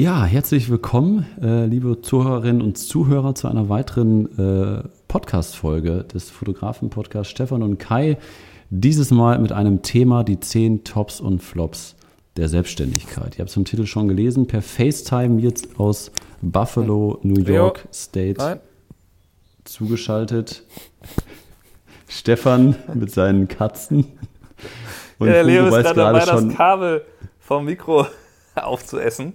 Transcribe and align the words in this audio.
Ja, 0.00 0.24
herzlich 0.24 0.70
willkommen, 0.70 1.26
äh, 1.42 1.66
liebe 1.66 2.00
Zuhörerinnen 2.00 2.62
und 2.62 2.78
Zuhörer, 2.78 3.34
zu 3.34 3.48
einer 3.48 3.68
weiteren 3.68 4.26
äh, 4.38 4.88
Podcast-Folge 5.08 6.04
des 6.04 6.30
Fotografen-Podcasts 6.30 7.32
Stefan 7.32 7.64
und 7.64 7.78
Kai. 7.78 8.16
Dieses 8.70 9.10
Mal 9.10 9.40
mit 9.40 9.50
einem 9.50 9.82
Thema, 9.82 10.22
die 10.22 10.38
zehn 10.38 10.84
Tops 10.84 11.20
und 11.20 11.42
Flops 11.42 11.96
der 12.36 12.48
Selbstständigkeit. 12.48 13.34
Ihr 13.34 13.40
habt 13.40 13.50
es 13.50 13.56
im 13.56 13.64
Titel 13.64 13.86
schon 13.86 14.06
gelesen, 14.06 14.46
per 14.46 14.62
FaceTime 14.62 15.40
jetzt 15.40 15.80
aus 15.80 16.12
Buffalo, 16.42 17.18
New 17.24 17.42
York 17.42 17.88
State 17.92 18.38
Nein. 18.38 18.60
zugeschaltet. 19.64 20.62
Stefan 22.06 22.76
mit 22.94 23.10
seinen 23.10 23.48
Katzen. 23.48 24.06
Und 25.18 25.26
ja, 25.26 25.32
der 25.32 25.42
Leo 25.42 25.66
ist 25.66 25.74
gerade 25.74 25.94
dabei, 25.96 26.24
das 26.24 26.48
Kabel 26.54 27.02
vom 27.40 27.64
Mikro 27.64 28.06
aufzuessen. 28.54 29.32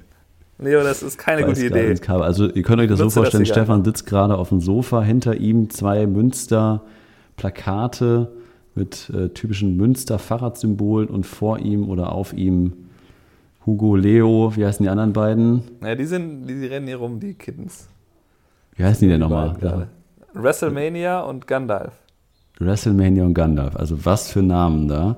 Leo, 0.64 0.84
das 0.84 1.04
ist 1.04 1.18
keine 1.18 1.46
gute 1.46 1.66
Idee. 1.66 1.96
Also 2.08 2.50
ihr 2.50 2.64
könnt 2.64 2.82
euch 2.82 2.90
das 2.90 3.00
Nutze 3.00 3.12
so 3.12 3.22
vorstellen, 3.22 3.46
Stefan 3.46 3.84
sitzt 3.84 4.06
gerade 4.06 4.38
auf 4.38 4.50
dem 4.50 4.62
Sofa, 4.62 5.04
hinter 5.04 5.36
ihm 5.38 5.70
zwei 5.70 6.08
Münster-Plakate 6.08 8.32
mit 8.76 9.10
äh, 9.10 9.30
typischen 9.30 9.78
Münster-Fahrradsymbolen 9.78 11.10
und 11.10 11.26
vor 11.26 11.60
ihm 11.60 11.90
oder 11.90 12.12
auf 12.12 12.34
ihm 12.34 12.74
Hugo, 13.66 13.96
Leo, 13.96 14.52
wie 14.56 14.66
heißen 14.66 14.84
die 14.84 14.90
anderen 14.90 15.14
beiden? 15.14 15.64
Ja, 15.82 15.96
die 15.96 16.06
sind, 16.06 16.48
die, 16.48 16.60
die 16.60 16.68
rennen 16.68 16.88
hier 16.88 16.98
rum, 16.98 17.20
die 17.20 17.34
Kittens. 17.34 17.88
Wie 18.76 18.84
heißen 18.84 19.02
die 19.02 19.12
denn 19.12 19.22
nochmal? 19.22 19.56
Ja. 19.62 19.88
WrestleMania 20.34 21.22
und 21.22 21.48
Gandalf. 21.48 21.94
WrestleMania 22.60 23.24
und 23.24 23.34
Gandalf, 23.34 23.76
also 23.76 24.06
was 24.06 24.32
für 24.32 24.42
Namen 24.42 24.88
da. 24.88 25.18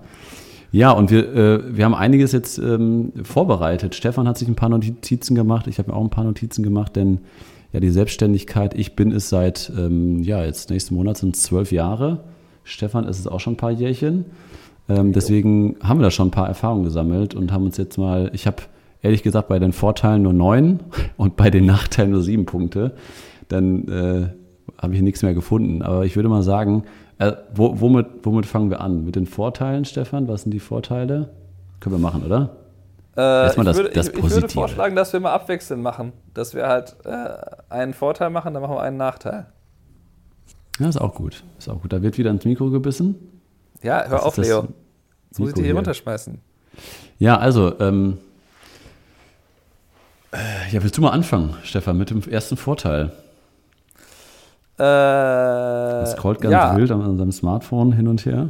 Ja, 0.75 0.91
und 0.91 1.09
wir, 1.09 1.33
äh, 1.33 1.77
wir 1.77 1.85
haben 1.85 1.95
einiges 1.95 2.33
jetzt 2.33 2.57
ähm, 2.57 3.13
vorbereitet. 3.23 3.95
Stefan 3.95 4.27
hat 4.27 4.37
sich 4.37 4.49
ein 4.49 4.55
paar 4.55 4.67
Notizen 4.67 5.33
gemacht, 5.33 5.67
ich 5.67 5.77
habe 5.77 5.89
mir 5.89 5.95
auch 5.95 6.03
ein 6.03 6.09
paar 6.09 6.25
Notizen 6.25 6.63
gemacht, 6.63 6.97
denn 6.97 7.19
ja, 7.71 7.79
die 7.79 7.91
Selbstständigkeit, 7.91 8.73
ich 8.73 8.93
bin 8.93 9.13
es 9.13 9.29
seit, 9.29 9.71
ähm, 9.77 10.21
ja, 10.21 10.43
jetzt 10.43 10.71
nächsten 10.71 10.95
Monat 10.95 11.15
sind 11.15 11.37
es 11.37 11.43
zwölf 11.43 11.71
Jahre. 11.71 12.25
Stefan 12.65 13.05
ist 13.05 13.19
es 13.19 13.25
auch 13.25 13.39
schon 13.39 13.53
ein 13.53 13.57
paar 13.57 13.71
Jährchen. 13.71 14.25
Ähm, 14.89 15.13
deswegen 15.13 15.77
haben 15.81 15.99
wir 15.99 16.03
da 16.03 16.11
schon 16.11 16.27
ein 16.27 16.31
paar 16.31 16.49
Erfahrungen 16.49 16.83
gesammelt 16.83 17.35
und 17.35 17.53
haben 17.53 17.63
uns 17.63 17.77
jetzt 17.77 17.97
mal, 17.97 18.29
ich 18.33 18.45
habe 18.45 18.57
ehrlich 19.01 19.23
gesagt 19.23 19.47
bei 19.47 19.59
den 19.59 19.71
Vorteilen 19.71 20.23
nur 20.23 20.33
neun 20.33 20.81
und 21.15 21.37
bei 21.37 21.49
den 21.49 21.65
Nachteilen 21.65 22.11
nur 22.11 22.21
sieben 22.21 22.45
Punkte. 22.45 22.95
Dann 23.47 23.87
äh, 23.87 24.27
habe 24.77 24.93
ich 24.93 25.01
nichts 25.01 25.23
mehr 25.23 25.33
gefunden. 25.33 25.83
Aber 25.83 26.03
ich 26.03 26.17
würde 26.17 26.27
mal 26.27 26.43
sagen, 26.43 26.83
äh, 27.19 27.33
wo, 27.53 27.79
womit, 27.79 28.07
womit 28.23 28.45
fangen 28.45 28.69
wir 28.69 28.81
an? 28.81 29.05
Mit 29.05 29.15
den 29.15 29.25
Vorteilen, 29.25 29.85
Stefan? 29.85 30.27
Was 30.27 30.43
sind 30.43 30.51
die 30.51 30.59
Vorteile? 30.59 31.29
Können 31.79 31.95
wir 31.95 31.99
machen, 31.99 32.23
oder? 32.25 32.57
Äh, 33.15 33.21
Erstmal 33.21 33.65
das, 33.65 33.77
würde, 33.77 33.89
das 33.91 34.09
ich, 34.09 34.17
ich, 34.17 34.29
würde 34.29 34.49
vorschlagen, 34.49 34.95
dass 34.95 35.13
wir 35.13 35.21
mal 35.21 35.33
abwechselnd 35.33 35.81
machen. 35.81 36.11
Dass 36.33 36.53
wir 36.53 36.67
halt 36.67 36.95
äh, 37.05 37.27
einen 37.69 37.93
Vorteil 37.93 38.29
machen, 38.29 38.53
dann 38.53 38.61
machen 38.61 38.75
wir 38.75 38.81
einen 38.81 38.97
Nachteil. 38.97 39.45
Ja, 40.79 40.89
ist 40.89 40.99
auch 40.99 41.15
gut. 41.15 41.43
Ist 41.57 41.69
auch 41.69 41.81
gut. 41.81 41.93
Da 41.93 42.01
wird 42.01 42.17
wieder 42.17 42.31
ins 42.31 42.43
Mikro 42.43 42.69
gebissen. 42.69 43.15
Ja, 43.81 44.03
hör 44.03 44.17
Was 44.17 44.23
auf, 44.23 44.37
Leo. 44.37 44.67
Jetzt 45.29 45.39
muss 45.39 45.49
ich 45.49 45.55
dir 45.55 45.63
hier 45.63 45.75
runterschmeißen. 45.75 46.41
Ja, 47.19 47.37
also, 47.37 47.79
ähm, 47.79 48.17
äh, 50.33 50.73
ja, 50.73 50.83
willst 50.83 50.97
du 50.97 51.01
mal 51.01 51.11
anfangen, 51.11 51.55
Stefan, 51.63 51.97
mit 51.97 52.09
dem 52.09 52.21
ersten 52.29 52.57
Vorteil? 52.57 53.11
Äh, 54.77 54.81
das 54.81 56.11
scrollt 56.13 56.41
ganz 56.41 56.51
ja. 56.51 56.75
wild 56.75 56.91
an 56.91 57.17
seinem 57.17 57.31
Smartphone 57.31 57.93
hin 57.93 58.07
und 58.07 58.25
her. 58.25 58.49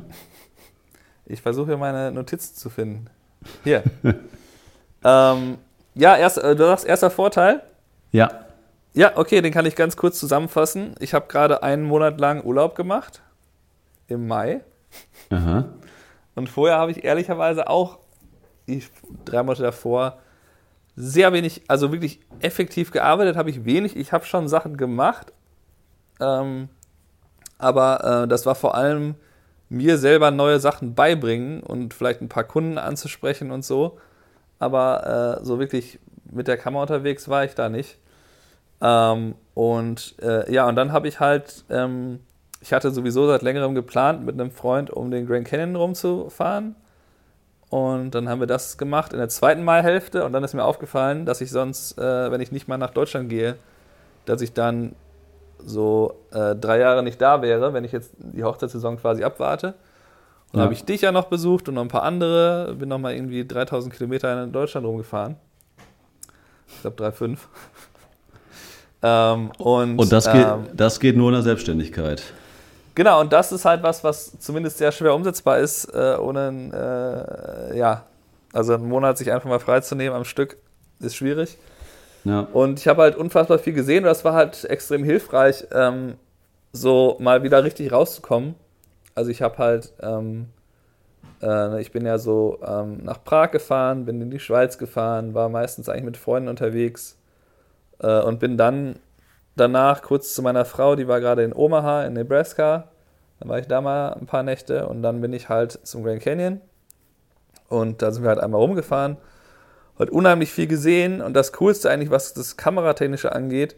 Ich 1.26 1.42
versuche 1.42 1.68
hier 1.68 1.78
meine 1.78 2.12
Notizen 2.12 2.56
zu 2.56 2.70
finden. 2.70 3.08
Hier. 3.64 3.84
ähm, 5.04 5.58
ja, 5.94 6.16
erst, 6.16 6.38
äh, 6.38 6.56
du 6.56 6.66
sagst 6.66 6.86
erster 6.86 7.10
Vorteil? 7.10 7.62
Ja. 8.12 8.32
Ja, 8.94 9.18
okay, 9.18 9.42
den 9.42 9.52
kann 9.52 9.66
ich 9.66 9.76
ganz 9.76 9.98
kurz 9.98 10.20
zusammenfassen. 10.20 10.96
Ich 11.00 11.14
habe 11.14 11.28
gerade 11.28 11.64
einen 11.64 11.84
Monat 11.84 12.20
lang 12.20 12.44
Urlaub 12.44 12.76
gemacht. 12.76 13.22
Im 14.08 14.28
Mai. 14.28 14.62
Aha. 15.30 15.66
Und 16.36 16.50
vorher 16.50 16.78
habe 16.78 16.92
ich 16.92 17.04
ehrlicherweise 17.04 17.70
auch 17.70 18.00
die 18.68 18.84
drei 19.26 19.44
Monate 19.44 19.64
davor 19.64 20.18
sehr 20.96 21.34
wenig, 21.34 21.64
also 21.68 21.92
wirklich 21.92 22.20
effektiv 22.40 22.92
gearbeitet 22.92 23.36
habe 23.36 23.50
ich 23.50 23.66
wenig. 23.66 23.96
Ich 23.98 24.14
habe 24.14 24.26
schon 24.26 24.48
Sachen 24.48 24.78
gemacht, 24.78 25.34
ähm, 26.20 26.70
aber 27.58 28.24
äh, 28.24 28.28
das 28.28 28.46
war 28.46 28.56
vor 28.56 28.76
allem 28.76 29.16
mir 29.70 29.98
selber 29.98 30.32
neue 30.32 30.60
Sachen 30.60 30.96
beibringen 30.96 31.62
und 31.62 31.94
vielleicht 31.94 32.22
ein 32.22 32.30
paar 32.30 32.44
Kunden 32.44 32.78
anzusprechen 32.78 33.52
und 33.52 33.66
so. 33.66 33.98
Aber 34.60 35.40
äh, 35.42 35.46
so 35.46 35.60
wirklich 35.60 36.00
mit 36.32 36.48
der 36.48 36.58
Kamera 36.58 36.84
unterwegs 36.84 37.30
war 37.30 37.44
ich 37.44 37.56
da 37.56 37.70
nicht. 37.70 37.98
Ähm, 38.82 39.36
und 39.54 40.16
äh, 40.22 40.52
ja, 40.52 40.68
und 40.68 40.76
dann 40.76 40.92
habe 40.92 41.08
ich 41.08 41.20
halt, 41.20 41.66
ähm, 41.70 42.20
ich 42.62 42.74
hatte 42.74 42.92
sowieso 42.92 43.28
seit 43.28 43.42
längerem 43.42 43.76
geplant, 43.76 44.26
mit 44.26 44.40
einem 44.40 44.52
Freund 44.52 44.90
um 44.90 45.12
den 45.12 45.26
Grand 45.26 45.48
Canyon 45.48 45.76
rumzufahren. 45.76 46.76
Und 47.70 48.12
dann 48.12 48.30
haben 48.30 48.40
wir 48.40 48.48
das 48.48 48.78
gemacht 48.78 49.12
in 49.12 49.20
der 49.20 49.30
zweiten 49.30 49.64
Maihälfte. 49.64 50.24
Und 50.24 50.34
dann 50.34 50.44
ist 50.44 50.54
mir 50.54 50.64
aufgefallen, 50.64 51.26
dass 51.26 51.42
ich 51.42 51.52
sonst, 51.52 51.98
äh, 51.98 52.32
wenn 52.32 52.42
ich 52.42 52.52
nicht 52.52 52.68
mal 52.68 52.78
nach 52.78 52.92
Deutschland 52.92 53.30
gehe, 53.30 53.56
dass 54.26 54.42
ich 54.42 54.54
dann 54.54 54.96
so 55.60 56.20
äh, 56.32 56.56
drei 56.56 56.80
Jahre 56.80 57.04
nicht 57.04 57.22
da 57.22 57.42
wäre, 57.42 57.74
wenn 57.74 57.84
ich 57.84 57.92
jetzt 57.92 58.12
die 58.18 58.44
Hochzeitssaison 58.44 58.98
quasi 58.98 59.24
abwarte. 59.24 59.68
Und 59.68 60.54
dann 60.54 60.60
ja. 60.60 60.64
habe 60.66 60.74
ich 60.74 60.86
dich 60.86 61.02
ja 61.02 61.12
noch 61.12 61.26
besucht 61.26 61.68
und 61.68 61.76
noch 61.76 61.82
ein 61.82 61.88
paar 61.88 62.04
andere. 62.04 62.76
Bin 62.78 62.90
noch 62.90 63.00
mal 63.00 63.14
irgendwie 63.14 63.46
3000 63.46 63.94
Kilometer 63.94 64.44
in 64.44 64.52
Deutschland 64.52 64.86
rumgefahren. 64.86 65.36
Ich 66.68 66.82
glaube 66.82 67.04
3,5. 67.04 67.38
ähm, 69.04 69.52
und 69.58 70.00
und 70.00 70.12
das, 70.12 70.32
geht, 70.32 70.46
ähm, 70.46 70.68
das 70.74 71.00
geht 71.00 71.18
nur 71.18 71.30
in 71.30 71.34
der 71.34 71.44
Selbstständigkeit. 71.44 72.24
Genau, 72.96 73.20
und 73.20 73.34
das 73.34 73.52
ist 73.52 73.66
halt 73.66 73.84
was, 73.84 74.04
was 74.06 74.40
zumindest 74.40 74.78
sehr 74.78 74.92
schwer 74.94 75.14
umsetzbar 75.14 75.60
ist, 75.60 75.94
äh, 75.94 76.16
ohne, 76.18 77.72
äh, 77.74 77.78
ja, 77.78 78.06
also 78.54 78.76
einen 78.76 78.88
Monat 78.88 79.18
sich 79.18 79.34
einfach 79.34 79.50
mal 79.50 79.60
freizunehmen 79.60 80.16
am 80.16 80.24
Stück, 80.24 80.58
ist 81.02 81.16
schwierig. 81.16 81.58
Ja. 82.26 82.42
Und 82.52 82.80
ich 82.80 82.88
habe 82.88 83.04
halt 83.04 83.16
unfassbar 83.16 83.60
viel 83.60 83.74
gesehen 83.74 84.04
und 84.04 84.10
das 84.10 84.26
war 84.26 84.34
halt 84.34 84.66
extrem 84.66 85.04
hilfreich, 85.04 85.68
ähm, 85.72 86.16
so 86.74 87.18
mal 87.20 87.44
wieder 87.44 87.64
richtig 87.64 87.92
rauszukommen. 87.92 88.56
Also 89.14 89.30
ich 89.32 89.42
habe 89.42 89.60
halt, 89.60 89.94
ähm, 90.02 90.48
äh, 91.42 91.80
ich 91.80 91.92
bin 91.92 92.06
ja 92.06 92.18
so 92.18 92.60
ähm, 92.66 92.98
nach 93.04 93.24
Prag 93.24 93.52
gefahren, 93.52 94.06
bin 94.06 94.20
in 94.22 94.32
die 94.32 94.40
Schweiz 94.40 94.78
gefahren, 94.78 95.36
war 95.36 95.50
meistens 95.50 95.88
eigentlich 95.88 96.04
mit 96.04 96.18
Freunden 96.18 96.50
unterwegs 96.50 97.18
äh, 98.00 98.20
und 98.22 98.40
bin 98.40 98.58
dann 98.58 98.98
danach 99.56 100.02
kurz 100.02 100.34
zu 100.34 100.42
meiner 100.42 100.66
Frau, 100.66 100.96
die 100.96 101.08
war 101.08 101.22
gerade 101.22 101.44
in 101.44 101.54
Omaha 101.54 102.06
in 102.06 102.14
Nebraska. 102.14 102.90
Dann 103.40 103.50
war 103.50 103.60
ich 103.60 103.68
da 103.68 103.82
mal 103.82 104.14
ein 104.14 104.26
paar 104.26 104.44
Nächte 104.44 104.88
und 104.88 105.04
dann 105.04 105.22
bin 105.22 105.32
ich 105.32 105.48
halt 105.48 105.80
zum 105.84 106.04
Grand 106.04 106.22
Canyon 106.22 106.60
und 107.70 108.02
da 108.02 108.12
sind 108.12 108.24
wir 108.24 108.30
halt 108.30 108.40
einmal 108.40 108.62
rumgefahren 108.62 109.18
heute 109.98 110.12
unheimlich 110.12 110.52
viel 110.52 110.68
gesehen 110.68 111.22
und 111.22 111.34
das 111.34 111.54
Coolste 111.54 111.90
eigentlich, 111.90 112.10
was 112.10 112.34
das 112.34 112.58
Kameratechnische 112.58 113.32
angeht, 113.34 113.76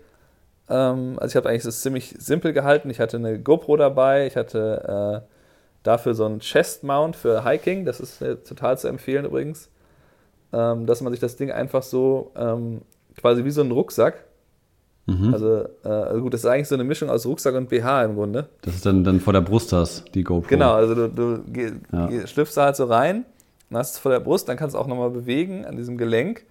ähm, 0.69 1.17
also 1.19 1.31
ich 1.31 1.35
habe 1.35 1.50
eigentlich 1.50 1.63
das 1.63 1.81
ziemlich 1.81 2.16
simpel 2.17 2.53
gehalten. 2.53 2.89
Ich 2.89 3.00
hatte 3.00 3.17
eine 3.17 3.39
GoPro 3.39 3.78
dabei, 3.78 4.27
ich 4.27 4.35
hatte 4.35 5.23
äh, 5.23 5.27
dafür 5.83 6.13
so 6.13 6.25
einen 6.25 6.39
Chest 6.39 6.83
Mount 6.83 7.16
für 7.16 7.45
Hiking, 7.45 7.85
das 7.85 8.00
ist 8.00 8.22
äh, 8.22 8.35
total 8.38 8.77
zu 8.77 8.88
empfehlen 8.88 9.25
übrigens, 9.25 9.69
ähm, 10.53 10.85
dass 10.85 11.01
man 11.01 11.13
sich 11.13 11.19
das 11.19 11.35
Ding 11.35 11.51
einfach 11.51 11.83
so 11.83 12.31
ähm, 12.35 12.81
quasi 13.17 13.45
wie 13.45 13.51
so 13.51 13.61
ein 13.61 13.72
Rucksack 13.72 14.23
Mhm. 15.07 15.33
Also, 15.33 15.66
äh, 15.85 15.88
also, 15.88 16.22
gut, 16.22 16.33
das 16.33 16.41
ist 16.41 16.45
eigentlich 16.45 16.67
so 16.67 16.75
eine 16.75 16.83
Mischung 16.83 17.09
aus 17.09 17.25
Rucksack 17.25 17.56
und 17.56 17.69
BH 17.69 18.03
im 18.03 18.16
Grunde. 18.16 18.50
Das 18.61 18.75
ist 18.75 18.85
dann, 18.85 19.06
dann 19.06 19.22
vor 19.22 19.33
der 19.33 19.41
Brust 19.41 19.72
hast, 19.72 20.03
die 20.13 20.23
GoPro. 20.23 20.50
Genau, 20.50 20.73
also 20.73 21.07
du, 21.07 21.07
du 21.07 21.44
ja. 21.94 22.27
schlüpfst 22.27 22.57
da 22.57 22.66
halt 22.66 22.75
so 22.75 22.85
rein 22.85 23.25
dann 23.69 23.79
hast 23.79 23.95
du 23.95 23.97
es 23.97 24.00
vor 24.00 24.11
der 24.11 24.19
Brust, 24.19 24.47
dann 24.47 24.57
kannst 24.57 24.75
du 24.75 24.79
auch 24.79 24.88
nochmal 24.88 25.09
bewegen 25.09 25.66
an 25.66 25.75
diesem 25.75 25.97
Gelenk 25.97 26.45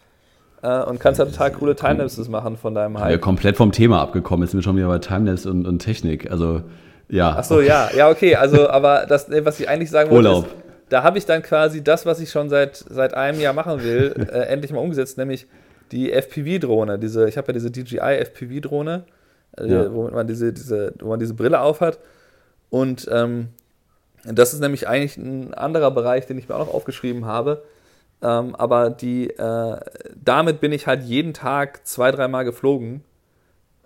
äh, 0.63 0.83
und 0.83 1.01
kannst 1.01 1.21
halt 1.21 1.31
total 1.31 1.53
coole 1.53 1.77
Timelapses 1.77 2.29
machen 2.29 2.57
von 2.57 2.75
deinem 2.75 2.99
Hike. 2.99 3.13
Ja, 3.13 3.19
komplett 3.19 3.57
vom 3.57 3.73
Thema 3.73 4.01
abgekommen. 4.01 4.43
Jetzt 4.43 4.53
sind 4.53 4.61
wir 4.61 4.65
schon 4.65 4.77
wieder 4.77 4.89
bei 4.89 4.99
Timelapse 4.99 5.51
und, 5.51 5.67
und 5.67 5.79
Technik. 5.79 6.31
Also, 6.31 6.63
ja. 7.09 7.37
Ach 7.39 7.45
so, 7.45 7.61
ja, 7.61 7.91
ja, 7.97 8.11
okay. 8.11 8.37
Also, 8.37 8.69
aber 8.71 9.07
das, 9.07 9.31
was 9.31 9.61
ich 9.61 9.69
eigentlich 9.69 9.91
sagen 9.91 10.11
wollte, 10.11 10.29
Urlaub. 10.29 10.47
Ist, 10.47 10.55
da 10.89 11.03
habe 11.03 11.19
ich 11.19 11.27
dann 11.27 11.43
quasi 11.43 11.83
das, 11.83 12.07
was 12.07 12.21
ich 12.21 12.31
schon 12.31 12.49
seit, 12.49 12.77
seit 12.77 13.15
einem 13.15 13.41
Jahr 13.41 13.53
machen 13.53 13.83
will, 13.83 14.29
äh, 14.31 14.39
endlich 14.49 14.73
mal 14.73 14.81
umgesetzt, 14.81 15.19
nämlich 15.19 15.47
die 15.93 16.13
FPV-Drohne. 16.13 16.99
Diese, 16.99 17.29
ich 17.29 17.37
habe 17.37 17.49
ja 17.49 17.53
diese 17.55 17.71
DJI 17.71 18.25
FPV-Drohne, 18.25 19.05
äh, 19.59 19.67
ja. 19.67 19.93
womit 19.93 20.15
man 20.15 20.27
diese, 20.27 20.53
diese, 20.53 20.95
wo 21.01 21.09
man 21.09 21.19
diese 21.19 21.35
Brille 21.35 21.61
aufhat. 21.61 21.99
Und 22.71 23.09
ähm, 23.11 23.49
das 24.33 24.53
ist 24.53 24.61
nämlich 24.61 24.89
eigentlich 24.89 25.17
ein 25.17 25.55
anderer 25.55 25.91
Bereich, 25.91 26.27
den 26.27 26.39
ich 26.39 26.49
mir 26.49 26.55
auch 26.57 26.67
noch 26.67 26.75
aufgeschrieben 26.75 27.27
habe. 27.27 27.63
Ähm, 28.23 28.55
aber 28.57 28.91
die, 28.91 29.31
äh, 29.31 29.77
damit 30.15 30.61
bin 30.61 30.73
ich 30.73 30.87
halt 30.87 31.03
jeden 31.03 31.35
Tag 31.35 31.87
zwei, 31.87 32.11
dreimal 32.11 32.45
geflogen 32.45 33.05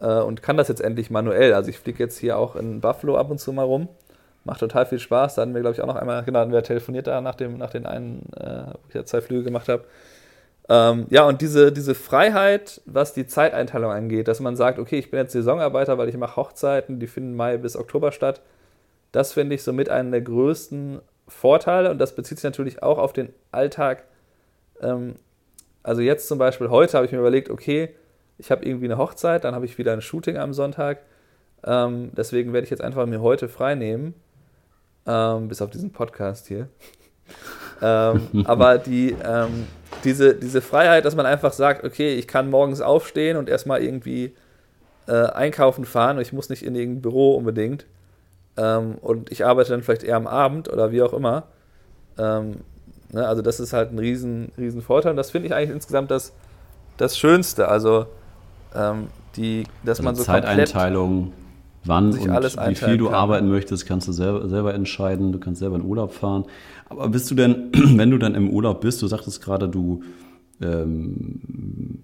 äh, 0.00 0.20
und 0.20 0.42
kann 0.42 0.56
das 0.56 0.68
jetzt 0.68 0.80
endlich 0.80 1.10
manuell. 1.10 1.52
Also 1.54 1.70
ich 1.70 1.78
fliege 1.78 1.98
jetzt 1.98 2.18
hier 2.18 2.38
auch 2.38 2.56
in 2.56 2.80
Buffalo 2.80 3.16
ab 3.16 3.30
und 3.30 3.38
zu 3.38 3.52
mal 3.52 3.64
rum. 3.64 3.88
Macht 4.44 4.60
total 4.60 4.86
viel 4.86 4.98
Spaß. 4.98 5.34
Da 5.34 5.42
hatten 5.42 5.54
wir, 5.54 5.60
glaube 5.60 5.74
ich, 5.74 5.82
auch 5.82 5.86
noch 5.86 5.96
einmal, 5.96 6.22
genau, 6.24 6.48
wir 6.50 6.62
telefoniert 6.62 7.06
da 7.06 7.20
nach, 7.20 7.34
dem, 7.34 7.58
nach 7.58 7.70
den 7.70 7.86
einen, 7.86 8.22
äh, 8.36 8.66
wo 8.72 8.88
ich 8.88 8.94
ja 8.94 9.04
zwei 9.04 9.20
Flüge 9.20 9.44
gemacht 9.44 9.68
habe. 9.68 9.84
Ähm, 10.68 11.06
ja, 11.10 11.26
und 11.26 11.40
diese, 11.42 11.72
diese 11.72 11.96
Freiheit, 11.96 12.80
was 12.86 13.12
die 13.12 13.26
Zeiteinteilung 13.26 13.90
angeht, 13.90 14.28
dass 14.28 14.38
man 14.38 14.56
sagt, 14.56 14.78
okay, 14.78 14.98
ich 14.98 15.10
bin 15.10 15.18
jetzt 15.18 15.32
Saisonarbeiter, 15.32 15.98
weil 15.98 16.08
ich 16.08 16.16
mache 16.16 16.36
Hochzeiten, 16.36 17.00
die 17.00 17.08
finden 17.08 17.34
Mai 17.34 17.58
bis 17.58 17.76
Oktober 17.76 18.12
statt, 18.12 18.40
das 19.12 19.32
finde 19.32 19.54
ich 19.54 19.62
somit 19.62 19.88
einen 19.88 20.12
der 20.12 20.20
größten 20.20 21.00
Vorteile 21.28 21.90
und 21.90 21.98
das 21.98 22.14
bezieht 22.14 22.38
sich 22.38 22.44
natürlich 22.44 22.82
auch 22.82 22.98
auf 22.98 23.12
den 23.12 23.32
Alltag. 23.52 24.04
Ähm, 24.80 25.16
also 25.82 26.02
jetzt 26.02 26.28
zum 26.28 26.38
Beispiel 26.38 26.70
heute 26.70 26.96
habe 26.96 27.06
ich 27.06 27.12
mir 27.12 27.18
überlegt, 27.18 27.50
okay, 27.50 27.94
ich 28.38 28.50
habe 28.50 28.64
irgendwie 28.64 28.86
eine 28.86 28.98
Hochzeit, 28.98 29.44
dann 29.44 29.54
habe 29.54 29.64
ich 29.64 29.78
wieder 29.78 29.92
ein 29.92 30.02
Shooting 30.02 30.36
am 30.36 30.52
Sonntag. 30.52 30.98
Ähm, 31.64 32.10
deswegen 32.16 32.52
werde 32.52 32.64
ich 32.64 32.70
jetzt 32.70 32.82
einfach 32.82 33.06
mir 33.06 33.20
heute 33.20 33.48
frei 33.48 33.74
nehmen, 33.74 34.14
ähm, 35.06 35.48
bis 35.48 35.62
auf 35.62 35.70
diesen 35.70 35.92
Podcast 35.92 36.48
hier. 36.48 36.68
aber 38.44 38.76
die, 38.76 39.16
diese, 40.04 40.34
diese 40.34 40.60
Freiheit, 40.60 41.06
dass 41.06 41.16
man 41.16 41.24
einfach 41.24 41.52
sagt, 41.52 41.82
okay, 41.84 42.14
ich 42.14 42.28
kann 42.28 42.50
morgens 42.50 42.82
aufstehen 42.82 43.38
und 43.38 43.48
erstmal 43.48 43.82
irgendwie 43.82 44.34
äh, 45.06 45.12
einkaufen 45.12 45.84
fahren 45.84 46.16
und 46.16 46.22
ich 46.22 46.32
muss 46.32 46.48
nicht 46.48 46.62
in 46.62 46.74
irgendein 46.74 47.02
Büro 47.02 47.34
unbedingt. 47.34 47.86
Ähm, 48.56 48.96
und 49.00 49.30
ich 49.30 49.44
arbeite 49.44 49.70
dann 49.70 49.82
vielleicht 49.82 50.02
eher 50.02 50.16
am 50.16 50.26
Abend 50.26 50.68
oder 50.68 50.92
wie 50.92 51.02
auch 51.02 51.12
immer. 51.12 51.44
Ähm, 52.18 52.56
ne, 53.12 53.26
also 53.26 53.42
das 53.42 53.60
ist 53.60 53.72
halt 53.72 53.92
ein 53.92 53.98
riesen, 53.98 54.52
riesen 54.58 54.82
Vorteil 54.82 55.10
und 55.10 55.16
das 55.16 55.30
finde 55.30 55.48
ich 55.48 55.54
eigentlich 55.54 55.70
insgesamt 55.70 56.10
das, 56.10 56.32
das 56.96 57.18
Schönste. 57.18 57.68
Also 57.68 58.06
ähm, 58.74 59.08
die, 59.36 59.64
dass 59.84 59.98
also 59.98 60.02
man 60.02 60.16
so 60.16 60.24
Zeiteinteilung, 60.24 61.32
wann 61.84 62.12
und 62.12 62.68
wie 62.68 62.74
viel 62.74 62.98
du 62.98 63.06
kann. 63.06 63.14
arbeiten 63.14 63.48
möchtest, 63.48 63.86
kannst 63.86 64.08
du 64.08 64.12
selber, 64.12 64.48
selber 64.48 64.74
entscheiden. 64.74 65.32
Du 65.32 65.38
kannst 65.38 65.60
selber 65.60 65.76
in 65.76 65.84
Urlaub 65.84 66.12
fahren. 66.12 66.44
Aber 66.88 67.08
bist 67.08 67.30
du 67.30 67.34
denn, 67.34 67.70
wenn 67.72 68.10
du 68.10 68.18
dann 68.18 68.34
im 68.34 68.50
Urlaub 68.50 68.80
bist, 68.80 69.00
du 69.02 69.06
sagtest 69.06 69.42
gerade, 69.42 69.68
du 69.68 70.02
ähm, 70.60 71.40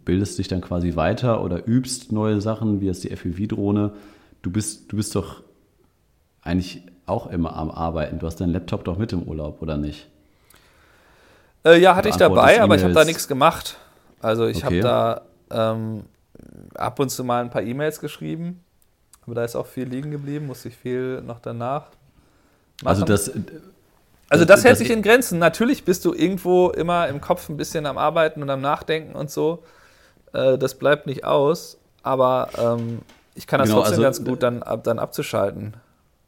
bildest 0.05 0.39
dich 0.39 0.49
dann 0.49 0.61
quasi 0.61 0.97
weiter 0.97 1.43
oder 1.43 1.67
übst 1.67 2.13
neue 2.13 2.41
Sachen, 2.41 2.81
wie 2.81 2.87
jetzt 2.87 3.05
die 3.05 3.11
FPV-Drohne. 3.11 3.93
Du 4.43 4.51
bist, 4.51 4.93
du 4.93 4.97
bist 4.97 5.15
doch 5.15 5.43
eigentlich 6.47 6.83
auch 7.07 7.29
immer 7.29 7.57
am 7.57 7.71
Arbeiten. 7.71 8.19
Du 8.19 8.27
hast 8.27 8.41
deinen 8.41 8.53
Laptop 8.53 8.85
doch 8.85 8.97
mit 8.97 9.13
im 9.13 9.23
Urlaub, 9.23 9.63
oder 9.63 9.77
nicht? 9.77 10.09
Äh, 11.65 11.81
ja, 11.81 11.97
hatte 11.97 12.09
ich 12.09 12.17
dabei, 12.17 12.61
aber 12.61 12.77
ich 12.77 12.85
habe 12.85 12.93
da 12.95 13.05
nichts 13.05 13.29
gemacht. 13.29 13.77
Also 14.21 14.47
ich 14.47 14.65
okay. 14.65 14.83
habe 14.83 15.23
da 15.51 15.75
ähm, 15.75 16.05
ab 16.75 16.99
und 16.99 17.11
zu 17.11 17.25
mal 17.25 17.43
ein 17.43 17.51
paar 17.51 17.63
E-Mails 17.63 18.01
geschrieben, 18.01 18.65
aber 19.25 19.35
da 19.35 19.45
ist 19.45 19.57
auch 19.57 19.67
viel 19.67 19.89
liegen 19.89 20.11
geblieben, 20.11 20.47
musste 20.47 20.69
ich 20.69 20.77
viel 20.77 21.21
noch 21.23 21.41
danach. 21.41 21.89
Also 22.85 23.03
machen. 23.03 23.13
Also 23.13 23.33
das. 23.33 23.43
Also 24.29 24.45
das, 24.45 24.57
das 24.57 24.65
hält 24.65 24.73
das 24.73 24.79
sich 24.81 24.91
in 24.91 25.03
Grenzen. 25.03 25.39
Natürlich 25.39 25.85
bist 25.85 26.05
du 26.05 26.13
irgendwo 26.13 26.71
immer 26.71 27.07
im 27.07 27.21
Kopf 27.21 27.49
ein 27.49 27.57
bisschen 27.57 27.87
am 27.87 27.97
Arbeiten 27.97 28.43
und 28.43 28.51
am 28.51 28.61
Nachdenken 28.61 29.15
und 29.15 29.31
so. 29.31 29.63
Äh, 30.33 30.59
das 30.59 30.75
bleibt 30.75 31.07
nicht 31.07 31.25
aus, 31.25 31.79
aber 32.03 32.49
ähm, 32.59 33.03
ich 33.37 33.47
kann 33.47 33.61
das 33.61 33.69
genau, 33.69 33.83
trotzdem 33.83 33.93
also, 33.95 34.03
ganz 34.03 34.25
gut 34.25 34.43
dann, 34.43 34.65
ab, 34.65 34.83
dann 34.83 34.99
abzuschalten 34.99 35.75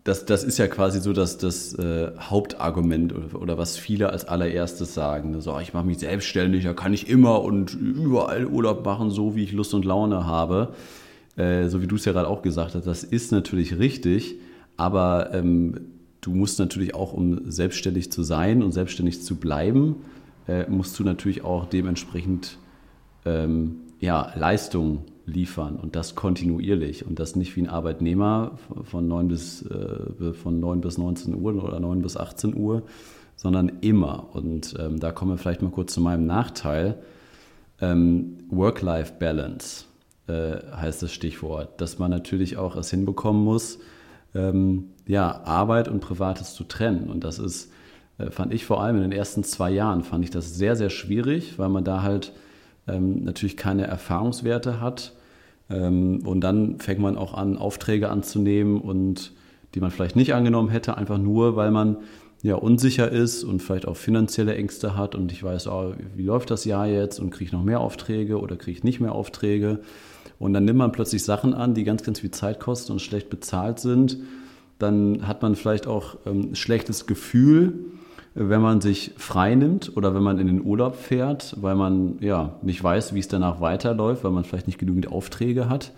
das, 0.05 0.25
das 0.25 0.45
ist 0.45 0.59
ja 0.59 0.69
quasi 0.69 1.01
so 1.01 1.13
das, 1.13 1.39
das 1.39 1.75
äh, 1.75 2.13
Hauptargument 2.19 3.15
oder, 3.15 3.43
oder, 3.43 3.59
was 3.59 3.77
viele 3.77 4.11
als 4.11 4.27
allererstes 4.27 4.95
sagen. 4.95 5.41
So, 5.41 5.59
ich 5.61 5.75
mache 5.75 5.87
mich 5.87 5.99
selbstständig, 5.99 6.65
da 6.65 6.73
kann 6.73 6.95
ich 6.95 7.09
immer 7.09 7.43
und 7.43 7.75
überall 7.75 8.47
Urlaub 8.47 8.85
machen, 8.85 9.11
so 9.11 9.37
wie 9.37 9.45
ich 9.45 9.53
Lust 9.53 9.75
und 9.75 9.85
Laune 9.85 10.25
habe. 10.25 10.75
Äh, 11.37 11.69
so 11.69 11.83
wie 11.83 11.87
du 11.87 11.97
es 11.97 12.05
ja 12.05 12.13
gerade 12.13 12.29
auch 12.29 12.43
gesagt 12.43 12.75
hast, 12.75 12.87
das 12.87 13.05
ist 13.05 13.33
natürlich 13.33 13.79
richtig, 13.79 14.37
aber 14.77 15.35
ähm, 15.35 15.75
du 16.21 16.31
musst 16.31 16.59
natürlich 16.59 16.95
auch, 16.95 17.13
um 17.13 17.51
selbstständig 17.51 18.11
zu 18.11 18.23
sein 18.23 18.63
und 18.63 18.73
selbstständig 18.73 19.23
zu 19.23 19.37
bleiben, 19.37 19.97
äh, 20.47 20.69
musst 20.69 20.99
du 20.99 21.05
natürlich 21.05 21.45
auch 21.45 21.67
dementsprechend 21.67 22.59
ähm, 23.25 23.77
ja, 24.01 24.33
Leistung 24.37 25.05
liefern 25.29 25.77
und 25.77 25.95
das 25.95 26.15
kontinuierlich 26.15 27.07
und 27.07 27.19
das 27.19 27.37
nicht 27.37 27.55
wie 27.57 27.63
ein 27.63 27.69
Arbeitnehmer 27.69 28.59
von 28.83 29.07
9 29.07 29.29
bis, 29.29 29.63
äh, 29.63 30.33
von 30.33 30.59
9 30.59 30.81
bis 30.81 30.99
19 30.99 31.35
Uhr 31.35 31.63
oder 31.63 31.79
9 31.79 32.03
bis 32.03 32.17
18 32.17 32.57
Uhr, 32.57 32.83
sondern 33.37 33.71
immer. 33.81 34.29
Und 34.33 34.75
ähm, 34.79 34.99
da 34.99 35.13
kommen 35.13 35.33
wir 35.33 35.39
vielleicht 35.39 35.63
mal 35.63 35.71
kurz 35.71 35.93
zu 35.93 36.01
meinem 36.01 36.27
Nachteil. 36.27 36.97
Ähm, 37.81 38.39
Work-Life-Balance 38.51 39.85
äh, 40.27 40.57
heißt 40.75 41.03
das 41.03 41.13
Stichwort, 41.13 41.81
dass 41.81 41.99
man 41.99 42.11
natürlich 42.11 42.57
auch 42.57 42.75
es 42.77 42.91
hinbekommen 42.91 43.45
muss, 43.45 43.79
ähm, 44.35 44.91
ja, 45.07 45.43
Arbeit 45.45 45.89
und 45.89 46.01
Privates 46.01 46.55
zu 46.55 46.65
trennen. 46.65 47.09
Und 47.09 47.25
das 47.25 47.39
ist, 47.39 47.71
äh, 48.19 48.31
fand 48.31 48.53
ich 48.53 48.65
vor 48.65 48.83
allem 48.83 48.97
in 48.97 49.03
den 49.03 49.13
ersten 49.13 49.45
zwei 49.45 49.71
Jahren, 49.71 50.03
fand 50.03 50.25
ich 50.25 50.31
das 50.31 50.57
sehr, 50.57 50.75
sehr 50.75 50.91
schwierig, 50.91 51.59
weil 51.59 51.69
man 51.69 51.85
da 51.85 52.03
halt 52.03 52.33
ähm, 52.87 53.23
natürlich 53.25 53.57
keine 53.57 53.87
Erfahrungswerte 53.87 54.81
hat 54.81 55.13
und 55.69 56.41
dann 56.41 56.79
fängt 56.79 57.01
man 57.01 57.17
auch 57.17 57.35
an, 57.35 57.59
Aufträge 57.59 58.09
anzunehmen 58.09 58.81
und 58.81 59.33
die 59.75 59.81
man 59.81 59.91
vielleicht 59.91 60.17
nicht 60.17 60.35
angenommen 60.35 60.71
hätte, 60.71 60.97
einfach 60.97 61.19
nur, 61.19 61.57
weil 61.57 61.71
man 61.71 61.99
ja 62.43 62.55
unsicher 62.55 63.11
ist 63.11 63.45
und 63.45 63.61
vielleicht 63.61 63.87
auch 63.87 63.97
finanzielle 63.97 64.55
Ängste 64.55 64.97
hat 64.97 65.15
und 65.15 65.33
ich 65.33 65.43
weiß, 65.43 65.67
oh, 65.69 65.95
wie 66.15 66.23
läuft 66.23 66.51
das 66.51 66.65
Jahr 66.65 66.87
jetzt 66.87 67.19
und 67.19 67.31
kriege 67.31 67.49
ich 67.49 67.53
noch 67.53 67.65
mehr 67.65 67.81
Aufträge 67.81 68.41
oder 68.41 68.57
kriege 68.57 68.79
ich 68.79 68.85
nicht 68.85 69.01
mehr 69.01 69.13
Aufträge. 69.13 69.81
Und 70.39 70.53
dann 70.53 70.65
nimmt 70.65 70.79
man 70.79 70.93
plötzlich 70.93 71.25
Sachen 71.25 71.53
an, 71.53 71.75
die 71.75 71.83
ganz, 71.83 72.05
ganz 72.05 72.21
viel 72.21 72.31
Zeit 72.31 72.61
kosten 72.61 72.93
und 72.93 73.01
schlecht 73.01 73.29
bezahlt 73.29 73.81
sind. 73.81 74.19
Dann 74.79 75.27
hat 75.27 75.43
man 75.43 75.57
vielleicht 75.57 75.89
auch 75.89 76.17
ähm, 76.27 76.55
schlechtes 76.55 77.07
Gefühl 77.07 77.87
wenn 78.41 78.61
man 78.61 78.81
sich 78.81 79.13
frei 79.17 79.57
nimmt 79.57 79.97
oder 79.97 80.15
wenn 80.15 80.23
man 80.23 80.39
in 80.39 80.47
den 80.47 80.65
Urlaub 80.65 80.95
fährt, 80.95 81.57
weil 81.61 81.75
man 81.75 82.19
ja 82.21 82.55
nicht 82.63 82.83
weiß, 82.83 83.13
wie 83.15 83.19
es 83.19 83.27
danach 83.27 83.61
weiterläuft, 83.61 84.23
weil 84.23 84.31
man 84.31 84.45
vielleicht 84.45 84.69
nicht 84.69 84.79
genügend 84.79 85.11
Aufträge 85.11 85.69
hat. 85.69 85.93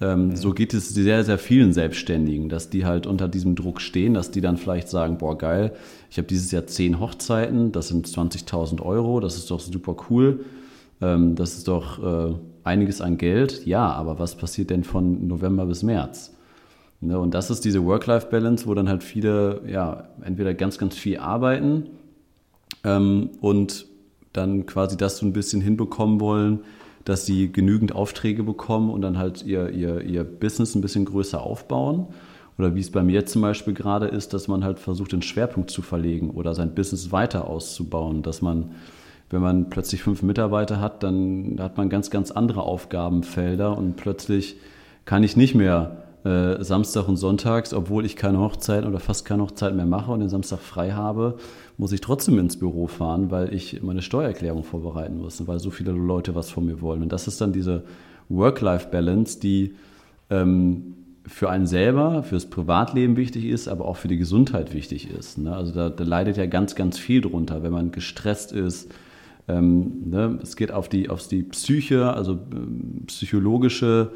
Ähm, 0.00 0.28
mhm. 0.28 0.36
So 0.36 0.52
geht 0.52 0.72
es 0.72 0.88
sehr, 0.88 1.22
sehr 1.24 1.38
vielen 1.38 1.74
Selbstständigen, 1.74 2.48
dass 2.48 2.70
die 2.70 2.86
halt 2.86 3.06
unter 3.06 3.28
diesem 3.28 3.54
Druck 3.56 3.82
stehen, 3.82 4.14
dass 4.14 4.30
die 4.30 4.40
dann 4.40 4.56
vielleicht 4.56 4.88
sagen, 4.88 5.18
boah 5.18 5.36
geil, 5.36 5.72
ich 6.10 6.16
habe 6.16 6.26
dieses 6.26 6.50
Jahr 6.50 6.66
zehn 6.66 6.98
Hochzeiten, 6.98 7.72
das 7.72 7.88
sind 7.88 8.06
20.000 8.06 8.80
Euro, 8.80 9.20
das 9.20 9.36
ist 9.36 9.50
doch 9.50 9.60
super 9.60 9.96
cool, 10.08 10.44
ähm, 11.02 11.34
das 11.34 11.58
ist 11.58 11.68
doch 11.68 12.02
äh, 12.02 12.34
einiges 12.64 13.02
an 13.02 13.18
Geld. 13.18 13.66
Ja, 13.66 13.90
aber 13.92 14.18
was 14.18 14.34
passiert 14.34 14.70
denn 14.70 14.84
von 14.84 15.26
November 15.26 15.66
bis 15.66 15.82
März? 15.82 16.35
Ne, 17.00 17.18
und 17.18 17.34
das 17.34 17.50
ist 17.50 17.64
diese 17.64 17.84
Work-Life-Balance, 17.84 18.66
wo 18.66 18.74
dann 18.74 18.88
halt 18.88 19.04
viele 19.04 19.60
ja 19.66 20.08
entweder 20.22 20.54
ganz, 20.54 20.78
ganz 20.78 20.96
viel 20.96 21.18
arbeiten 21.18 21.90
ähm, 22.84 23.30
und 23.40 23.86
dann 24.32 24.66
quasi 24.66 24.96
das 24.96 25.18
so 25.18 25.26
ein 25.26 25.32
bisschen 25.32 25.60
hinbekommen 25.60 26.20
wollen, 26.20 26.60
dass 27.04 27.26
sie 27.26 27.52
genügend 27.52 27.94
Aufträge 27.94 28.42
bekommen 28.42 28.90
und 28.90 29.02
dann 29.02 29.18
halt 29.18 29.44
ihr, 29.44 29.70
ihr, 29.70 30.02
ihr 30.02 30.24
Business 30.24 30.74
ein 30.74 30.80
bisschen 30.80 31.04
größer 31.04 31.40
aufbauen. 31.40 32.08
Oder 32.58 32.74
wie 32.74 32.80
es 32.80 32.90
bei 32.90 33.02
mir 33.02 33.26
zum 33.26 33.42
Beispiel 33.42 33.74
gerade 33.74 34.06
ist, 34.06 34.32
dass 34.32 34.48
man 34.48 34.64
halt 34.64 34.78
versucht, 34.78 35.12
den 35.12 35.22
Schwerpunkt 35.22 35.70
zu 35.70 35.82
verlegen 35.82 36.30
oder 36.30 36.54
sein 36.54 36.74
Business 36.74 37.12
weiter 37.12 37.48
auszubauen. 37.48 38.22
Dass 38.22 38.40
man, 38.40 38.72
wenn 39.30 39.42
man 39.42 39.68
plötzlich 39.68 40.02
fünf 40.02 40.22
Mitarbeiter 40.22 40.80
hat, 40.80 41.02
dann 41.02 41.56
hat 41.60 41.76
man 41.76 41.90
ganz, 41.90 42.10
ganz 42.10 42.30
andere 42.30 42.62
Aufgabenfelder 42.62 43.76
und 43.76 43.96
plötzlich 43.96 44.56
kann 45.04 45.22
ich 45.22 45.36
nicht 45.36 45.54
mehr 45.54 46.05
äh, 46.26 46.64
Samstag 46.64 47.06
und 47.06 47.16
Sonntags, 47.16 47.72
obwohl 47.72 48.04
ich 48.04 48.16
keine 48.16 48.40
Hochzeit 48.40 48.84
oder 48.84 48.98
fast 48.98 49.24
keine 49.24 49.44
Hochzeit 49.44 49.76
mehr 49.76 49.86
mache 49.86 50.10
und 50.10 50.18
den 50.18 50.28
Samstag 50.28 50.58
frei 50.58 50.90
habe, 50.90 51.36
muss 51.78 51.92
ich 51.92 52.00
trotzdem 52.00 52.40
ins 52.40 52.58
Büro 52.58 52.88
fahren, 52.88 53.30
weil 53.30 53.54
ich 53.54 53.80
meine 53.82 54.02
Steuererklärung 54.02 54.64
vorbereiten 54.64 55.18
muss 55.18 55.38
und 55.40 55.46
weil 55.46 55.60
so 55.60 55.70
viele 55.70 55.92
Leute 55.92 56.34
was 56.34 56.50
von 56.50 56.66
mir 56.66 56.80
wollen. 56.80 57.02
Und 57.02 57.12
das 57.12 57.28
ist 57.28 57.40
dann 57.40 57.52
diese 57.52 57.84
Work-Life-Balance, 58.28 59.38
die 59.38 59.76
ähm, 60.28 60.94
für 61.28 61.48
einen 61.48 61.66
selber, 61.66 62.24
fürs 62.24 62.46
Privatleben 62.46 63.16
wichtig 63.16 63.44
ist, 63.44 63.68
aber 63.68 63.84
auch 63.84 63.96
für 63.96 64.08
die 64.08 64.16
Gesundheit 64.16 64.74
wichtig 64.74 65.08
ist. 65.10 65.38
Ne? 65.38 65.54
Also 65.54 65.72
da, 65.72 65.90
da, 65.90 66.02
leidet 66.02 66.38
ja 66.38 66.46
ganz, 66.46 66.74
ganz 66.74 66.98
viel 66.98 67.20
drunter, 67.20 67.62
wenn 67.62 67.72
man 67.72 67.92
gestresst 67.92 68.50
ist. 68.50 68.92
Ähm, 69.46 70.08
ne? 70.10 70.40
Es 70.42 70.56
geht 70.56 70.72
auf 70.72 70.88
die, 70.88 71.08
auf 71.08 71.28
die 71.28 71.44
Psyche, 71.44 72.12
also 72.12 72.32
ähm, 72.32 73.02
psychologische 73.06 74.10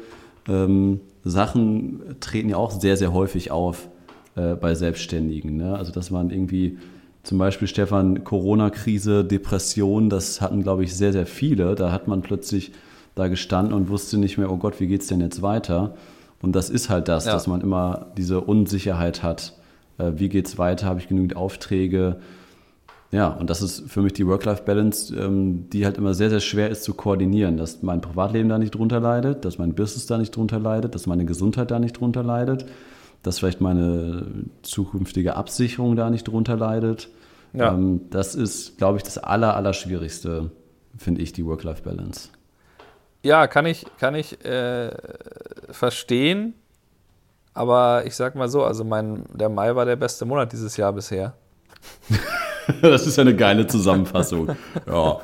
ähm, 0.49 0.99
Sachen 1.23 2.01
treten 2.19 2.49
ja 2.49 2.57
auch 2.57 2.71
sehr, 2.71 2.97
sehr 2.97 3.13
häufig 3.13 3.51
auf 3.51 3.89
äh, 4.35 4.55
bei 4.55 4.75
Selbstständigen. 4.75 5.57
Ne? 5.57 5.75
Also, 5.75 5.91
dass 5.91 6.11
man 6.11 6.29
irgendwie 6.29 6.77
zum 7.23 7.37
Beispiel, 7.37 7.67
Stefan, 7.67 8.23
Corona-Krise, 8.23 9.23
Depression, 9.23 10.09
das 10.09 10.41
hatten, 10.41 10.63
glaube 10.63 10.83
ich, 10.83 10.95
sehr, 10.95 11.11
sehr 11.11 11.27
viele. 11.27 11.75
Da 11.75 11.91
hat 11.91 12.07
man 12.07 12.21
plötzlich 12.21 12.71
da 13.13 13.27
gestanden 13.27 13.73
und 13.73 13.89
wusste 13.89 14.17
nicht 14.17 14.37
mehr, 14.37 14.51
oh 14.51 14.57
Gott, 14.57 14.79
wie 14.79 14.87
geht 14.87 15.01
es 15.01 15.07
denn 15.07 15.21
jetzt 15.21 15.41
weiter? 15.41 15.95
Und 16.41 16.55
das 16.55 16.69
ist 16.69 16.89
halt 16.89 17.07
das, 17.07 17.25
ja. 17.25 17.33
dass 17.33 17.45
man 17.45 17.61
immer 17.61 18.07
diese 18.17 18.41
Unsicherheit 18.41 19.21
hat. 19.21 19.53
Äh, 19.97 20.13
wie 20.15 20.29
geht 20.29 20.47
es 20.47 20.57
weiter? 20.57 20.87
Habe 20.87 20.99
ich 20.99 21.07
genügend 21.07 21.35
Aufträge? 21.35 22.17
Ja, 23.11 23.27
und 23.27 23.49
das 23.49 23.61
ist 23.61 23.89
für 23.91 24.01
mich 24.01 24.13
die 24.13 24.25
Work-Life-Balance, 24.25 25.13
ähm, 25.15 25.69
die 25.69 25.85
halt 25.85 25.97
immer 25.97 26.13
sehr, 26.13 26.29
sehr 26.29 26.39
schwer 26.39 26.69
ist 26.69 26.83
zu 26.83 26.93
koordinieren, 26.93 27.57
dass 27.57 27.81
mein 27.83 27.99
Privatleben 27.99 28.47
da 28.47 28.57
nicht 28.57 28.73
drunter 28.73 29.01
leidet, 29.01 29.43
dass 29.43 29.57
mein 29.57 29.75
Business 29.75 30.05
da 30.05 30.17
nicht 30.17 30.33
drunter 30.33 30.59
leidet, 30.59 30.95
dass 30.95 31.07
meine 31.07 31.25
Gesundheit 31.25 31.71
da 31.71 31.79
nicht 31.79 31.99
drunter 31.99 32.23
leidet, 32.23 32.65
dass 33.21 33.39
vielleicht 33.39 33.59
meine 33.59 34.25
zukünftige 34.61 35.35
Absicherung 35.35 35.97
da 35.97 36.09
nicht 36.09 36.23
drunter 36.23 36.55
leidet. 36.55 37.09
Ja. 37.51 37.73
Ähm, 37.73 38.01
das 38.11 38.33
ist, 38.33 38.77
glaube 38.77 38.97
ich, 38.97 39.03
das 39.03 39.17
Aller, 39.17 39.57
Allerschwierigste 39.57 40.51
finde 40.97 41.21
ich, 41.21 41.33
die 41.33 41.45
Work-Life-Balance. 41.45 42.29
Ja, 43.23 43.47
kann 43.47 43.65
ich, 43.65 43.85
kann 43.99 44.15
ich 44.15 44.43
äh, 44.45 44.91
verstehen. 45.69 46.53
Aber 47.53 48.05
ich 48.05 48.15
sag 48.15 48.35
mal 48.35 48.47
so, 48.47 48.63
also 48.63 48.85
mein, 48.85 49.25
der 49.33 49.49
Mai 49.49 49.75
war 49.75 49.85
der 49.85 49.97
beste 49.97 50.25
Monat 50.25 50.53
dieses 50.53 50.77
Jahr 50.77 50.93
bisher. 50.93 51.33
das 52.81 53.07
ist 53.07 53.17
ja 53.17 53.21
eine 53.21 53.35
geile 53.35 53.67
Zusammenfassung. 53.67 54.49
ja. 54.87 55.17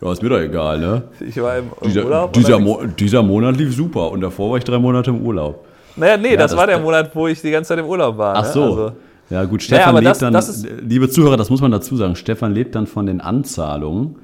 Ja, 0.00 0.12
ist 0.12 0.22
mir 0.22 0.28
doch 0.28 0.38
egal, 0.38 0.78
ne? 0.78 1.04
Ich 1.26 1.40
war 1.40 1.56
im, 1.56 1.70
dieser, 1.82 2.04
Urlaub. 2.04 2.32
Dieser, 2.34 2.58
Mo 2.58 2.82
dieser 2.98 3.22
Monat 3.22 3.56
lief 3.56 3.74
super 3.74 4.10
und 4.10 4.20
davor 4.20 4.50
war 4.50 4.58
ich 4.58 4.64
drei 4.64 4.78
Monate 4.78 5.08
im 5.10 5.22
Urlaub. 5.24 5.64
Naja, 5.96 6.18
nee, 6.18 6.32
ja, 6.32 6.36
das, 6.36 6.50
das, 6.50 6.60
war 6.60 6.66
der 6.66 6.78
Monat, 6.78 7.16
wo 7.16 7.26
ich 7.26 7.40
die 7.40 7.50
ganze 7.50 7.68
Zeit 7.68 7.78
im 7.78 7.86
Urlaub 7.86 8.18
war. 8.18 8.36
Ach 8.36 8.42
ne? 8.42 8.52
so. 8.52 8.62
Also, 8.62 8.92
ja, 9.30 9.44
gut, 9.44 9.62
Stefan 9.62 9.94
naja, 9.94 9.98
lebt 10.00 10.10
das, 10.10 10.18
dann, 10.18 10.32
das 10.34 10.66
liebe 10.82 11.08
Zuhörer, 11.08 11.38
das 11.38 11.48
muss 11.48 11.62
man 11.62 11.70
dazu 11.70 11.96
sagen, 11.96 12.14
Stefan 12.14 12.52
lebt 12.52 12.74
dann 12.74 12.86
von 12.86 13.06
den 13.06 13.22
Anzahlungen, 13.22 14.16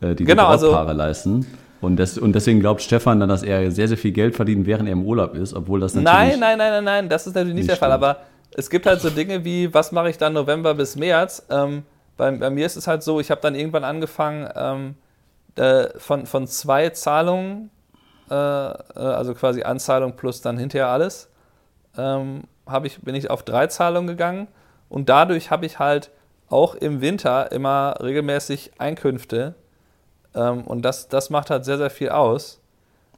äh, 0.00 0.16
die 0.16 0.24
genau, 0.24 0.52
die 0.52 0.58
Brautpaare 0.58 0.88
also, 0.88 0.98
leisten. 0.98 1.46
Und, 1.80 1.96
das, 1.96 2.18
und 2.18 2.34
deswegen 2.34 2.60
glaubt 2.60 2.82
Stefan 2.82 3.20
dann, 3.20 3.28
dass 3.28 3.42
er 3.42 3.70
sehr, 3.70 3.88
sehr 3.88 3.96
viel 3.96 4.12
Geld 4.12 4.34
verdient, 4.34 4.66
während 4.66 4.88
er 4.88 4.92
im 4.92 5.04
Urlaub 5.04 5.34
ist, 5.34 5.54
obwohl 5.54 5.80
das 5.80 5.94
natürlich. 5.94 6.38
Nein, 6.38 6.40
nein, 6.40 6.58
nein, 6.58 6.72
nein, 6.72 6.84
nein, 6.84 7.08
das 7.08 7.26
ist 7.26 7.34
natürlich 7.34 7.54
nicht, 7.54 7.62
nicht 7.62 7.70
der 7.70 7.76
Fall. 7.76 7.92
Aber 7.92 8.18
es 8.54 8.68
gibt 8.68 8.84
halt 8.84 9.00
so 9.00 9.08
Dinge 9.08 9.44
wie, 9.44 9.72
was 9.72 9.92
mache 9.92 10.10
ich 10.10 10.18
dann 10.18 10.34
November 10.34 10.74
bis 10.74 10.96
März? 10.96 11.46
Ähm, 11.48 11.84
bei, 12.20 12.30
bei, 12.32 12.50
mir 12.50 12.66
ist 12.66 12.76
es 12.76 12.86
halt 12.86 13.02
so, 13.02 13.18
ich 13.18 13.30
habe 13.30 13.40
dann 13.40 13.54
irgendwann 13.54 13.82
angefangen, 13.82 14.46
ähm, 14.54 14.94
äh, 15.56 15.98
von, 15.98 16.26
von 16.26 16.46
zwei 16.46 16.90
Zahlungen, 16.90 17.70
äh, 18.30 18.34
äh, 18.34 18.76
also 18.94 19.32
quasi 19.32 19.62
Anzahlung 19.62 20.16
plus 20.16 20.42
dann 20.42 20.58
hinterher 20.58 20.88
alles, 20.88 21.30
ähm, 21.96 22.42
ich, 22.84 23.00
bin 23.00 23.14
ich 23.14 23.30
auf 23.30 23.42
drei 23.42 23.68
Zahlungen 23.68 24.06
gegangen 24.06 24.48
und 24.90 25.08
dadurch 25.08 25.50
habe 25.50 25.64
ich 25.64 25.78
halt 25.78 26.10
auch 26.50 26.74
im 26.74 27.00
Winter 27.00 27.52
immer 27.52 27.94
regelmäßig 28.02 28.72
Einkünfte 28.76 29.54
ähm, 30.34 30.64
und 30.64 30.82
das, 30.82 31.08
das 31.08 31.30
macht 31.30 31.48
halt 31.48 31.64
sehr, 31.64 31.78
sehr 31.78 31.90
viel 31.90 32.10
aus. 32.10 32.60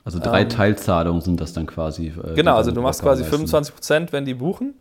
Also 0.05 0.21
drei 0.21 0.43
ähm, 0.43 0.49
Teilzahlungen 0.49 1.23
sind 1.23 1.41
das 1.41 1.53
dann 1.53 1.67
quasi. 1.67 2.07
Äh, 2.07 2.35
genau, 2.35 2.55
also 2.55 2.71
du 2.71 2.81
machst 2.81 3.03
quasi 3.03 3.25
25 3.25 3.75
Prozent, 3.75 4.13
wenn 4.13 4.25
die 4.25 4.35
buchen. 4.35 4.75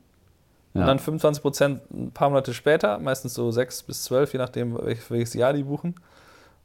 Ja. 0.73 0.81
Und 0.81 0.87
dann 0.87 0.99
25 0.99 1.41
Prozent 1.41 1.91
ein 1.91 2.11
paar 2.11 2.29
Monate 2.29 2.53
später, 2.53 2.97
meistens 2.99 3.33
so 3.33 3.51
sechs 3.51 3.83
bis 3.83 4.03
zwölf, 4.03 4.31
je 4.33 4.39
nachdem, 4.39 4.77
welches 4.77 5.33
Jahr 5.33 5.53
die 5.53 5.63
buchen. 5.63 5.95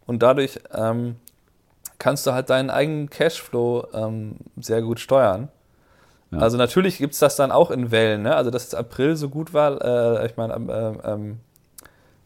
Und 0.07 0.23
dadurch 0.23 0.61
ähm, 0.73 1.17
kannst 1.99 2.27
du 2.27 2.33
halt 2.33 2.51
deinen 2.51 2.71
eigenen 2.71 3.11
Cashflow 3.11 3.89
ähm, 3.93 4.37
sehr 4.61 4.83
gut 4.83 5.01
steuern. 5.01 5.49
Ja. 6.31 6.39
Also 6.39 6.57
natürlich 6.57 6.99
gibt 6.99 7.15
es 7.15 7.19
das 7.19 7.37
dann 7.37 7.51
auch 7.51 7.71
in 7.71 7.91
Wellen. 7.91 8.23
Ne? 8.23 8.35
Also 8.35 8.51
dass 8.51 8.75
April 8.75 9.17
so 9.17 9.29
gut 9.29 9.53
war, 9.55 9.83
äh, 9.83 10.27
ich 10.27 10.37
meine, 10.37 10.55
äh, 10.55 11.13
ähm, 11.13 11.41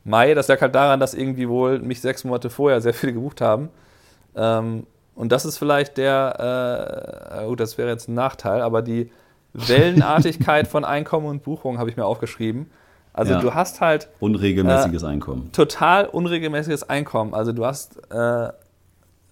Mai, 0.05 0.35
das 0.35 0.49
lag 0.49 0.61
halt 0.61 0.75
daran, 0.75 0.99
dass 0.99 1.15
irgendwie 1.15 1.49
wohl 1.49 1.79
mich 1.79 2.01
sechs 2.01 2.25
Monate 2.25 2.51
vorher 2.51 2.81
sehr 2.81 2.95
viele 2.95 3.13
gebucht 3.13 3.41
haben. 3.41 3.71
Ähm, 4.35 4.87
und 5.15 5.33
das 5.33 5.45
ist 5.45 5.59
vielleicht 5.59 5.99
der, 5.99 7.41
äh, 7.41 7.47
gut, 7.47 7.61
das 7.61 7.77
wäre 7.77 7.91
jetzt 7.91 8.09
ein 8.09 8.15
Nachteil, 8.15 8.63
aber 8.63 8.81
die 8.81 9.11
Wellenartigkeit 9.53 10.69
von 10.69 10.85
Einkommen 10.85 11.27
und 11.27 11.43
Buchungen 11.43 11.79
habe 11.79 11.91
ich 11.91 11.97
mir 11.97 12.05
aufgeschrieben. 12.05 12.71
Also 13.13 13.33
ja. 13.33 13.41
du 13.41 13.55
hast 13.55 13.81
halt 13.81 14.09
unregelmäßiges 14.21 15.03
äh, 15.03 15.07
Einkommen. 15.07 15.51
Total 15.53 16.07
unregelmäßiges 16.07 16.89
Einkommen. 16.89 17.35
Also 17.35 17.53
du 17.53 17.67
hast 17.67 18.01
äh, 18.13 18.49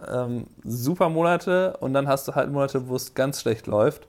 ähm, 0.07 0.47
super 0.65 1.09
Monate 1.09 1.77
und 1.81 1.95
dann 1.95 2.09
hast 2.09 2.27
du 2.29 2.35
halt 2.35 2.51
Monate, 2.51 2.89
wo 2.89 2.97
es 2.97 3.15
ganz 3.15 3.41
schlecht 3.41 3.67
läuft. 3.67 4.07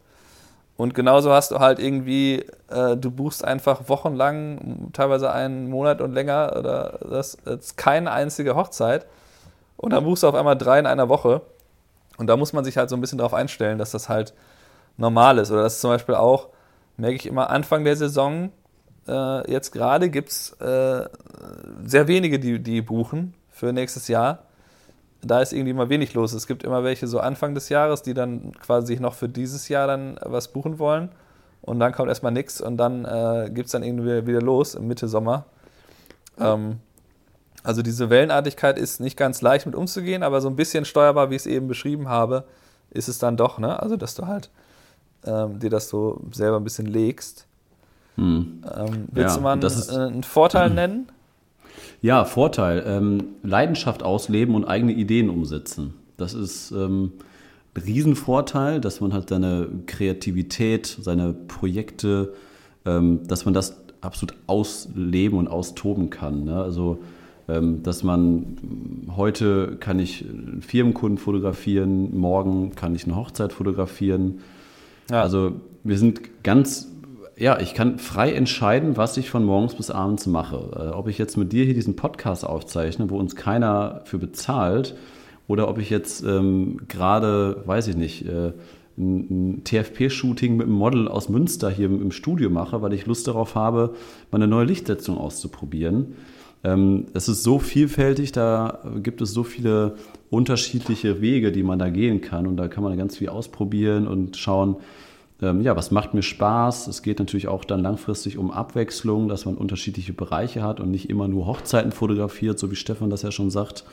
Und 0.77 0.95
genauso 0.95 1.33
hast 1.33 1.51
du 1.51 1.59
halt 1.59 1.77
irgendwie, 1.77 2.45
äh, 2.69 2.95
du 2.95 3.11
buchst 3.11 3.43
einfach 3.43 3.89
wochenlang, 3.89 4.91
teilweise 4.93 5.31
einen 5.31 5.69
Monat 5.69 5.99
und 5.99 6.13
länger, 6.13 6.55
oder 6.57 6.99
das 7.09 7.35
ist 7.35 7.75
keine 7.75 8.11
einzige 8.11 8.55
Hochzeit. 8.55 9.05
Und 9.75 9.91
dann 9.91 10.03
buchst 10.05 10.23
du 10.23 10.27
auf 10.27 10.35
einmal 10.35 10.57
drei 10.57 10.79
in 10.79 10.85
einer 10.85 11.09
Woche. 11.09 11.41
Und 12.17 12.27
da 12.27 12.37
muss 12.37 12.53
man 12.53 12.63
sich 12.63 12.77
halt 12.77 12.89
so 12.89 12.95
ein 12.95 13.01
bisschen 13.01 13.17
darauf 13.17 13.33
einstellen, 13.33 13.77
dass 13.77 13.91
das 13.91 14.09
halt 14.09 14.33
normal 14.97 15.37
ist. 15.37 15.51
Oder 15.51 15.63
das 15.63 15.75
ist 15.75 15.81
zum 15.81 15.91
Beispiel 15.91 16.15
auch, 16.15 16.49
merke 16.97 17.15
ich 17.15 17.25
immer, 17.25 17.49
Anfang 17.49 17.83
der 17.83 17.95
Saison, 17.95 18.51
äh, 19.07 19.51
jetzt 19.51 19.71
gerade 19.71 20.09
gibt 20.09 20.29
es 20.29 20.51
äh, 20.59 21.07
sehr 21.85 22.07
wenige, 22.07 22.39
die, 22.39 22.59
die 22.59 22.81
buchen 22.81 23.33
für 23.49 23.73
nächstes 23.73 24.07
Jahr 24.07 24.43
da 25.21 25.41
ist 25.41 25.53
irgendwie 25.53 25.73
mal 25.73 25.89
wenig 25.89 26.13
los. 26.13 26.33
Es 26.33 26.47
gibt 26.47 26.63
immer 26.63 26.83
welche 26.83 27.07
so 27.07 27.19
Anfang 27.19 27.53
des 27.53 27.69
Jahres, 27.69 28.01
die 28.01 28.13
dann 28.13 28.53
quasi 28.53 28.99
noch 28.99 29.13
für 29.13 29.27
dieses 29.27 29.67
Jahr 29.69 29.87
dann 29.87 30.19
was 30.23 30.49
buchen 30.49 30.79
wollen. 30.79 31.09
Und 31.61 31.79
dann 31.79 31.91
kommt 31.91 32.07
erstmal 32.07 32.31
nichts 32.31 32.61
und 32.61 32.77
dann 32.77 33.03
äh, 33.05 33.49
gibt 33.53 33.65
es 33.65 33.73
dann 33.73 33.83
irgendwie 33.83 34.25
wieder 34.27 34.41
los 34.41 34.75
im 34.75 34.87
Mitte 34.87 35.09
Sommer. 35.09 35.45
Ähm, 36.39 36.79
also 37.63 37.81
diese 37.81 38.09
Wellenartigkeit 38.09 38.79
ist 38.79 39.01
nicht 39.01 39.17
ganz 39.17 39.41
leicht 39.41 39.65
mit 39.65 39.75
umzugehen, 39.75 40.23
aber 40.23 40.39
so 40.39 40.47
ein 40.47 40.55
bisschen 40.55 40.85
steuerbar, 40.85 41.29
wie 41.29 41.35
ich 41.35 41.41
es 41.41 41.47
eben 41.47 41.67
beschrieben 41.67 42.07
habe, 42.07 42.45
ist 42.91 43.09
es 43.09 43.19
dann 43.19 43.35
doch. 43.35 43.59
Ne? 43.59 43.77
Also 43.77 43.97
dass 43.97 44.15
du 44.15 44.25
halt 44.25 44.49
ähm, 45.25 45.59
dir 45.59 45.69
das 45.69 45.89
so 45.89 46.21
selber 46.31 46.57
ein 46.57 46.63
bisschen 46.63 46.87
legst. 46.87 47.45
Hm. 48.15 48.63
Ähm, 48.75 49.07
willst 49.11 49.35
ja, 49.35 49.37
du 49.37 49.41
mal 49.41 49.53
einen, 49.53 49.63
äh, 49.63 50.13
einen 50.13 50.23
Vorteil 50.23 50.69
nennen? 50.73 51.07
Ja, 52.01 52.25
Vorteil. 52.25 52.83
Ähm, 52.85 53.23
Leidenschaft 53.43 54.03
ausleben 54.03 54.55
und 54.55 54.65
eigene 54.65 54.93
Ideen 54.93 55.29
umsetzen. 55.29 55.93
Das 56.17 56.33
ist 56.33 56.71
ähm, 56.71 57.13
ein 57.75 57.81
Riesenvorteil, 57.81 58.81
dass 58.81 59.01
man 59.01 59.13
halt 59.13 59.29
seine 59.29 59.67
Kreativität, 59.85 60.97
seine 61.01 61.33
Projekte, 61.33 62.33
ähm, 62.85 63.27
dass 63.27 63.45
man 63.45 63.53
das 63.53 63.77
absolut 64.01 64.35
ausleben 64.47 65.37
und 65.37 65.47
austoben 65.47 66.09
kann. 66.09 66.45
Ne? 66.45 66.61
Also, 66.61 66.99
ähm, 67.47 67.83
dass 67.83 68.03
man 68.03 69.07
heute 69.15 69.77
kann 69.79 69.99
ich 69.99 70.25
Firmenkunden 70.61 71.17
fotografieren, 71.17 72.17
morgen 72.17 72.75
kann 72.75 72.95
ich 72.95 73.05
eine 73.05 73.15
Hochzeit 73.15 73.51
fotografieren. 73.51 74.39
Ja. 75.09 75.21
Also, 75.21 75.53
wir 75.83 75.97
sind 75.97 76.43
ganz 76.43 76.89
ja, 77.39 77.57
ich 77.61 77.73
kann 77.73 77.99
frei 77.99 78.33
entscheiden, 78.33 78.97
was 78.97 79.15
ich 79.15 79.29
von 79.29 79.45
morgens 79.45 79.73
bis 79.73 79.89
abends 79.89 80.27
mache. 80.27 80.57
Äh, 80.75 80.95
ob 80.95 81.07
ich 81.07 81.17
jetzt 81.17 81.37
mit 81.37 81.53
dir 81.53 81.63
hier 81.63 81.73
diesen 81.73 81.95
Podcast 81.95 82.45
aufzeichne, 82.45 83.09
wo 83.09 83.17
uns 83.17 83.37
keiner 83.37 84.01
für 84.03 84.17
bezahlt, 84.17 84.95
oder 85.47 85.67
ob 85.67 85.79
ich 85.79 85.89
jetzt 85.89 86.21
ähm, 86.23 86.81
gerade, 86.89 87.63
weiß 87.65 87.87
ich 87.87 87.95
nicht, 87.95 88.25
äh, 88.27 88.51
ein, 88.97 89.63
TFP-Shooting 89.63 90.57
mit 90.57 90.67
einem 90.67 90.75
Model 90.75 91.07
aus 91.07 91.29
Münster 91.29 91.69
hier 91.69 91.87
im, 91.87 92.01
im, 92.01 92.11
Studio 92.11 92.49
mache, 92.49 92.81
weil 92.81 92.93
ich 92.93 93.05
Lust 93.05 93.27
darauf 93.27 93.55
habe, 93.55 93.95
meine 94.31 94.47
neue 94.47 94.65
Lichtsetzung 94.65 95.17
auszuprobieren. 95.17 96.15
Ähm, 96.63 97.05
es 97.13 97.29
ist 97.29 97.43
so 97.43 97.57
vielfältig, 97.57 98.33
da 98.33 98.79
gibt 99.01 99.21
es 99.21 99.31
so 99.31 99.43
viele 99.43 99.95
unterschiedliche 100.29 101.21
Wege, 101.21 101.51
die 101.51 101.63
man 101.63 101.79
da 101.79 101.89
gehen 101.89 102.21
kann 102.21 102.45
und 102.45 102.57
da 102.57 102.67
kann 102.67 102.83
man 102.83 102.95
ganz 102.97 103.17
viel 103.17 103.29
ausprobieren 103.29 104.07
und 104.07 104.37
schauen, 104.37 104.77
ähm, 105.41 105.61
ja, 105.61 105.75
was 105.75 105.91
macht 105.91 106.13
mir 106.13 106.21
Spaß? 106.21 106.87
Es 106.87 107.01
geht 107.01 107.19
natürlich 107.19 107.47
auch 107.47 107.63
dann 107.63 107.81
langfristig 107.81 108.37
um 108.37 108.51
Abwechslung, 108.51 109.27
dass 109.27 109.45
man 109.45 109.55
unterschiedliche 109.55 110.13
Bereiche 110.13 110.61
hat 110.61 110.79
und 110.79 110.91
nicht 110.91 111.09
immer 111.09 111.27
nur 111.27 111.47
Hochzeiten 111.47 111.91
fotografiert, 111.91 112.59
so 112.59 112.69
wie 112.71 112.75
Stefan 112.75 113.09
das 113.09 113.21
ja 113.21 113.31
schon 113.31 113.49
sagt. 113.49 113.85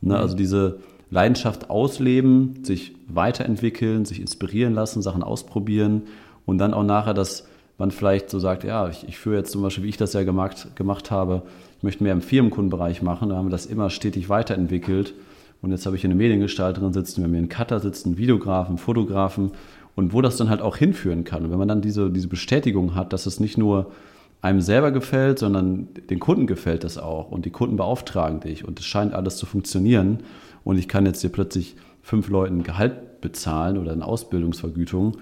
Ne, 0.00 0.18
also 0.18 0.36
diese 0.36 0.78
Leidenschaft 1.10 1.70
ausleben, 1.70 2.64
sich 2.64 2.94
weiterentwickeln, 3.08 4.04
sich 4.04 4.20
inspirieren 4.20 4.74
lassen, 4.74 5.02
Sachen 5.02 5.22
ausprobieren 5.22 6.02
und 6.44 6.58
dann 6.58 6.74
auch 6.74 6.82
nachher, 6.82 7.14
dass 7.14 7.48
man 7.78 7.90
vielleicht 7.90 8.30
so 8.30 8.38
sagt, 8.38 8.64
ja, 8.64 8.88
ich, 8.88 9.08
ich 9.08 9.18
führe 9.18 9.36
jetzt 9.36 9.50
zum 9.50 9.62
Beispiel, 9.62 9.84
wie 9.84 9.88
ich 9.88 9.96
das 9.96 10.12
ja 10.12 10.22
gemacht, 10.22 10.76
gemacht 10.76 11.10
habe, 11.10 11.42
ich 11.78 11.82
möchte 11.82 12.04
mehr 12.04 12.12
im 12.12 12.20
Firmenkundenbereich 12.20 13.02
machen, 13.02 13.30
da 13.30 13.36
haben 13.36 13.46
wir 13.46 13.50
das 13.50 13.66
immer 13.66 13.90
stetig 13.90 14.28
weiterentwickelt 14.28 15.14
und 15.62 15.70
jetzt 15.70 15.86
habe 15.86 15.96
ich 15.96 16.04
eine 16.04 16.14
Mediengestalterin 16.14 16.92
sitzen, 16.92 17.18
wir 17.18 17.24
haben 17.24 17.32
hier 17.32 17.38
einen 17.38 17.48
Cutter 17.48 17.80
sitzen, 17.80 18.10
einen 18.10 18.18
Videografen, 18.18 18.78
Fotografen. 18.78 19.52
Und 19.96 20.12
wo 20.12 20.20
das 20.20 20.36
dann 20.36 20.50
halt 20.50 20.60
auch 20.60 20.76
hinführen 20.76 21.22
kann. 21.22 21.44
Und 21.44 21.52
wenn 21.52 21.58
man 21.58 21.68
dann 21.68 21.80
diese, 21.80 22.10
diese 22.10 22.26
Bestätigung 22.26 22.96
hat, 22.96 23.12
dass 23.12 23.26
es 23.26 23.38
nicht 23.38 23.56
nur 23.56 23.92
einem 24.42 24.60
selber 24.60 24.90
gefällt, 24.90 25.38
sondern 25.38 25.88
den 26.10 26.18
Kunden 26.18 26.48
gefällt 26.48 26.82
das 26.82 26.98
auch. 26.98 27.30
Und 27.30 27.44
die 27.44 27.50
Kunden 27.50 27.76
beauftragen 27.76 28.40
dich. 28.40 28.66
Und 28.66 28.80
es 28.80 28.86
scheint 28.86 29.14
alles 29.14 29.36
zu 29.36 29.46
funktionieren. 29.46 30.18
Und 30.64 30.78
ich 30.78 30.88
kann 30.88 31.06
jetzt 31.06 31.20
hier 31.20 31.30
plötzlich 31.30 31.76
fünf 32.02 32.28
Leuten 32.28 32.64
Gehalt 32.64 33.20
bezahlen 33.20 33.78
oder 33.78 33.92
eine 33.92 34.04
Ausbildungsvergütung, 34.04 35.16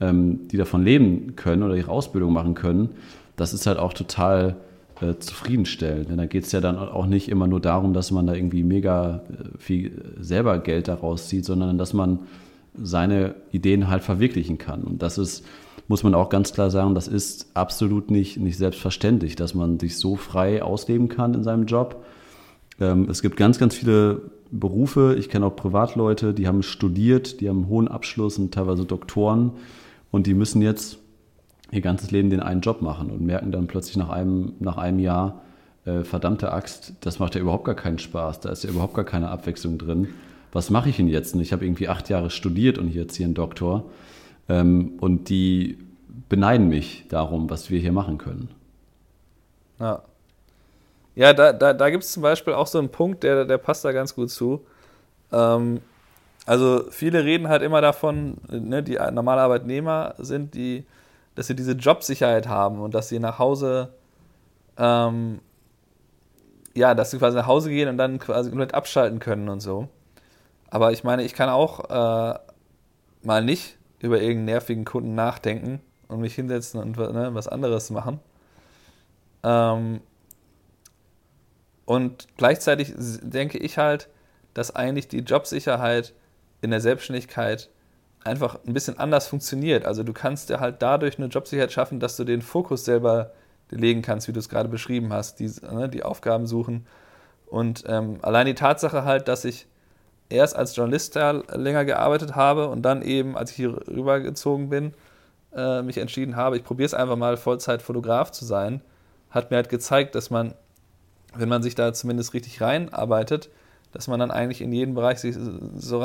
ähm, 0.00 0.46
die 0.48 0.56
davon 0.56 0.84
leben 0.84 1.34
können 1.34 1.62
oder 1.62 1.74
ihre 1.74 1.90
Ausbildung 1.90 2.32
machen 2.32 2.54
können, 2.54 2.90
das 3.36 3.52
ist 3.54 3.66
halt 3.66 3.78
auch 3.78 3.92
total 3.92 4.56
äh, 5.00 5.18
zufriedenstellend. 5.18 6.10
Denn 6.10 6.18
da 6.18 6.26
geht 6.26 6.44
es 6.44 6.52
ja 6.52 6.60
dann 6.60 6.76
auch 6.76 7.06
nicht 7.06 7.28
immer 7.28 7.46
nur 7.46 7.60
darum, 7.60 7.92
dass 7.92 8.10
man 8.10 8.26
da 8.26 8.34
irgendwie 8.34 8.62
mega 8.62 9.22
äh, 9.30 9.58
viel 9.58 10.14
selber 10.20 10.58
Geld 10.58 10.88
daraus 10.88 11.28
zieht, 11.28 11.44
sondern 11.44 11.78
dass 11.78 11.92
man 11.92 12.20
seine 12.80 13.34
Ideen 13.52 13.88
halt 13.88 14.02
verwirklichen 14.02 14.58
kann. 14.58 14.82
Und 14.82 15.02
das 15.02 15.18
ist, 15.18 15.44
muss 15.88 16.02
man 16.02 16.14
auch 16.14 16.28
ganz 16.28 16.52
klar 16.52 16.70
sagen, 16.70 16.94
das 16.94 17.08
ist 17.08 17.50
absolut 17.54 18.10
nicht, 18.10 18.38
nicht 18.38 18.56
selbstverständlich, 18.56 19.36
dass 19.36 19.54
man 19.54 19.78
sich 19.78 19.96
so 19.96 20.16
frei 20.16 20.62
ausleben 20.62 21.08
kann 21.08 21.34
in 21.34 21.42
seinem 21.42 21.66
Job. 21.66 22.04
Ähm, 22.80 23.08
es 23.10 23.22
gibt 23.22 23.36
ganz, 23.36 23.58
ganz 23.58 23.74
viele 23.74 24.22
Berufe, 24.50 25.16
ich 25.18 25.28
kenne 25.28 25.46
auch 25.46 25.56
Privatleute, 25.56 26.32
die 26.32 26.46
haben 26.46 26.62
studiert, 26.62 27.40
die 27.40 27.48
haben 27.48 27.58
einen 27.58 27.68
hohen 27.68 27.88
Abschluss 27.88 28.38
und 28.38 28.52
teilweise 28.54 28.84
Doktoren 28.84 29.52
und 30.10 30.26
die 30.26 30.34
müssen 30.34 30.62
jetzt 30.62 30.98
ihr 31.70 31.80
ganzes 31.80 32.10
Leben 32.10 32.30
den 32.30 32.40
einen 32.40 32.60
Job 32.60 32.82
machen 32.82 33.10
und 33.10 33.20
merken 33.20 33.52
dann 33.52 33.66
plötzlich 33.66 33.96
nach 33.96 34.08
einem, 34.08 34.54
nach 34.58 34.76
einem 34.76 34.98
Jahr, 34.98 35.42
äh, 35.84 36.04
verdammte 36.04 36.52
Axt, 36.52 36.94
das 37.00 37.18
macht 37.18 37.34
ja 37.34 37.40
überhaupt 37.40 37.64
gar 37.64 37.74
keinen 37.74 37.98
Spaß, 37.98 38.40
da 38.40 38.50
ist 38.50 38.64
ja 38.64 38.70
überhaupt 38.70 38.94
gar 38.94 39.04
keine 39.04 39.28
Abwechslung 39.28 39.78
drin. 39.78 40.08
Was 40.52 40.70
mache 40.70 40.88
ich 40.88 40.96
denn 40.96 41.08
jetzt? 41.08 41.34
Und 41.34 41.40
ich 41.40 41.52
habe 41.52 41.64
irgendwie 41.64 41.88
acht 41.88 42.08
Jahre 42.08 42.30
studiert 42.30 42.78
und 42.78 42.88
jetzt 42.88 43.16
hier 43.16 43.26
einen 43.26 43.34
Doktor. 43.34 43.84
Ähm, 44.48 44.92
und 45.00 45.28
die 45.28 45.78
beneiden 46.28 46.68
mich 46.68 47.04
darum, 47.08 47.50
was 47.50 47.70
wir 47.70 47.80
hier 47.80 47.92
machen 47.92 48.18
können. 48.18 48.48
Ja. 49.78 50.02
Ja, 51.14 51.32
da, 51.32 51.52
da, 51.52 51.72
da 51.72 51.90
gibt 51.90 52.04
es 52.04 52.12
zum 52.12 52.22
Beispiel 52.22 52.54
auch 52.54 52.66
so 52.66 52.78
einen 52.78 52.90
Punkt, 52.90 53.24
der, 53.24 53.44
der 53.44 53.58
passt 53.58 53.84
da 53.84 53.92
ganz 53.92 54.14
gut 54.14 54.30
zu. 54.30 54.64
Ähm, 55.32 55.80
also 56.46 56.84
viele 56.90 57.24
reden 57.24 57.48
halt 57.48 57.62
immer 57.62 57.80
davon, 57.80 58.38
ne, 58.48 58.82
die 58.82 58.98
normale 59.12 59.42
Arbeitnehmer 59.42 60.14
sind, 60.18 60.54
die, 60.54 60.84
dass 61.38 61.46
sie 61.46 61.54
diese 61.54 61.72
Jobsicherheit 61.72 62.48
haben 62.48 62.80
und 62.80 62.94
dass 62.94 63.08
sie 63.08 63.20
nach 63.20 63.38
Hause, 63.38 63.94
ähm, 64.76 65.40
ja, 66.74 66.96
dass 66.96 67.12
sie 67.12 67.18
quasi 67.18 67.36
nach 67.36 67.46
Hause 67.46 67.70
gehen 67.70 67.88
und 67.88 67.96
dann 67.96 68.18
quasi 68.18 68.50
komplett 68.50 68.74
abschalten 68.74 69.20
können 69.20 69.48
und 69.48 69.60
so. 69.60 69.88
Aber 70.68 70.90
ich 70.90 71.04
meine, 71.04 71.22
ich 71.22 71.34
kann 71.34 71.48
auch 71.48 71.90
äh, 71.90 72.38
mal 73.22 73.44
nicht 73.44 73.78
über 74.00 74.16
irgendeinen 74.20 74.46
nervigen 74.46 74.84
Kunden 74.84 75.14
nachdenken 75.14 75.80
und 76.08 76.20
mich 76.20 76.34
hinsetzen 76.34 76.80
und 76.80 76.96
ne, 76.96 77.30
was 77.32 77.46
anderes 77.46 77.90
machen. 77.90 78.18
Ähm, 79.44 80.00
und 81.84 82.26
gleichzeitig 82.36 82.94
denke 82.96 83.58
ich 83.58 83.78
halt, 83.78 84.08
dass 84.54 84.74
eigentlich 84.74 85.06
die 85.06 85.20
Jobsicherheit 85.20 86.14
in 86.62 86.72
der 86.72 86.80
Selbstständigkeit 86.80 87.70
einfach 88.24 88.58
ein 88.66 88.74
bisschen 88.74 88.98
anders 88.98 89.26
funktioniert. 89.26 89.84
Also 89.84 90.02
du 90.02 90.12
kannst 90.12 90.50
ja 90.50 90.60
halt 90.60 90.76
dadurch 90.80 91.18
eine 91.18 91.28
Jobsicherheit 91.28 91.72
schaffen, 91.72 92.00
dass 92.00 92.16
du 92.16 92.24
den 92.24 92.42
Fokus 92.42 92.84
selber 92.84 93.32
legen 93.70 94.02
kannst, 94.02 94.28
wie 94.28 94.32
du 94.32 94.38
es 94.38 94.48
gerade 94.48 94.68
beschrieben 94.68 95.12
hast, 95.12 95.40
die, 95.40 95.50
ne, 95.72 95.88
die 95.88 96.02
Aufgaben 96.02 96.46
suchen. 96.46 96.86
Und 97.46 97.84
ähm, 97.86 98.18
allein 98.22 98.46
die 98.46 98.54
Tatsache 98.54 99.04
halt, 99.04 99.28
dass 99.28 99.44
ich 99.44 99.66
erst 100.28 100.56
als 100.56 100.76
Journalist 100.76 101.16
da 101.16 101.30
länger 101.30 101.84
gearbeitet 101.84 102.34
habe 102.36 102.68
und 102.68 102.82
dann 102.82 103.02
eben, 103.02 103.36
als 103.36 103.50
ich 103.50 103.56
hier 103.56 103.76
rübergezogen 103.88 104.68
bin, 104.68 104.94
äh, 105.54 105.82
mich 105.82 105.98
entschieden 105.98 106.36
habe, 106.36 106.56
ich 106.56 106.64
probiere 106.64 106.86
es 106.86 106.94
einfach 106.94 107.16
mal 107.16 107.36
Vollzeit-Fotograf 107.36 108.30
zu 108.30 108.44
sein, 108.44 108.82
hat 109.30 109.50
mir 109.50 109.56
halt 109.56 109.70
gezeigt, 109.70 110.14
dass 110.14 110.30
man 110.30 110.54
wenn 111.34 111.48
man 111.48 111.62
sich 111.62 111.74
da 111.74 111.92
zumindest 111.92 112.34
richtig 112.34 112.60
reinarbeitet, 112.60 113.50
dass 113.92 114.08
man 114.08 114.20
dann 114.20 114.30
eigentlich 114.30 114.60
in 114.60 114.72
jeden 114.72 114.94
Bereich 114.94 115.18
sich 115.18 115.36
so 115.76 115.98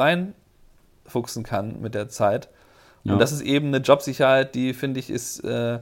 reinfuchsen 1.05 1.43
kann 1.43 1.81
mit 1.81 1.95
der 1.95 2.09
Zeit. 2.09 2.49
Ja. 3.03 3.13
Und 3.13 3.19
das 3.19 3.31
ist 3.31 3.41
eben 3.41 3.67
eine 3.67 3.77
Jobsicherheit, 3.77 4.55
die, 4.55 4.73
finde 4.73 4.99
ich, 4.99 5.09
ist 5.09 5.43
äh, 5.43 5.79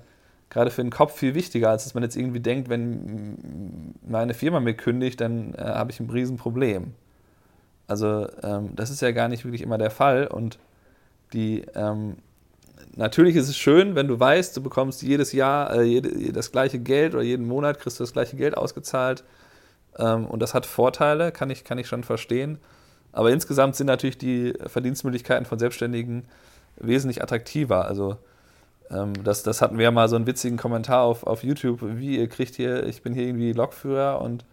gerade 0.49 0.71
für 0.71 0.81
den 0.81 0.91
Kopf 0.91 1.17
viel 1.17 1.35
wichtiger, 1.35 1.69
als 1.69 1.83
dass 1.83 1.93
man 1.93 2.03
jetzt 2.03 2.15
irgendwie 2.15 2.39
denkt, 2.39 2.69
wenn 2.69 3.93
meine 4.05 4.33
Firma 4.33 4.59
mir 4.59 4.73
kündigt, 4.73 5.21
dann 5.21 5.53
äh, 5.53 5.61
habe 5.61 5.91
ich 5.91 5.99
ein 5.99 6.09
Riesenproblem. 6.09 6.93
Also 7.87 8.27
ähm, 8.41 8.71
das 8.75 8.89
ist 8.89 9.01
ja 9.01 9.11
gar 9.11 9.27
nicht 9.27 9.45
wirklich 9.45 9.61
immer 9.61 9.77
der 9.77 9.91
Fall. 9.91 10.27
Und 10.27 10.57
die 11.33 11.63
ähm, 11.75 12.17
natürlich 12.95 13.35
ist 13.35 13.49
es 13.49 13.57
schön, 13.57 13.95
wenn 13.95 14.07
du 14.07 14.19
weißt, 14.19 14.55
du 14.57 14.63
bekommst 14.63 15.01
jedes 15.01 15.31
Jahr 15.31 15.73
äh, 15.75 15.83
jede, 15.83 16.33
das 16.33 16.51
gleiche 16.51 16.79
Geld 16.79 17.13
oder 17.13 17.23
jeden 17.23 17.47
Monat 17.47 17.79
kriegst 17.79 17.99
du 17.99 18.03
das 18.03 18.13
gleiche 18.13 18.35
Geld 18.35 18.57
ausgezahlt. 18.57 19.23
Ähm, 19.97 20.25
und 20.25 20.41
das 20.41 20.53
hat 20.53 20.65
Vorteile, 20.65 21.31
kann 21.31 21.49
ich, 21.49 21.63
kann 21.63 21.77
ich 21.77 21.87
schon 21.87 22.03
verstehen. 22.03 22.59
Aber 23.13 23.31
insgesamt 23.31 23.75
sind 23.75 23.87
natürlich 23.87 24.17
die 24.17 24.53
Verdienstmöglichkeiten 24.67 25.45
von 25.45 25.59
Selbstständigen 25.59 26.23
wesentlich 26.77 27.21
attraktiver. 27.21 27.85
Also 27.85 28.17
ähm, 28.89 29.13
das, 29.23 29.43
das 29.43 29.61
hatten 29.61 29.77
wir 29.77 29.85
ja 29.85 29.91
mal 29.91 30.09
so 30.09 30.15
einen 30.15 30.27
witzigen 30.27 30.57
Kommentar 30.57 31.01
auf, 31.03 31.25
auf 31.25 31.43
YouTube, 31.43 31.79
wie 31.81 32.17
ihr 32.17 32.27
kriegt 32.27 32.55
hier, 32.55 32.85
ich 32.85 33.01
bin 33.01 33.13
hier 33.13 33.23
irgendwie 33.23 33.53
Lokführer 33.53 34.21
und 34.21 34.45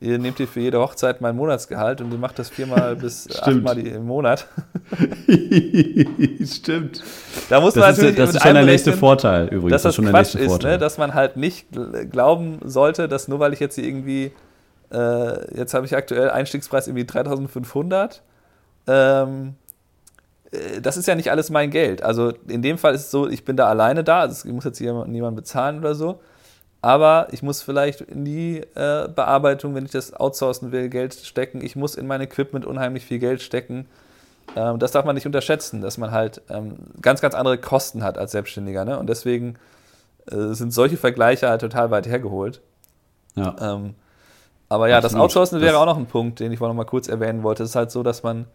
ihr 0.00 0.18
nehmt 0.18 0.40
ihr 0.40 0.48
für 0.48 0.60
jede 0.60 0.80
Hochzeit 0.80 1.20
mein 1.20 1.36
Monatsgehalt 1.36 2.00
und 2.00 2.12
ihr 2.12 2.18
macht 2.18 2.38
das 2.38 2.50
viermal 2.50 2.96
bis 3.00 3.28
achtmal 3.40 3.78
im 3.78 4.06
Monat. 4.06 4.46
Stimmt. 6.44 7.02
Da 7.48 7.60
muss 7.60 7.74
das 7.74 7.80
man 7.80 7.90
natürlich 7.90 8.10
ist, 8.10 8.18
das 8.18 8.34
ist 8.34 8.42
schon 8.42 8.54
der 8.54 8.64
nächste 8.64 8.92
Vorteil 8.92 9.46
übrigens. 9.46 9.70
Dass 9.70 9.82
das, 9.82 9.90
das 9.90 9.94
schon 9.96 10.06
Quatsch 10.06 10.34
ist, 10.34 10.62
ne? 10.62 10.78
dass 10.78 10.98
man 10.98 11.14
halt 11.14 11.36
nicht 11.36 11.66
glauben 12.10 12.58
sollte, 12.64 13.08
dass 13.08 13.28
nur 13.28 13.40
weil 13.40 13.52
ich 13.52 13.60
jetzt 13.60 13.76
hier 13.76 13.84
irgendwie, 13.84 14.32
äh, 14.92 15.56
jetzt 15.56 15.74
habe 15.74 15.86
ich 15.86 15.96
aktuell 15.96 16.30
Einstiegspreis 16.30 16.86
irgendwie 16.86 17.06
3500, 17.06 18.22
ähm, 18.86 19.54
äh, 20.50 20.80
das 20.80 20.96
ist 20.96 21.06
ja 21.06 21.14
nicht 21.14 21.30
alles 21.30 21.50
mein 21.50 21.70
Geld. 21.70 22.02
Also 22.02 22.32
in 22.48 22.62
dem 22.62 22.78
Fall 22.78 22.94
ist 22.94 23.02
es 23.02 23.10
so, 23.10 23.28
ich 23.28 23.44
bin 23.44 23.56
da 23.56 23.68
alleine 23.68 24.04
da, 24.04 24.20
also 24.20 24.46
ich 24.46 24.54
muss 24.54 24.64
jetzt 24.64 24.78
hier 24.78 25.04
niemand 25.06 25.36
bezahlen 25.36 25.78
oder 25.78 25.94
so 25.94 26.20
aber 26.82 27.28
ich 27.30 27.44
muss 27.44 27.62
vielleicht 27.62 28.00
in 28.00 28.24
die 28.24 28.58
äh, 28.74 29.08
Bearbeitung, 29.08 29.74
wenn 29.76 29.84
ich 29.84 29.92
das 29.92 30.12
outsourcen 30.12 30.72
will, 30.72 30.88
Geld 30.88 31.14
stecken. 31.14 31.64
Ich 31.64 31.76
muss 31.76 31.94
in 31.94 32.08
mein 32.08 32.20
Equipment 32.20 32.66
unheimlich 32.66 33.04
viel 33.04 33.20
Geld 33.20 33.40
stecken. 33.40 33.86
Ähm, 34.56 34.80
das 34.80 34.90
darf 34.90 35.04
man 35.04 35.14
nicht 35.14 35.24
unterschätzen, 35.24 35.80
dass 35.80 35.96
man 35.96 36.10
halt 36.10 36.42
ähm, 36.50 36.74
ganz, 37.00 37.20
ganz 37.20 37.36
andere 37.36 37.56
Kosten 37.56 38.02
hat 38.02 38.18
als 38.18 38.32
Selbstständiger. 38.32 38.84
Ne? 38.84 38.98
Und 38.98 39.08
deswegen 39.08 39.54
äh, 40.28 40.54
sind 40.54 40.74
solche 40.74 40.96
Vergleiche 40.96 41.48
halt 41.48 41.60
total 41.60 41.92
weit 41.92 42.08
hergeholt. 42.08 42.60
Ja. 43.36 43.54
Ähm, 43.60 43.94
aber 44.72 44.88
ja, 44.88 44.96
Absolut. 44.96 45.14
das 45.14 45.20
Outsourcen 45.20 45.60
wäre 45.60 45.78
auch 45.78 45.86
noch 45.86 45.98
ein 45.98 46.06
Punkt, 46.06 46.40
den 46.40 46.50
ich 46.50 46.58
noch 46.58 46.72
mal 46.72 46.84
kurz 46.84 47.06
erwähnen 47.06 47.42
wollte. 47.42 47.62
Es 47.62 47.70
ist 47.70 47.76
halt 47.76 47.90
so, 47.90 48.02
dass 48.02 48.22
man 48.22 48.46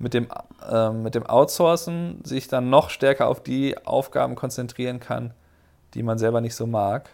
mit 0.00 0.14
dem, 0.14 0.26
äh, 0.68 0.90
mit 0.90 1.14
dem 1.14 1.24
Outsourcen 1.26 2.20
sich 2.24 2.48
dann 2.48 2.70
noch 2.70 2.90
stärker 2.90 3.28
auf 3.28 3.40
die 3.40 3.76
Aufgaben 3.86 4.34
konzentrieren 4.34 4.98
kann, 4.98 5.32
die 5.94 6.02
man 6.02 6.18
selber 6.18 6.40
nicht 6.40 6.56
so 6.56 6.66
mag. 6.66 7.10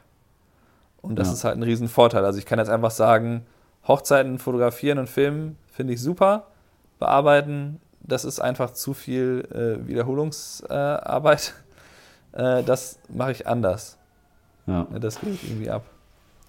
Und 1.02 1.18
das 1.18 1.28
ja. 1.28 1.34
ist 1.34 1.44
halt 1.44 1.58
ein 1.58 1.62
Riesenvorteil. 1.62 2.24
Also 2.24 2.38
ich 2.38 2.46
kann 2.46 2.58
jetzt 2.58 2.70
einfach 2.70 2.90
sagen, 2.90 3.44
Hochzeiten 3.86 4.38
fotografieren 4.38 4.98
und 4.98 5.08
filmen 5.08 5.58
finde 5.70 5.92
ich 5.92 6.00
super. 6.00 6.46
Bearbeiten, 6.98 7.80
das 8.00 8.24
ist 8.24 8.40
einfach 8.40 8.70
zu 8.70 8.94
viel 8.94 9.46
äh, 9.52 9.86
Wiederholungsarbeit. 9.86 11.54
Äh, 12.32 12.62
das 12.64 12.98
mache 13.08 13.32
ich 13.32 13.46
anders. 13.46 13.96
Ja. 14.66 14.86
Das 15.00 15.20
geht 15.20 15.42
irgendwie 15.42 15.70
ab. 15.70 15.84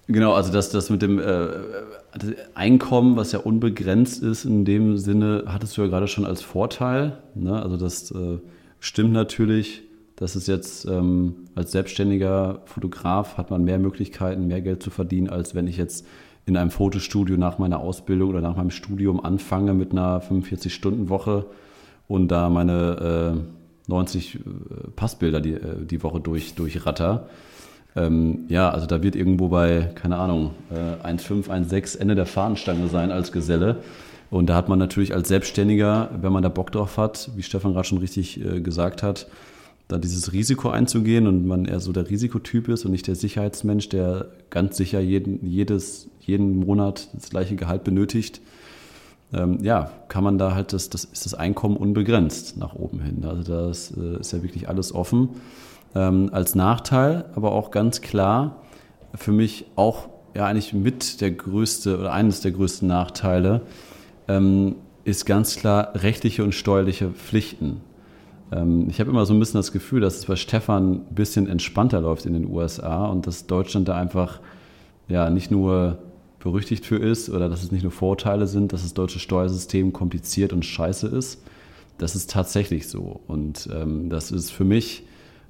Genau, 0.08 0.32
also 0.32 0.52
das, 0.52 0.70
das 0.70 0.90
mit 0.90 1.02
dem 1.02 1.18
äh, 1.18 1.50
Einkommen, 2.54 3.16
was 3.16 3.32
ja 3.32 3.38
unbegrenzt 3.38 4.22
ist, 4.22 4.44
in 4.44 4.64
dem 4.64 4.96
Sinne, 4.96 5.44
hattest 5.46 5.76
du 5.76 5.82
ja 5.82 5.88
gerade 5.88 6.08
schon 6.08 6.24
als 6.24 6.42
Vorteil. 6.42 7.18
Ne? 7.34 7.62
Also 7.62 7.76
das 7.76 8.10
äh, 8.10 8.38
stimmt 8.80 9.12
natürlich 9.12 9.82
das 10.18 10.34
ist 10.34 10.48
jetzt 10.48 10.84
ähm, 10.86 11.46
als 11.54 11.70
selbstständiger 11.70 12.62
Fotograf 12.64 13.36
hat 13.36 13.52
man 13.52 13.62
mehr 13.62 13.78
Möglichkeiten, 13.78 14.48
mehr 14.48 14.60
Geld 14.60 14.82
zu 14.82 14.90
verdienen, 14.90 15.28
als 15.28 15.54
wenn 15.54 15.68
ich 15.68 15.76
jetzt 15.76 16.04
in 16.44 16.56
einem 16.56 16.72
Fotostudio 16.72 17.36
nach 17.36 17.58
meiner 17.58 17.78
Ausbildung 17.78 18.30
oder 18.30 18.40
nach 18.40 18.56
meinem 18.56 18.72
Studium 18.72 19.24
anfange 19.24 19.74
mit 19.74 19.92
einer 19.92 20.20
45-Stunden-Woche 20.20 21.46
und 22.08 22.28
da 22.32 22.48
meine 22.48 23.36
äh, 23.86 23.90
90 23.90 24.34
äh, 24.34 24.38
Passbilder 24.96 25.40
die, 25.40 25.52
äh, 25.52 25.84
die 25.88 26.02
Woche 26.02 26.18
durch, 26.18 26.56
durchratter. 26.56 27.28
Ähm, 27.98 28.44
ja, 28.48 28.70
also 28.70 28.86
da 28.86 29.02
wird 29.02 29.16
irgendwo 29.16 29.48
bei, 29.48 29.90
keine 29.94 30.16
Ahnung, 30.16 30.52
äh, 30.70 31.06
1,5, 31.06 31.48
1,6 31.48 31.98
Ende 31.98 32.14
der 32.14 32.26
Fahnenstange 32.26 32.88
sein 32.88 33.10
als 33.10 33.32
Geselle. 33.32 33.76
Und 34.30 34.48
da 34.48 34.54
hat 34.54 34.68
man 34.68 34.78
natürlich 34.78 35.14
als 35.14 35.28
Selbstständiger, 35.28 36.10
wenn 36.20 36.32
man 36.32 36.42
da 36.42 36.48
Bock 36.48 36.70
drauf 36.70 36.96
hat, 36.96 37.30
wie 37.34 37.42
Stefan 37.42 37.72
gerade 37.72 37.88
schon 37.88 37.98
richtig 37.98 38.44
äh, 38.44 38.60
gesagt 38.60 39.02
hat, 39.02 39.26
da 39.88 39.96
dieses 39.96 40.32
Risiko 40.32 40.68
einzugehen 40.68 41.26
und 41.26 41.46
man 41.46 41.64
eher 41.64 41.80
so 41.80 41.92
der 41.92 42.10
Risikotyp 42.10 42.68
ist 42.68 42.84
und 42.84 42.92
nicht 42.92 43.06
der 43.06 43.14
Sicherheitsmensch, 43.14 43.88
der 43.88 44.26
ganz 44.50 44.76
sicher 44.76 45.00
jeden, 45.00 45.46
jedes, 45.46 46.08
jeden 46.20 46.60
Monat 46.60 47.08
das 47.14 47.30
gleiche 47.30 47.56
Gehalt 47.56 47.84
benötigt, 47.84 48.42
ähm, 49.32 49.58
ja, 49.62 49.90
kann 50.08 50.24
man 50.24 50.38
da 50.38 50.54
halt, 50.54 50.72
das, 50.72 50.90
das 50.90 51.04
ist 51.04 51.24
das 51.24 51.34
Einkommen 51.34 51.76
unbegrenzt 51.76 52.58
nach 52.58 52.74
oben 52.74 53.00
hin. 53.00 53.24
Also 53.24 53.42
das 53.42 53.92
äh, 53.96 54.20
ist 54.20 54.32
ja 54.32 54.42
wirklich 54.42 54.68
alles 54.68 54.94
offen. 54.94 55.30
Ähm, 55.98 56.30
als 56.32 56.54
Nachteil, 56.54 57.24
aber 57.34 57.50
auch 57.50 57.72
ganz 57.72 58.00
klar, 58.00 58.62
für 59.16 59.32
mich 59.32 59.66
auch 59.74 60.08
ja 60.32 60.46
eigentlich 60.46 60.72
mit 60.72 61.20
der 61.20 61.32
größte 61.32 61.98
oder 61.98 62.12
eines 62.12 62.40
der 62.40 62.52
größten 62.52 62.86
Nachteile, 62.86 63.62
ähm, 64.28 64.76
ist 65.02 65.26
ganz 65.26 65.56
klar 65.56 65.90
rechtliche 65.96 66.44
und 66.44 66.54
steuerliche 66.54 67.10
Pflichten. 67.10 67.80
Ähm, 68.52 68.86
ich 68.88 69.00
habe 69.00 69.10
immer 69.10 69.26
so 69.26 69.34
ein 69.34 69.40
bisschen 69.40 69.58
das 69.58 69.72
Gefühl, 69.72 70.00
dass 70.00 70.18
es 70.18 70.26
bei 70.26 70.36
Stefan 70.36 70.92
ein 70.92 71.14
bisschen 71.16 71.48
entspannter 71.48 72.00
läuft 72.00 72.26
in 72.26 72.32
den 72.32 72.46
USA 72.48 73.06
und 73.06 73.26
dass 73.26 73.48
Deutschland 73.48 73.88
da 73.88 73.96
einfach 73.96 74.38
ja 75.08 75.30
nicht 75.30 75.50
nur 75.50 75.98
berüchtigt 76.38 76.86
für 76.86 76.98
ist 76.98 77.28
oder 77.28 77.48
dass 77.48 77.64
es 77.64 77.72
nicht 77.72 77.82
nur 77.82 77.90
Vorteile 77.90 78.46
sind, 78.46 78.72
dass 78.72 78.82
das 78.82 78.94
deutsche 78.94 79.18
Steuersystem 79.18 79.92
kompliziert 79.92 80.52
und 80.52 80.64
scheiße 80.64 81.08
ist. 81.08 81.42
Das 81.96 82.14
ist 82.14 82.30
tatsächlich 82.30 82.86
so. 82.86 83.20
Und 83.26 83.68
ähm, 83.74 84.10
das 84.10 84.30
ist 84.30 84.52
für 84.52 84.64
mich, 84.64 85.02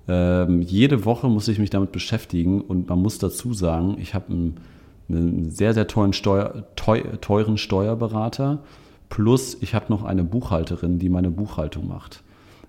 ähm, 0.08 0.62
jede 0.62 1.04
Woche 1.04 1.28
muss 1.28 1.48
ich 1.48 1.58
mich 1.58 1.70
damit 1.70 1.92
beschäftigen 1.92 2.62
und 2.62 2.88
man 2.88 3.00
muss 3.00 3.18
dazu 3.18 3.52
sagen, 3.52 3.96
ich 4.00 4.14
habe 4.14 4.32
einen, 4.32 4.56
einen, 5.08 5.50
sehr, 5.50 5.74
sehr 5.74 5.86
teuren, 5.86 6.12
Steuer, 6.12 6.64
teuren 6.74 7.58
Steuerberater 7.58 8.60
plus 9.10 9.56
ich 9.60 9.74
habe 9.74 9.86
noch 9.88 10.04
eine 10.04 10.24
Buchhalterin, 10.24 10.98
die 10.98 11.08
meine 11.08 11.30
Buchhaltung 11.30 11.88
macht. 11.88 12.22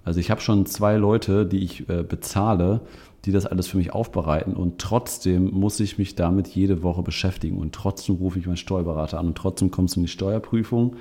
Also 0.05 0.19
ich 0.19 0.31
habe 0.31 0.41
schon 0.41 0.65
zwei 0.65 0.95
Leute, 0.95 1.45
die 1.45 1.59
ich 1.59 1.89
äh, 1.89 2.03
bezahle, 2.03 2.81
die 3.25 3.31
das 3.31 3.45
alles 3.45 3.67
für 3.67 3.77
mich 3.77 3.93
aufbereiten 3.93 4.53
und 4.53 4.79
trotzdem 4.79 5.51
muss 5.51 5.79
ich 5.79 5.97
mich 5.97 6.15
damit 6.15 6.47
jede 6.47 6.83
Woche 6.83 7.03
beschäftigen 7.03 7.57
und 7.57 7.73
trotzdem 7.73 8.15
rufe 8.15 8.39
ich 8.39 8.47
meinen 8.47 8.57
Steuerberater 8.57 9.19
an 9.19 9.27
und 9.27 9.37
trotzdem 9.37 9.71
kommst 9.71 9.95
du 9.95 9.99
in 9.99 10.05
die 10.05 10.11
Steuerprüfung 10.11 10.95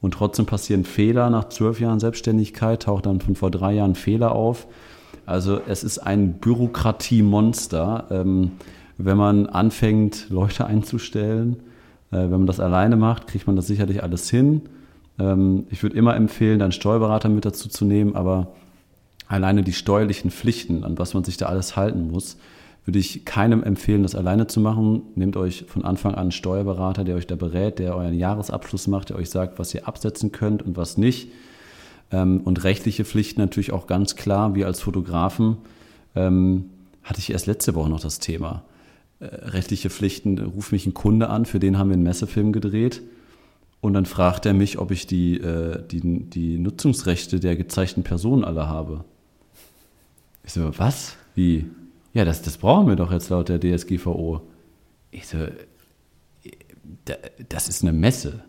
und 0.00 0.14
trotzdem 0.14 0.46
passieren 0.46 0.84
Fehler. 0.84 1.30
Nach 1.30 1.48
zwölf 1.48 1.80
Jahren 1.80 2.00
Selbstständigkeit 2.00 2.82
taucht 2.82 3.06
dann 3.06 3.20
von 3.20 3.36
vor 3.36 3.50
drei 3.50 3.74
Jahren 3.74 3.94
Fehler 3.94 4.32
auf. 4.32 4.66
Also 5.26 5.60
es 5.66 5.84
ist 5.84 5.98
ein 5.98 6.34
Bürokratiemonster, 6.34 8.06
ähm, 8.10 8.52
wenn 8.98 9.16
man 9.16 9.46
anfängt, 9.46 10.26
Leute 10.30 10.66
einzustellen. 10.66 11.56
Äh, 12.10 12.16
wenn 12.18 12.30
man 12.30 12.46
das 12.46 12.60
alleine 12.60 12.96
macht, 12.96 13.26
kriegt 13.26 13.46
man 13.46 13.56
das 13.56 13.66
sicherlich 13.66 14.02
alles 14.02 14.28
hin. 14.28 14.62
Ähm, 15.18 15.66
ich 15.70 15.82
würde 15.82 15.96
immer 15.96 16.16
empfehlen, 16.16 16.58
dann 16.58 16.72
Steuerberater 16.72 17.28
mit 17.28 17.44
dazu 17.44 17.68
zu 17.68 17.84
nehmen, 17.84 18.16
aber 18.16 18.48
alleine 19.28 19.62
die 19.62 19.72
steuerlichen 19.72 20.30
Pflichten, 20.30 20.84
an 20.84 20.98
was 20.98 21.14
man 21.14 21.24
sich 21.24 21.36
da 21.36 21.46
alles 21.46 21.76
halten 21.76 22.10
muss, 22.10 22.36
würde 22.84 22.98
ich 22.98 23.24
keinem 23.24 23.62
empfehlen, 23.62 24.02
das 24.02 24.16
alleine 24.16 24.48
zu 24.48 24.60
machen. 24.60 25.02
Nehmt 25.14 25.36
euch 25.36 25.64
von 25.68 25.84
Anfang 25.84 26.14
an 26.14 26.20
einen 26.20 26.32
Steuerberater, 26.32 27.04
der 27.04 27.14
euch 27.14 27.28
da 27.28 27.36
berät, 27.36 27.78
der 27.78 27.96
euren 27.96 28.14
Jahresabschluss 28.14 28.88
macht, 28.88 29.10
der 29.10 29.16
euch 29.16 29.30
sagt, 29.30 29.58
was 29.58 29.72
ihr 29.72 29.86
absetzen 29.86 30.32
könnt 30.32 30.62
und 30.62 30.76
was 30.76 30.98
nicht. 30.98 31.28
Ähm, 32.12 32.42
und 32.44 32.62
rechtliche 32.62 33.04
Pflichten 33.04 33.40
natürlich 33.40 33.72
auch 33.72 33.86
ganz 33.86 34.14
klar. 34.14 34.54
Wir 34.54 34.66
als 34.66 34.80
Fotografen 34.80 35.56
ähm, 36.14 36.70
hatte 37.02 37.20
ich 37.20 37.30
erst 37.30 37.46
letzte 37.46 37.74
Woche 37.74 37.88
noch 37.88 38.00
das 38.00 38.18
Thema. 38.18 38.62
Äh, 39.18 39.26
rechtliche 39.26 39.90
Pflichten, 39.90 40.38
ruft 40.38 40.72
mich 40.72 40.86
ein 40.86 40.94
Kunde 40.94 41.28
an, 41.30 41.46
für 41.46 41.58
den 41.58 41.78
haben 41.78 41.88
wir 41.88 41.94
einen 41.94 42.02
Messefilm 42.02 42.52
gedreht. 42.52 43.02
Und 43.80 43.94
dann 43.94 44.06
fragt 44.06 44.46
er 44.46 44.54
mich, 44.54 44.78
ob 44.78 44.92
ich 44.92 45.06
die, 45.06 45.40
äh, 45.40 45.82
die, 45.90 46.00
die 46.00 46.58
Nutzungsrechte 46.58 47.40
der 47.40 47.56
gezeigten 47.56 48.04
Personen 48.04 48.44
alle 48.44 48.68
habe. 48.68 49.04
Ich 50.44 50.52
so, 50.52 50.78
was? 50.78 51.16
Wie? 51.34 51.66
Ja, 52.14 52.24
das, 52.24 52.42
das 52.42 52.58
brauchen 52.58 52.88
wir 52.88 52.96
doch 52.96 53.10
jetzt 53.10 53.30
laut 53.30 53.48
der 53.48 53.58
DSGVO. 53.58 54.42
Ich 55.10 55.26
so, 55.26 55.38
das 57.48 57.68
ist 57.68 57.82
eine 57.82 57.92
Messe. 57.92 58.44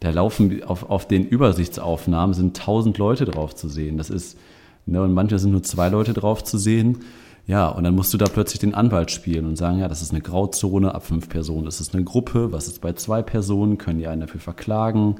Da 0.00 0.10
laufen 0.10 0.62
auf, 0.64 0.88
auf 0.88 1.06
den 1.06 1.26
Übersichtsaufnahmen 1.26 2.34
sind 2.34 2.56
tausend 2.56 2.96
Leute 2.98 3.26
drauf 3.26 3.54
zu 3.54 3.68
sehen. 3.68 3.98
Das 3.98 4.08
ist, 4.08 4.38
ne, 4.86 5.02
und 5.02 5.12
manchmal 5.12 5.38
sind 5.38 5.52
nur 5.52 5.62
zwei 5.62 5.90
Leute 5.90 6.14
drauf 6.14 6.42
zu 6.42 6.56
sehen. 6.56 7.00
Ja, 7.46 7.68
und 7.68 7.84
dann 7.84 7.94
musst 7.94 8.14
du 8.14 8.18
da 8.18 8.26
plötzlich 8.26 8.60
den 8.60 8.74
Anwalt 8.74 9.10
spielen 9.10 9.46
und 9.46 9.56
sagen, 9.56 9.78
ja, 9.78 9.88
das 9.88 10.02
ist 10.02 10.12
eine 10.12 10.20
Grauzone 10.20 10.94
ab 10.94 11.04
fünf 11.04 11.28
Personen. 11.28 11.64
Das 11.64 11.80
ist 11.80 11.94
eine 11.94 12.04
Gruppe. 12.04 12.52
Was 12.52 12.66
ist 12.66 12.80
bei 12.80 12.92
zwei 12.94 13.22
Personen? 13.22 13.76
Können 13.76 13.98
die 13.98 14.06
einen 14.06 14.22
dafür 14.22 14.40
verklagen? 14.40 15.16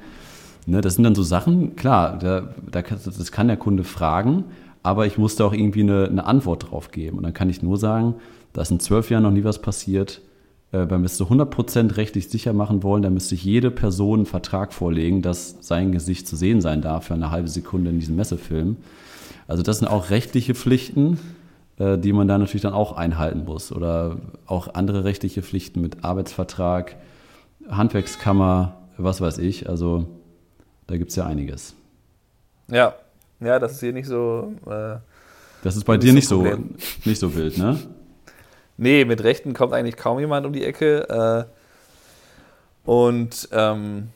Ne, 0.66 0.80
das 0.80 0.94
sind 0.94 1.04
dann 1.04 1.14
so 1.14 1.22
Sachen, 1.22 1.76
klar, 1.76 2.18
da, 2.18 2.54
da, 2.70 2.82
das 2.82 3.32
kann 3.32 3.48
der 3.48 3.56
Kunde 3.56 3.82
fragen, 3.82 4.44
aber 4.82 5.06
ich 5.06 5.18
musste 5.18 5.44
auch 5.44 5.52
irgendwie 5.52 5.82
eine, 5.82 6.06
eine 6.06 6.24
Antwort 6.24 6.70
drauf 6.70 6.90
geben. 6.90 7.18
Und 7.18 7.24
dann 7.24 7.34
kann 7.34 7.50
ich 7.50 7.62
nur 7.62 7.76
sagen, 7.76 8.14
da 8.52 8.62
ist 8.62 8.70
in 8.70 8.80
zwölf 8.80 9.10
Jahren 9.10 9.24
noch 9.24 9.30
nie 9.30 9.44
was 9.44 9.60
passiert. 9.60 10.22
Wenn 10.72 11.00
wir 11.00 11.06
es 11.06 11.16
zu 11.16 11.24
100% 11.24 11.96
rechtlich 11.96 12.28
sicher 12.28 12.52
machen 12.52 12.84
wollen, 12.84 13.02
dann 13.02 13.14
müsste 13.14 13.34
jede 13.34 13.72
Person 13.72 14.20
einen 14.20 14.26
Vertrag 14.26 14.72
vorlegen, 14.72 15.20
dass 15.20 15.56
sein 15.60 15.90
Gesicht 15.90 16.28
zu 16.28 16.36
sehen 16.36 16.60
sein 16.60 16.80
darf 16.80 17.06
für 17.06 17.14
eine 17.14 17.32
halbe 17.32 17.48
Sekunde 17.48 17.90
in 17.90 17.98
diesem 17.98 18.14
Messefilm. 18.14 18.76
Also 19.48 19.64
das 19.64 19.80
sind 19.80 19.88
auch 19.88 20.10
rechtliche 20.10 20.54
Pflichten, 20.54 21.18
äh, 21.78 21.98
die 21.98 22.12
man 22.12 22.28
da 22.28 22.38
natürlich 22.38 22.62
dann 22.62 22.72
auch 22.72 22.92
einhalten 22.92 23.44
muss. 23.46 23.72
Oder 23.72 24.18
auch 24.46 24.74
andere 24.74 25.02
rechtliche 25.02 25.42
Pflichten 25.42 25.80
mit 25.80 26.04
Arbeitsvertrag, 26.04 26.94
Handwerkskammer, 27.68 28.76
was 28.96 29.20
weiß 29.20 29.38
ich. 29.38 29.68
Also 29.68 30.06
da 30.86 30.96
gibt 30.96 31.10
es 31.10 31.16
ja 31.16 31.26
einiges. 31.26 31.74
Ja, 32.68 32.94
ja, 33.40 33.58
das 33.58 33.72
ist 33.72 33.80
hier 33.80 33.92
nicht 33.92 34.06
so. 34.06 34.52
Äh, 34.66 34.98
das 35.64 35.76
ist 35.76 35.84
bei 35.84 35.96
dir 35.96 36.12
nicht 36.12 36.28
so, 36.28 36.46
nicht 37.04 37.18
so 37.18 37.34
wild, 37.34 37.58
ne? 37.58 37.78
Nee, 38.80 39.04
mit 39.04 39.22
Rechten 39.22 39.52
kommt 39.52 39.74
eigentlich 39.74 39.98
kaum 39.98 40.18
jemand 40.20 40.46
um 40.46 40.54
die 40.54 40.64
Ecke. 40.64 41.06
Äh, 41.10 41.44
und 42.88 43.50
ähm, 43.52 44.08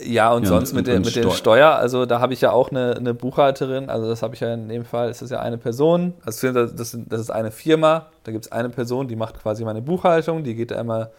ja, 0.00 0.32
und 0.32 0.42
ja, 0.42 0.48
sonst 0.48 0.72
und, 0.72 0.78
mit, 0.78 0.88
der, 0.88 0.98
mit 0.98 1.14
der 1.14 1.30
Steuer, 1.30 1.76
also 1.76 2.06
da 2.06 2.18
habe 2.20 2.32
ich 2.34 2.40
ja 2.40 2.50
auch 2.50 2.72
eine, 2.72 2.96
eine 2.96 3.14
Buchhalterin, 3.14 3.88
also 3.88 4.08
das 4.08 4.22
habe 4.22 4.34
ich 4.34 4.40
ja 4.40 4.52
in 4.52 4.68
dem 4.68 4.84
Fall, 4.84 5.10
ist 5.10 5.22
das 5.22 5.30
ja 5.30 5.38
eine 5.38 5.58
Person, 5.58 6.14
also 6.24 6.52
das, 6.52 6.74
das 6.74 7.20
ist 7.20 7.30
eine 7.30 7.52
Firma, 7.52 8.08
da 8.24 8.32
gibt 8.32 8.46
es 8.46 8.52
eine 8.52 8.68
Person, 8.68 9.06
die 9.06 9.14
macht 9.16 9.40
quasi 9.40 9.64
meine 9.64 9.80
Buchhaltung, 9.80 10.42
die 10.42 10.56
geht 10.56 10.72
einmal 10.72 11.12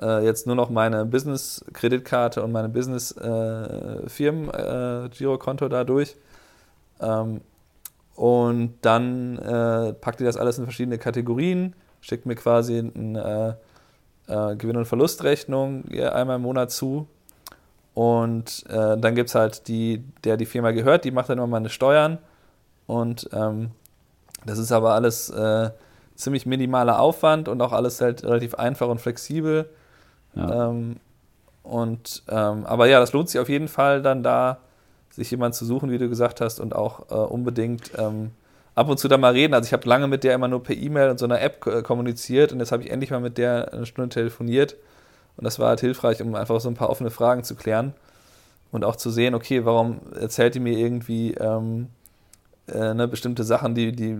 äh, 0.00 0.24
jetzt 0.24 0.46
nur 0.46 0.56
noch 0.56 0.70
meine 0.70 1.04
Business-Kreditkarte 1.04 2.42
und 2.42 2.50
meine 2.50 2.70
Business-Firmen-Girokonto 2.70 5.66
äh, 5.66 5.68
da 5.68 5.84
durch. 5.84 6.16
Ähm, 7.00 7.42
und 8.14 8.74
dann 8.82 9.38
äh, 9.38 9.92
packt 9.94 10.20
ihr 10.20 10.26
das 10.26 10.36
alles 10.36 10.58
in 10.58 10.64
verschiedene 10.64 10.98
Kategorien, 10.98 11.74
schickt 12.00 12.26
mir 12.26 12.36
quasi 12.36 12.78
eine 12.78 13.56
äh, 14.28 14.52
äh, 14.52 14.56
Gewinn- 14.56 14.76
und 14.76 14.86
Verlustrechnung 14.86 15.84
einmal 15.90 16.36
im 16.36 16.42
Monat 16.42 16.70
zu. 16.70 17.08
Und 17.94 18.64
äh, 18.68 18.98
dann 18.98 19.14
gibt 19.14 19.28
es 19.28 19.34
halt 19.34 19.68
die, 19.68 20.04
der 20.24 20.36
die 20.36 20.46
Firma 20.46 20.72
gehört, 20.72 21.04
die 21.04 21.12
macht 21.12 21.28
dann 21.28 21.38
immer 21.38 21.46
meine 21.46 21.68
Steuern. 21.68 22.18
Und 22.86 23.28
ähm, 23.32 23.70
das 24.44 24.58
ist 24.58 24.72
aber 24.72 24.94
alles 24.94 25.30
äh, 25.30 25.70
ziemlich 26.14 26.46
minimaler 26.46 27.00
Aufwand 27.00 27.48
und 27.48 27.60
auch 27.62 27.72
alles 27.72 28.00
halt 28.00 28.24
relativ 28.24 28.54
einfach 28.54 28.88
und 28.88 29.00
flexibel. 29.00 29.68
Ja. 30.34 30.70
Ähm, 30.70 30.96
und 31.62 32.22
ähm, 32.28 32.66
aber 32.66 32.86
ja, 32.86 33.00
das 33.00 33.12
lohnt 33.12 33.30
sich 33.30 33.40
auf 33.40 33.48
jeden 33.48 33.68
Fall 33.68 34.02
dann 34.02 34.22
da 34.22 34.58
sich 35.14 35.30
jemanden 35.30 35.54
zu 35.54 35.64
suchen, 35.64 35.90
wie 35.90 35.98
du 35.98 36.08
gesagt 36.08 36.40
hast, 36.40 36.60
und 36.60 36.74
auch 36.74 37.10
äh, 37.10 37.14
unbedingt 37.14 37.92
ähm, 37.96 38.32
ab 38.74 38.88
und 38.88 38.98
zu 38.98 39.08
da 39.08 39.16
mal 39.16 39.32
reden. 39.32 39.54
Also 39.54 39.66
ich 39.66 39.72
habe 39.72 39.88
lange 39.88 40.08
mit 40.08 40.24
der 40.24 40.34
immer 40.34 40.48
nur 40.48 40.62
per 40.62 40.76
E-Mail 40.76 41.10
und 41.10 41.18
so 41.18 41.24
einer 41.24 41.40
App 41.40 41.66
äh, 41.66 41.82
kommuniziert 41.82 42.52
und 42.52 42.60
jetzt 42.60 42.72
habe 42.72 42.82
ich 42.82 42.90
endlich 42.90 43.10
mal 43.10 43.20
mit 43.20 43.38
der 43.38 43.72
eine 43.72 43.86
Stunde 43.86 44.08
telefoniert. 44.08 44.76
Und 45.36 45.44
das 45.44 45.58
war 45.58 45.68
halt 45.68 45.80
hilfreich, 45.80 46.22
um 46.22 46.34
einfach 46.34 46.60
so 46.60 46.68
ein 46.68 46.74
paar 46.74 46.90
offene 46.90 47.10
Fragen 47.10 47.42
zu 47.42 47.56
klären 47.56 47.92
und 48.70 48.84
auch 48.84 48.96
zu 48.96 49.10
sehen, 49.10 49.34
okay, 49.34 49.64
warum 49.64 50.00
erzählt 50.18 50.54
die 50.54 50.60
mir 50.60 50.78
irgendwie 50.78 51.34
ähm, 51.34 51.88
äh, 52.68 52.94
ne, 52.94 53.08
bestimmte 53.08 53.44
Sachen, 53.44 53.74
die, 53.74 53.92
die, 53.92 54.18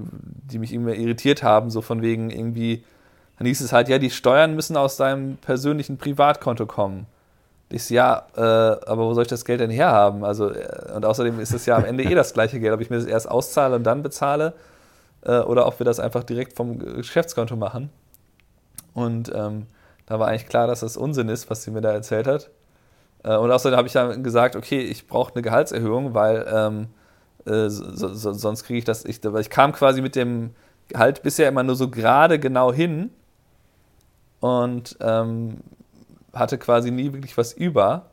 die 0.50 0.58
mich 0.58 0.72
irgendwie 0.72 0.94
irritiert 0.94 1.42
haben, 1.42 1.70
so 1.70 1.82
von 1.82 2.02
wegen 2.02 2.30
irgendwie, 2.30 2.84
dann 3.38 3.46
hieß 3.46 3.60
es 3.60 3.72
halt, 3.72 3.88
ja, 3.88 3.98
die 3.98 4.10
Steuern 4.10 4.54
müssen 4.54 4.76
aus 4.76 4.96
deinem 4.96 5.36
persönlichen 5.38 5.98
Privatkonto 5.98 6.66
kommen. 6.66 7.06
Ich 7.74 7.90
ja, 7.90 8.28
äh, 8.36 8.40
aber 8.40 8.98
wo 8.98 9.14
soll 9.14 9.22
ich 9.22 9.28
das 9.28 9.44
Geld 9.44 9.58
denn 9.58 9.70
herhaben? 9.70 10.24
Also, 10.24 10.48
äh, 10.48 10.92
und 10.94 11.04
außerdem 11.04 11.40
ist 11.40 11.52
es 11.52 11.66
ja 11.66 11.76
am 11.76 11.84
Ende 11.84 12.04
eh 12.04 12.14
das 12.14 12.32
gleiche 12.32 12.60
Geld, 12.60 12.72
ob 12.72 12.80
ich 12.80 12.88
mir 12.88 12.98
das 12.98 13.04
erst 13.04 13.28
auszahle 13.28 13.74
und 13.74 13.82
dann 13.82 14.04
bezahle 14.04 14.52
äh, 15.22 15.40
oder 15.40 15.66
ob 15.66 15.80
wir 15.80 15.84
das 15.84 15.98
einfach 15.98 16.22
direkt 16.22 16.52
vom 16.52 16.78
Geschäftskonto 16.78 17.56
machen. 17.56 17.90
Und 18.94 19.32
ähm, 19.34 19.66
da 20.06 20.20
war 20.20 20.28
eigentlich 20.28 20.46
klar, 20.46 20.68
dass 20.68 20.80
das 20.80 20.96
Unsinn 20.96 21.28
ist, 21.28 21.50
was 21.50 21.64
sie 21.64 21.72
mir 21.72 21.80
da 21.80 21.90
erzählt 21.90 22.28
hat. 22.28 22.50
Äh, 23.24 23.36
und 23.36 23.50
außerdem 23.50 23.76
habe 23.76 23.88
ich 23.88 23.94
dann 23.94 24.22
gesagt, 24.22 24.54
okay, 24.54 24.80
ich 24.80 25.08
brauche 25.08 25.34
eine 25.34 25.42
Gehaltserhöhung, 25.42 26.14
weil 26.14 26.46
ähm, 26.48 26.86
äh, 27.44 27.68
so, 27.68 28.14
so, 28.14 28.32
sonst 28.34 28.62
kriege 28.62 28.78
ich 28.78 28.84
das. 28.84 29.04
Ich, 29.04 29.18
weil 29.24 29.40
ich 29.40 29.50
kam 29.50 29.72
quasi 29.72 30.00
mit 30.00 30.14
dem 30.14 30.50
Gehalt 30.86 31.24
bisher 31.24 31.48
immer 31.48 31.64
nur 31.64 31.74
so 31.74 31.90
gerade 31.90 32.38
genau 32.38 32.72
hin 32.72 33.10
und 34.38 34.96
ähm, 35.00 35.56
hatte 36.34 36.58
quasi 36.58 36.90
nie 36.90 37.12
wirklich 37.12 37.36
was 37.36 37.52
über. 37.52 38.06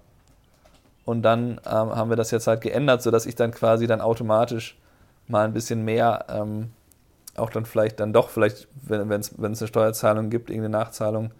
Und 1.06 1.24
dann 1.24 1.60
ähm, 1.66 1.96
haben 1.96 2.10
wir 2.10 2.18
das 2.18 2.32
jetzt 2.32 2.48
halt 2.48 2.62
geändert, 2.62 3.02
sodass 3.02 3.26
ich 3.26 3.36
dann 3.36 3.52
quasi 3.52 3.88
dann 3.88 4.02
automatisch 4.02 4.78
mal 5.28 5.46
ein 5.46 5.54
bisschen 5.54 5.84
mehr 5.84 6.26
ähm, 6.30 6.70
auch 7.36 7.50
dann 7.50 7.66
vielleicht 7.66 8.00
dann 8.00 8.14
doch, 8.14 8.30
vielleicht, 8.30 8.68
wenn 8.84 9.10
es 9.12 9.38
eine 9.38 9.68
Steuerzahlung 9.68 10.30
gibt, 10.30 10.50
irgendeine 10.50 10.78
Nachzahlung, 10.78 11.32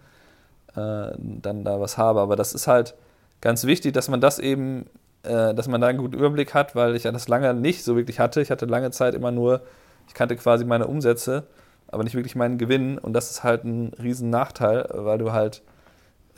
äh, 0.74 1.12
dann 1.16 1.64
da 1.64 1.80
was 1.80 1.98
habe. 1.98 2.20
Aber 2.20 2.36
das 2.36 2.54
ist 2.54 2.66
halt 2.66 2.94
ganz 3.40 3.64
wichtig, 3.64 3.92
dass 3.92 4.08
man 4.08 4.20
das 4.20 4.38
eben, 4.38 4.86
äh, 5.22 5.54
dass 5.54 5.68
man 5.68 5.80
da 5.80 5.88
einen 5.88 5.98
guten 5.98 6.14
Überblick 6.14 6.54
hat, 6.54 6.74
weil 6.74 6.96
ich 6.96 7.04
ja 7.04 7.12
das 7.12 7.28
lange 7.28 7.52
nicht 7.54 7.84
so 7.84 7.96
wirklich 7.96 8.20
hatte. 8.20 8.40
Ich 8.40 8.50
hatte 8.50 8.66
lange 8.66 8.90
Zeit 8.90 9.14
immer 9.14 9.30
nur, 9.30 9.62
ich 10.08 10.14
kannte 10.14 10.36
quasi 10.36 10.64
meine 10.64 10.86
Umsätze, 10.86 11.44
aber 11.88 12.04
nicht 12.04 12.14
wirklich 12.14 12.36
meinen 12.36 12.58
Gewinn. 12.58 12.98
Und 12.98 13.12
das 13.12 13.30
ist 13.30 13.44
halt 13.44 13.64
ein 13.64 13.92
riesen 14.02 14.30
Nachteil, 14.30 14.88
weil 14.92 15.18
du 15.18 15.32
halt 15.32 15.62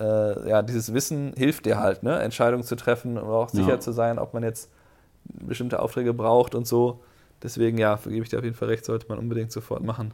äh, 0.00 0.48
ja, 0.48 0.62
dieses 0.62 0.92
Wissen 0.92 1.32
hilft 1.36 1.66
dir 1.66 1.78
halt, 1.78 2.02
ne? 2.02 2.18
Entscheidungen 2.18 2.64
zu 2.64 2.76
treffen 2.76 3.16
und 3.16 3.28
auch 3.28 3.48
sicher 3.48 3.68
ja. 3.68 3.80
zu 3.80 3.92
sein, 3.92 4.18
ob 4.18 4.34
man 4.34 4.42
jetzt 4.42 4.70
bestimmte 5.24 5.80
Aufträge 5.80 6.12
braucht 6.12 6.54
und 6.54 6.66
so. 6.66 7.00
Deswegen, 7.42 7.78
ja, 7.78 7.98
gebe 8.04 8.22
ich 8.22 8.30
dir 8.30 8.38
auf 8.38 8.44
jeden 8.44 8.56
Fall 8.56 8.68
recht, 8.68 8.84
sollte 8.84 9.06
man 9.08 9.18
unbedingt 9.18 9.52
sofort 9.52 9.84
machen. 9.84 10.12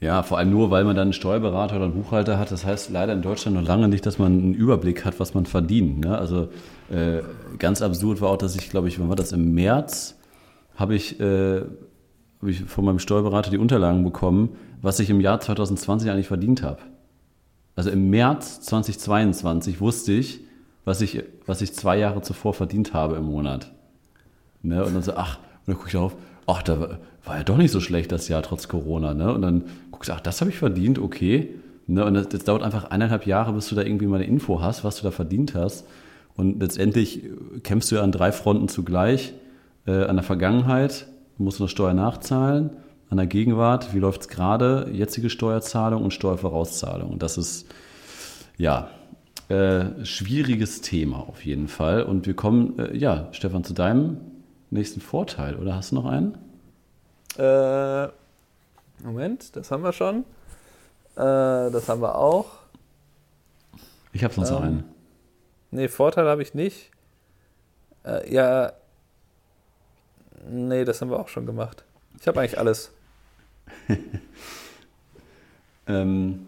Ja, 0.00 0.22
vor 0.22 0.36
allem 0.36 0.50
nur, 0.50 0.70
weil 0.70 0.84
man 0.84 0.94
dann 0.94 1.04
einen 1.04 1.12
Steuerberater 1.14 1.76
oder 1.76 1.86
einen 1.86 1.94
Buchhalter 1.94 2.38
hat. 2.38 2.50
Das 2.50 2.66
heißt 2.66 2.90
leider 2.90 3.14
in 3.14 3.22
Deutschland 3.22 3.56
noch 3.56 3.66
lange 3.66 3.88
nicht, 3.88 4.04
dass 4.04 4.18
man 4.18 4.32
einen 4.32 4.54
Überblick 4.54 5.04
hat, 5.06 5.18
was 5.18 5.32
man 5.32 5.46
verdient. 5.46 6.00
Ne? 6.04 6.18
Also 6.18 6.48
äh, 6.90 7.22
ganz 7.58 7.80
absurd 7.80 8.20
war 8.20 8.30
auch, 8.30 8.36
dass 8.36 8.56
ich, 8.56 8.68
glaube 8.68 8.88
ich, 8.88 9.00
wann 9.00 9.08
war 9.08 9.16
das 9.16 9.32
im 9.32 9.54
März, 9.54 10.18
habe 10.74 10.94
ich, 10.94 11.18
äh, 11.18 11.60
hab 11.60 12.48
ich 12.48 12.64
von 12.64 12.84
meinem 12.84 12.98
Steuerberater 12.98 13.50
die 13.50 13.58
Unterlagen 13.58 14.04
bekommen, 14.04 14.56
was 14.82 15.00
ich 15.00 15.08
im 15.08 15.20
Jahr 15.20 15.40
2020 15.40 16.10
eigentlich 16.10 16.28
verdient 16.28 16.62
habe 16.62 16.80
also 17.76 17.90
im 17.90 18.10
März 18.10 18.60
2022 18.62 19.80
wusste 19.80 20.12
ich, 20.12 20.40
was 20.84 21.00
ich, 21.00 21.22
was 21.46 21.60
ich 21.60 21.74
zwei 21.74 21.98
Jahre 21.98 22.22
zuvor 22.22 22.54
verdient 22.54 22.94
habe 22.94 23.16
im 23.16 23.24
Monat. 23.24 23.70
Ne? 24.62 24.84
Und 24.84 24.94
dann 24.94 25.02
so, 25.02 25.14
ach, 25.14 25.38
dann 25.66 25.76
gucke 25.76 25.88
ich 25.88 25.92
darauf, 25.92 26.16
ach, 26.46 26.62
da 26.62 26.98
war 27.24 27.36
ja 27.36 27.44
doch 27.44 27.56
nicht 27.56 27.72
so 27.72 27.80
schlecht 27.80 28.10
das 28.12 28.28
Jahr 28.28 28.42
trotz 28.42 28.68
Corona. 28.68 29.14
Ne? 29.14 29.32
Und 29.32 29.42
dann 29.42 29.64
guckst 29.90 30.08
du, 30.08 30.14
ach, 30.14 30.20
das 30.20 30.40
habe 30.40 30.50
ich 30.50 30.58
verdient, 30.58 30.98
okay. 30.98 31.54
Ne? 31.86 32.04
Und 32.04 32.14
das, 32.14 32.28
das 32.28 32.44
dauert 32.44 32.62
einfach 32.62 32.90
eineinhalb 32.90 33.26
Jahre, 33.26 33.52
bis 33.52 33.68
du 33.68 33.74
da 33.74 33.82
irgendwie 33.82 34.06
mal 34.06 34.16
eine 34.16 34.26
Info 34.26 34.60
hast, 34.62 34.82
was 34.82 34.96
du 34.96 35.02
da 35.02 35.10
verdient 35.10 35.54
hast. 35.54 35.86
Und 36.34 36.60
letztendlich 36.60 37.24
kämpfst 37.62 37.90
du 37.90 37.96
ja 37.96 38.02
an 38.02 38.12
drei 38.12 38.32
Fronten 38.32 38.68
zugleich. 38.68 39.34
Äh, 39.86 40.04
an 40.04 40.16
der 40.16 40.24
Vergangenheit, 40.24 41.06
musst 41.38 41.58
du 41.58 41.64
eine 41.64 41.68
Steuer 41.68 41.94
nachzahlen, 41.94 42.70
an 43.08 43.18
der 43.18 43.26
Gegenwart, 43.26 43.94
wie 43.94 43.98
läuft 43.98 44.22
es 44.22 44.28
gerade, 44.28 44.88
jetzige 44.92 45.30
Steuerzahlung 45.30 46.02
und 46.02 46.12
Steuervorauszahlung. 46.12 47.10
Und 47.10 47.22
das 47.22 47.38
ist, 47.38 47.66
ja, 48.56 48.90
äh, 49.48 50.04
schwieriges 50.04 50.80
Thema 50.80 51.20
auf 51.28 51.44
jeden 51.44 51.68
Fall. 51.68 52.02
Und 52.02 52.26
wir 52.26 52.34
kommen, 52.34 52.78
äh, 52.78 52.96
ja, 52.96 53.28
Stefan, 53.32 53.62
zu 53.62 53.74
deinem 53.74 54.20
nächsten 54.70 55.00
Vorteil. 55.00 55.54
Oder 55.56 55.76
hast 55.76 55.92
du 55.92 55.94
noch 55.94 56.06
einen? 56.06 56.36
Äh, 57.38 58.08
Moment, 59.04 59.54
das 59.54 59.70
haben 59.70 59.84
wir 59.84 59.92
schon. 59.92 60.24
Äh, 61.14 61.70
das 61.70 61.88
haben 61.88 62.02
wir 62.02 62.16
auch. 62.16 62.46
Ich 64.12 64.24
habe 64.24 64.34
sonst 64.34 64.48
ähm, 64.48 64.54
noch 64.54 64.62
einen. 64.62 64.84
Nee, 65.70 65.88
Vorteil 65.88 66.26
habe 66.26 66.42
ich 66.42 66.54
nicht. 66.54 66.90
Äh, 68.04 68.32
ja. 68.32 68.72
Nee, 70.48 70.84
das 70.84 71.00
haben 71.00 71.10
wir 71.10 71.20
auch 71.20 71.28
schon 71.28 71.46
gemacht. 71.46 71.84
Ich 72.20 72.26
habe 72.26 72.40
eigentlich 72.40 72.58
alles. 72.58 72.92
ähm, 75.86 76.46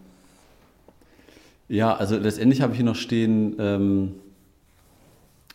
ja, 1.67 1.95
also 1.95 2.17
letztendlich 2.17 2.61
habe 2.61 2.73
ich 2.73 2.77
hier 2.77 2.85
noch 2.85 2.95
stehen, 2.95 3.55
ähm, 3.59 4.15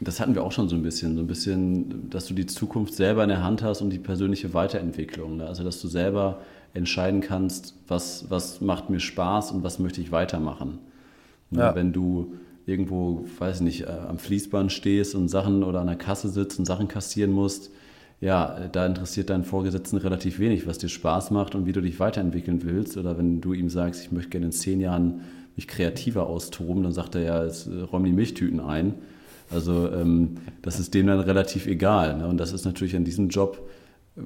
das 0.00 0.20
hatten 0.20 0.34
wir 0.34 0.42
auch 0.42 0.52
schon 0.52 0.68
so 0.68 0.76
ein 0.76 0.82
bisschen, 0.82 1.16
so 1.16 1.22
ein 1.22 1.26
bisschen, 1.26 2.10
dass 2.10 2.26
du 2.26 2.34
die 2.34 2.46
Zukunft 2.46 2.94
selber 2.94 3.22
in 3.22 3.28
der 3.28 3.42
Hand 3.42 3.62
hast 3.62 3.80
und 3.80 3.90
die 3.90 3.98
persönliche 3.98 4.54
Weiterentwicklung. 4.54 5.38
Ne? 5.38 5.46
Also 5.46 5.64
dass 5.64 5.80
du 5.80 5.88
selber 5.88 6.40
entscheiden 6.72 7.20
kannst, 7.20 7.74
was, 7.86 8.30
was 8.30 8.60
macht 8.60 8.90
mir 8.90 9.00
Spaß 9.00 9.52
und 9.52 9.62
was 9.62 9.78
möchte 9.78 10.00
ich 10.00 10.10
weitermachen. 10.10 10.78
Ne? 11.50 11.60
Ja. 11.60 11.74
Wenn 11.74 11.92
du 11.92 12.34
irgendwo, 12.66 13.24
weiß 13.38 13.60
nicht, 13.60 13.82
äh, 13.82 13.86
am 14.08 14.18
Fließband 14.18 14.72
stehst 14.72 15.14
und 15.14 15.28
Sachen 15.28 15.62
oder 15.62 15.80
an 15.80 15.86
der 15.86 15.96
Kasse 15.96 16.28
sitzt 16.28 16.58
und 16.58 16.64
Sachen 16.64 16.88
kassieren 16.88 17.30
musst, 17.30 17.70
ja, 18.20 18.68
da 18.72 18.86
interessiert 18.86 19.30
deinen 19.30 19.44
Vorgesetzten 19.44 19.98
relativ 19.98 20.38
wenig, 20.38 20.66
was 20.66 20.78
dir 20.78 20.88
Spaß 20.88 21.30
macht 21.30 21.54
und 21.54 21.66
wie 21.66 21.72
du 21.72 21.80
dich 21.80 22.00
weiterentwickeln 22.00 22.62
willst. 22.64 22.96
Oder 22.96 23.18
wenn 23.18 23.40
du 23.40 23.52
ihm 23.52 23.68
sagst, 23.68 24.02
ich 24.02 24.12
möchte 24.12 24.30
gerne 24.30 24.46
in 24.46 24.52
zehn 24.52 24.80
Jahren 24.80 25.22
mich 25.56 25.68
kreativer 25.68 26.26
austoben, 26.26 26.82
dann 26.82 26.92
sagt 26.92 27.14
er 27.14 27.22
ja, 27.22 27.44
jetzt 27.44 27.66
äh, 27.66 27.80
räum 27.80 28.04
die 28.04 28.12
Milchtüten 28.12 28.60
ein. 28.60 28.94
Also 29.50 29.90
ähm, 29.92 30.38
das 30.62 30.80
ist 30.80 30.94
dem 30.94 31.06
dann 31.06 31.20
relativ 31.20 31.66
egal. 31.66 32.18
Ne? 32.18 32.26
Und 32.26 32.38
das 32.38 32.52
ist 32.52 32.64
natürlich 32.64 32.96
an 32.96 33.04
diesem 33.04 33.28
Job, 33.28 33.68
äh, 34.16 34.22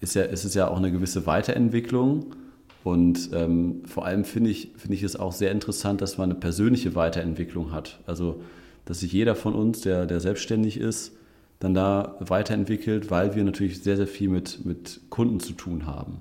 ist, 0.00 0.14
ja, 0.14 0.22
ist 0.22 0.44
es 0.44 0.54
ja 0.54 0.68
auch 0.68 0.76
eine 0.76 0.90
gewisse 0.90 1.26
Weiterentwicklung. 1.26 2.34
Und 2.84 3.30
ähm, 3.32 3.82
vor 3.86 4.06
allem 4.06 4.24
finde 4.24 4.50
ich, 4.50 4.72
find 4.76 4.94
ich 4.94 5.02
es 5.02 5.16
auch 5.16 5.32
sehr 5.32 5.50
interessant, 5.50 6.00
dass 6.00 6.18
man 6.18 6.30
eine 6.30 6.38
persönliche 6.38 6.94
Weiterentwicklung 6.94 7.72
hat. 7.72 8.00
Also 8.06 8.40
dass 8.84 9.00
sich 9.00 9.12
jeder 9.12 9.34
von 9.34 9.54
uns, 9.54 9.80
der, 9.80 10.06
der 10.06 10.20
selbstständig 10.20 10.78
ist, 10.78 11.12
dann 11.58 11.74
da 11.74 12.16
weiterentwickelt, 12.20 13.10
weil 13.10 13.34
wir 13.34 13.44
natürlich 13.44 13.82
sehr, 13.82 13.96
sehr 13.96 14.06
viel 14.06 14.28
mit, 14.28 14.64
mit 14.64 15.00
Kunden 15.10 15.40
zu 15.40 15.52
tun 15.54 15.86
haben. 15.86 16.20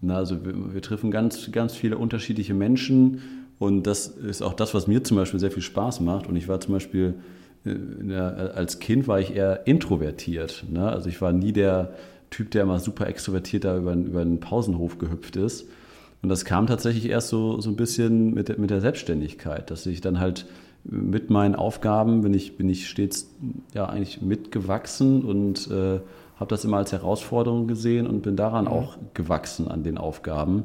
Na, 0.00 0.16
also 0.16 0.44
wir, 0.44 0.74
wir 0.74 0.82
treffen 0.82 1.10
ganz, 1.10 1.50
ganz 1.50 1.74
viele 1.74 1.98
unterschiedliche 1.98 2.54
Menschen 2.54 3.20
und 3.58 3.86
das 3.86 4.06
ist 4.06 4.42
auch 4.42 4.54
das, 4.54 4.74
was 4.74 4.86
mir 4.86 5.02
zum 5.02 5.16
Beispiel 5.16 5.40
sehr 5.40 5.50
viel 5.50 5.62
Spaß 5.62 6.00
macht. 6.00 6.28
Und 6.28 6.36
ich 6.36 6.48
war 6.48 6.60
zum 6.60 6.74
Beispiel, 6.74 7.14
äh, 7.64 7.74
der, 7.74 8.52
als 8.54 8.78
Kind 8.78 9.08
war 9.08 9.20
ich 9.20 9.34
eher 9.34 9.66
introvertiert. 9.66 10.64
Ne? 10.70 10.88
Also 10.88 11.08
ich 11.08 11.20
war 11.20 11.32
nie 11.32 11.52
der 11.52 11.94
Typ, 12.30 12.50
der 12.50 12.62
immer 12.62 12.78
super 12.78 13.06
extrovertiert 13.06 13.64
da 13.64 13.76
über, 13.76 13.94
über 13.94 14.20
einen 14.20 14.40
Pausenhof 14.40 14.98
gehüpft 14.98 15.36
ist. 15.36 15.66
Und 16.22 16.28
das 16.28 16.44
kam 16.44 16.66
tatsächlich 16.66 17.06
erst 17.06 17.28
so, 17.28 17.60
so 17.60 17.70
ein 17.70 17.76
bisschen 17.76 18.34
mit, 18.34 18.56
mit 18.58 18.70
der 18.70 18.80
Selbstständigkeit, 18.80 19.70
dass 19.70 19.86
ich 19.86 20.00
dann 20.00 20.18
halt 20.20 20.46
mit 20.90 21.30
meinen 21.30 21.54
Aufgaben 21.54 22.22
bin 22.22 22.32
ich, 22.34 22.56
bin 22.56 22.68
ich 22.68 22.88
stets 22.88 23.30
ja 23.74 23.86
eigentlich 23.86 24.22
mitgewachsen 24.22 25.22
und 25.22 25.70
äh, 25.70 26.00
habe 26.40 26.48
das 26.48 26.64
immer 26.64 26.78
als 26.78 26.92
Herausforderung 26.92 27.66
gesehen 27.66 28.06
und 28.06 28.22
bin 28.22 28.36
daran 28.36 28.64
mhm. 28.64 28.70
auch 28.70 28.96
gewachsen 29.14 29.68
an 29.68 29.82
den 29.82 29.98
Aufgaben. 29.98 30.64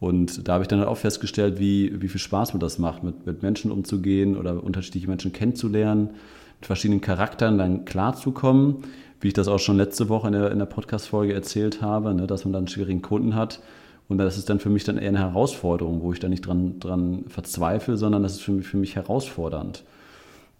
Und 0.00 0.48
da 0.48 0.54
habe 0.54 0.64
ich 0.64 0.68
dann 0.68 0.80
halt 0.80 0.88
auch 0.88 0.96
festgestellt, 0.96 1.60
wie, 1.60 2.02
wie 2.02 2.08
viel 2.08 2.20
Spaß 2.20 2.54
mir 2.54 2.58
das 2.58 2.78
macht, 2.80 3.04
mit, 3.04 3.24
mit 3.24 3.42
Menschen 3.42 3.70
umzugehen 3.70 4.36
oder 4.36 4.64
unterschiedliche 4.64 5.06
Menschen 5.06 5.32
kennenzulernen, 5.32 6.10
mit 6.58 6.66
verschiedenen 6.66 7.00
Charakteren 7.00 7.56
dann 7.56 7.84
klarzukommen, 7.84 8.78
wie 9.20 9.28
ich 9.28 9.34
das 9.34 9.46
auch 9.46 9.60
schon 9.60 9.76
letzte 9.76 10.08
Woche 10.08 10.26
in 10.26 10.32
der, 10.32 10.50
in 10.50 10.58
der 10.58 10.66
Podcast-Folge 10.66 11.34
erzählt 11.34 11.82
habe, 11.82 12.14
ne, 12.14 12.26
dass 12.26 12.44
man 12.44 12.52
dann 12.52 12.62
einen 12.62 12.68
schwierigen 12.68 13.00
Kunden 13.00 13.36
hat. 13.36 13.60
Und 14.12 14.18
das 14.18 14.36
ist 14.36 14.50
dann 14.50 14.60
für 14.60 14.68
mich 14.68 14.84
dann 14.84 14.98
eher 14.98 15.08
eine 15.08 15.20
Herausforderung, 15.20 16.02
wo 16.02 16.12
ich 16.12 16.20
da 16.20 16.28
nicht 16.28 16.46
dran, 16.46 16.78
dran 16.80 17.24
verzweifle, 17.28 17.96
sondern 17.96 18.22
das 18.22 18.32
ist 18.32 18.42
für 18.42 18.52
mich, 18.52 18.66
für 18.66 18.76
mich 18.76 18.94
herausfordernd. 18.94 19.84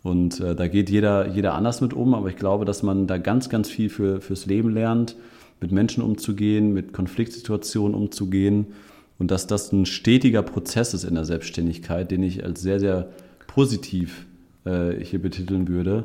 Und 0.02 0.40
äh, 0.40 0.56
da 0.56 0.68
geht 0.68 0.88
jeder, 0.88 1.28
jeder 1.28 1.52
anders 1.52 1.82
mit 1.82 1.92
um, 1.92 2.14
aber 2.14 2.30
ich 2.30 2.36
glaube, 2.36 2.64
dass 2.64 2.82
man 2.82 3.06
da 3.06 3.18
ganz, 3.18 3.50
ganz 3.50 3.68
viel 3.68 3.90
für, 3.90 4.22
fürs 4.22 4.46
Leben 4.46 4.70
lernt, 4.70 5.16
mit 5.60 5.70
Menschen 5.70 6.02
umzugehen, 6.02 6.72
mit 6.72 6.94
Konfliktsituationen 6.94 7.94
umzugehen 7.94 8.68
und 9.18 9.30
dass 9.30 9.46
das 9.46 9.70
ein 9.70 9.84
stetiger 9.84 10.40
Prozess 10.40 10.94
ist 10.94 11.04
in 11.04 11.14
der 11.14 11.26
Selbstständigkeit, 11.26 12.10
den 12.10 12.22
ich 12.22 12.44
als 12.44 12.62
sehr, 12.62 12.80
sehr 12.80 13.10
positiv 13.48 14.24
äh, 14.64 14.92
hier 14.94 15.20
betiteln 15.20 15.68
würde, 15.68 16.04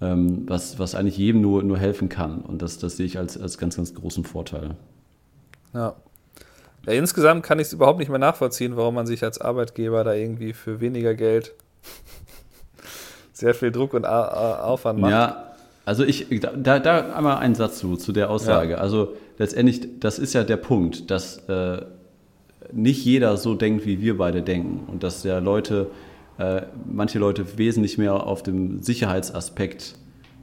ähm, 0.00 0.44
was, 0.48 0.78
was 0.78 0.94
eigentlich 0.94 1.18
jedem 1.18 1.42
nur, 1.42 1.62
nur 1.62 1.76
helfen 1.76 2.08
kann. 2.08 2.40
Und 2.40 2.62
das, 2.62 2.78
das 2.78 2.96
sehe 2.96 3.04
ich 3.04 3.18
als, 3.18 3.36
als 3.36 3.58
ganz, 3.58 3.76
ganz 3.76 3.92
großen 3.92 4.24
Vorteil. 4.24 4.76
Ja. 5.74 5.94
Ja 6.86 6.92
insgesamt 6.92 7.42
kann 7.42 7.58
ich 7.58 7.68
es 7.68 7.72
überhaupt 7.72 7.98
nicht 7.98 8.08
mehr 8.08 8.18
nachvollziehen, 8.18 8.76
warum 8.76 8.94
man 8.94 9.06
sich 9.06 9.22
als 9.22 9.40
Arbeitgeber 9.40 10.04
da 10.04 10.14
irgendwie 10.14 10.52
für 10.52 10.80
weniger 10.80 11.14
Geld 11.14 11.52
sehr 13.32 13.54
viel 13.54 13.70
Druck 13.70 13.94
und 13.94 14.06
Aufwand 14.06 15.00
macht. 15.00 15.10
Ja, 15.10 15.54
also 15.84 16.04
ich, 16.04 16.26
da, 16.40 16.78
da 16.78 17.14
einmal 17.14 17.38
einen 17.38 17.54
Satz 17.54 17.78
zu, 17.78 17.96
zu 17.96 18.12
der 18.12 18.30
Aussage. 18.30 18.72
Ja. 18.72 18.78
Also 18.78 19.14
letztendlich, 19.38 20.00
das 20.00 20.18
ist 20.18 20.32
ja 20.32 20.42
der 20.42 20.56
Punkt, 20.56 21.10
dass 21.10 21.38
äh, 21.48 21.82
nicht 22.72 23.04
jeder 23.04 23.36
so 23.36 23.54
denkt, 23.54 23.86
wie 23.86 24.00
wir 24.00 24.16
beide 24.18 24.42
denken. 24.42 24.90
Und 24.90 25.02
dass 25.02 25.22
ja 25.22 25.38
Leute, 25.38 25.88
äh, 26.38 26.62
manche 26.90 27.18
Leute 27.18 27.58
wesentlich 27.58 27.98
mehr 27.98 28.14
auf 28.14 28.42
dem 28.42 28.82
Sicherheitsaspekt 28.82 29.94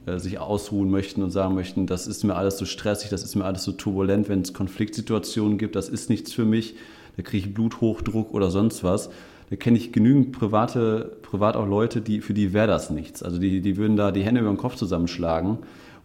sich 0.06 0.38
ausruhen 0.38 0.90
möchten 0.90 1.22
und 1.22 1.30
sagen 1.30 1.54
möchten, 1.54 1.86
das 1.86 2.06
ist 2.06 2.24
mir 2.24 2.36
alles 2.36 2.58
so 2.58 2.66
stressig, 2.66 3.10
das 3.10 3.22
ist 3.22 3.34
mir 3.34 3.44
alles 3.44 3.64
so 3.64 3.72
turbulent, 3.72 4.28
wenn 4.28 4.42
es 4.42 4.52
Konfliktsituationen 4.52 5.58
gibt, 5.58 5.76
das 5.76 5.88
ist 5.88 6.10
nichts 6.10 6.32
für 6.32 6.44
mich, 6.44 6.74
da 7.16 7.22
kriege 7.22 7.48
ich 7.48 7.54
Bluthochdruck 7.54 8.32
oder 8.34 8.50
sonst 8.50 8.84
was. 8.84 9.10
Da 9.50 9.56
kenne 9.56 9.76
ich 9.76 9.92
genügend 9.92 10.32
private, 10.32 11.16
privat 11.22 11.56
auch 11.56 11.66
Leute, 11.66 12.00
die, 12.00 12.20
für 12.20 12.34
die 12.34 12.52
wäre 12.52 12.66
das 12.66 12.90
nichts. 12.90 13.22
Also 13.22 13.38
die, 13.38 13.60
die 13.60 13.76
würden 13.76 13.96
da 13.96 14.10
die 14.10 14.22
Hände 14.22 14.40
über 14.40 14.50
den 14.50 14.56
Kopf 14.56 14.74
zusammenschlagen. 14.74 15.58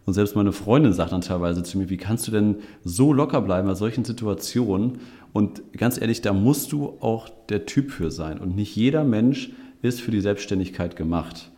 Und 0.06 0.14
selbst 0.14 0.36
meine 0.36 0.52
Freundin 0.52 0.92
sagt 0.92 1.12
dann 1.12 1.20
teilweise 1.20 1.62
zu 1.62 1.78
mir, 1.78 1.90
wie 1.90 1.96
kannst 1.96 2.26
du 2.26 2.32
denn 2.32 2.56
so 2.84 3.12
locker 3.12 3.40
bleiben 3.40 3.66
bei 3.66 3.74
solchen 3.74 4.04
Situationen? 4.04 4.98
Und 5.32 5.62
ganz 5.76 6.00
ehrlich, 6.00 6.20
da 6.20 6.32
musst 6.32 6.72
du 6.72 6.96
auch 7.00 7.28
der 7.48 7.66
Typ 7.66 7.90
für 7.90 8.10
sein. 8.10 8.38
Und 8.38 8.56
nicht 8.56 8.76
jeder 8.76 9.04
Mensch 9.04 9.50
ist 9.82 10.00
für 10.00 10.10
die 10.10 10.20
Selbstständigkeit 10.20 10.96
gemacht. 10.96 11.50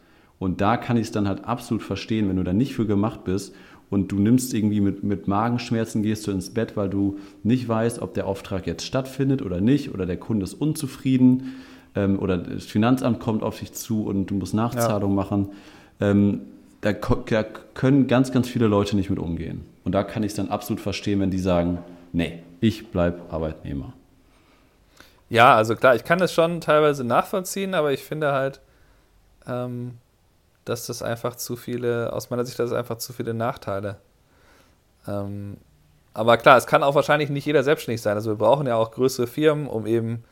Und 0.42 0.61
da 0.61 0.76
kann 0.76 0.96
ich 0.96 1.05
es 1.05 1.12
dann 1.12 1.28
halt 1.28 1.44
absolut 1.44 1.85
verstehen, 1.85 2.28
wenn 2.28 2.35
du 2.35 2.42
da 2.42 2.52
nicht 2.52 2.74
für 2.74 2.85
gemacht 2.85 3.22
bist 3.22 3.55
und 3.90 4.11
du 4.11 4.18
nimmst 4.18 4.52
irgendwie 4.55 4.81
mit, 4.81 5.05
mit 5.05 5.28
Magenschmerzen, 5.28 6.02
gehst 6.02 6.26
du 6.26 6.33
ins 6.33 6.52
Bett, 6.52 6.76
weil 6.76 6.90
du 6.90 7.20
nicht 7.44 7.68
weißt, 7.68 8.02
ob 8.02 8.14
der 8.14 8.26
Auftrag 8.26 8.66
jetzt 8.66 8.85
stattfindet 8.85 9.40
oder 9.40 9.61
nicht, 9.61 9.94
oder 9.94 10.05
der 10.05 10.16
Kunde 10.16 10.42
ist 10.42 10.55
unzufrieden 10.55 11.55
ähm, 11.94 12.18
oder 12.18 12.38
das 12.38 12.64
Finanzamt 12.64 13.20
kommt 13.20 13.44
auf 13.44 13.61
dich 13.61 13.72
zu 13.72 14.05
und 14.05 14.26
du 14.26 14.35
musst 14.35 14.52
Nachzahlung 14.52 15.12
ja. 15.12 15.14
machen. 15.14 15.50
Ähm, 16.00 16.40
da, 16.81 16.90
da, 16.92 17.44
können 17.74 18.09
ganz, 18.09 18.33
ganz 18.33 18.48
viele 18.48 18.66
Leute 18.66 18.96
nicht 18.96 19.11
mit 19.11 19.20
umgehen. 19.20 19.64
Und 19.85 19.92
da 19.92 20.02
kann 20.02 20.24
ich 20.24 20.33
es 20.33 20.37
dann 20.37 20.48
absolut 20.48 20.81
verstehen, 20.81 21.20
wenn 21.20 21.31
die 21.31 21.38
sagen, 21.38 21.78
nee, 22.12 22.42
ich 22.61 22.88
bleibe 22.88 23.20
Arbeitnehmer. 23.31 23.92
Ja, 25.31 25.55
also 25.55 25.76
klar, 25.76 25.94
ich 25.94 26.02
kann 26.02 26.18
das 26.18 26.35
schon 26.35 26.61
teilweise 26.61 27.05
nachvollziehen, 27.05 27.74
aber 27.74 27.92
ich 27.92 28.02
finde 28.02 28.33
halt, 28.33 28.61
ähm, 29.46 29.98
dass 30.64 30.87
das 30.87 31.03
einfach 31.03 31.37
zu 31.37 31.57
viele, 31.57 32.12
aus 32.12 32.31
meiner 32.31 32.44
Sicht, 32.44 32.59
das 32.59 32.70
ist 32.70 32.77
einfach 32.77 32.98
zu 32.98 33.12
viele 33.12 33.35
Nachteile. 33.35 33.96
Ähm, 35.09 35.57
aber 36.14 36.37
klar, 36.37 36.57
es 36.57 36.66
kann 36.66 36.83
auch 36.83 36.94
wahrscheinlich 36.94 37.31
nicht 37.31 37.46
jeder 37.46 37.62
selbstständig 37.62 38.03
sein. 38.03 38.16
Also 38.16 38.31
wir 38.31 38.37
brauchen 38.37 38.66
ja 38.66 38.77
auch 38.77 38.90
größere 38.90 39.27
Firmen, 39.27 39.66
um 39.66 39.87
eben, 39.87 40.25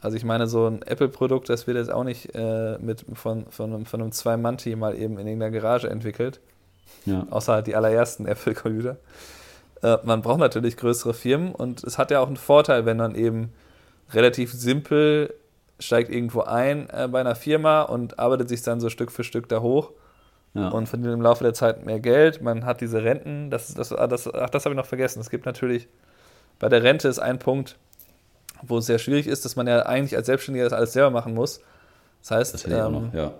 also 0.00 0.16
ich 0.16 0.24
meine, 0.24 0.46
so 0.46 0.66
ein 0.66 0.82
Apple-Produkt, 0.82 1.48
das 1.48 1.66
wird 1.66 1.76
jetzt 1.76 1.90
auch 1.90 2.04
nicht 2.04 2.34
äh, 2.34 2.78
mit, 2.78 3.04
von, 3.14 3.46
von 3.50 3.72
einem, 3.72 3.86
von 3.86 4.02
einem 4.02 4.12
Zwei-Mann-Team 4.12 4.78
mal 4.78 4.94
eben 4.94 5.18
in 5.18 5.26
irgendeiner 5.26 5.58
Garage 5.58 5.88
entwickelt. 5.88 6.40
Ja. 7.06 7.26
Außer 7.30 7.54
halt 7.54 7.66
die 7.66 7.74
allerersten 7.74 8.26
Apple-Computer. 8.26 8.96
Äh, 9.82 9.98
man 10.04 10.22
braucht 10.22 10.40
natürlich 10.40 10.76
größere 10.76 11.14
Firmen 11.14 11.52
und 11.54 11.82
es 11.84 11.98
hat 11.98 12.10
ja 12.10 12.20
auch 12.20 12.26
einen 12.26 12.36
Vorteil, 12.36 12.84
wenn 12.84 12.98
man 12.98 13.14
eben 13.14 13.52
relativ 14.12 14.52
simpel 14.52 15.34
steigt 15.78 16.10
irgendwo 16.10 16.42
ein 16.42 16.88
äh, 16.90 17.08
bei 17.10 17.20
einer 17.20 17.34
Firma 17.34 17.82
und 17.82 18.18
arbeitet 18.18 18.48
sich 18.48 18.62
dann 18.62 18.80
so 18.80 18.88
Stück 18.88 19.12
für 19.12 19.24
Stück 19.24 19.48
da 19.48 19.60
hoch. 19.60 19.92
ja. 20.54 20.68
und 20.68 20.88
verdient 20.88 21.12
im 21.12 21.22
Laufe 21.22 21.44
der 21.44 21.54
Zeit 21.54 21.84
mehr 21.84 22.00
Geld. 22.00 22.42
Man 22.42 22.64
hat 22.64 22.80
diese 22.80 23.04
Renten, 23.04 23.50
das, 23.50 23.74
das, 23.74 23.90
das, 23.90 24.32
ach, 24.32 24.50
das 24.50 24.64
habe 24.64 24.74
ich 24.74 24.76
noch 24.76 24.86
vergessen. 24.86 25.20
Es 25.20 25.30
gibt 25.30 25.46
natürlich, 25.46 25.88
bei 26.58 26.68
der 26.68 26.82
Rente 26.82 27.08
ist 27.08 27.18
ein 27.18 27.38
Punkt, 27.38 27.76
wo 28.62 28.78
es 28.78 28.86
sehr 28.86 28.98
schwierig 28.98 29.26
ist, 29.26 29.44
dass 29.44 29.56
man 29.56 29.66
ja 29.66 29.82
eigentlich 29.82 30.16
als 30.16 30.26
Selbstständiger 30.26 30.64
das 30.64 30.72
alles 30.72 30.92
selber 30.92 31.10
machen 31.10 31.34
muss. 31.34 31.60
Das 32.22 32.30
heißt, 32.32 32.54
das 32.54 32.66
ähm, 32.66 33.10
ja. 33.12 33.32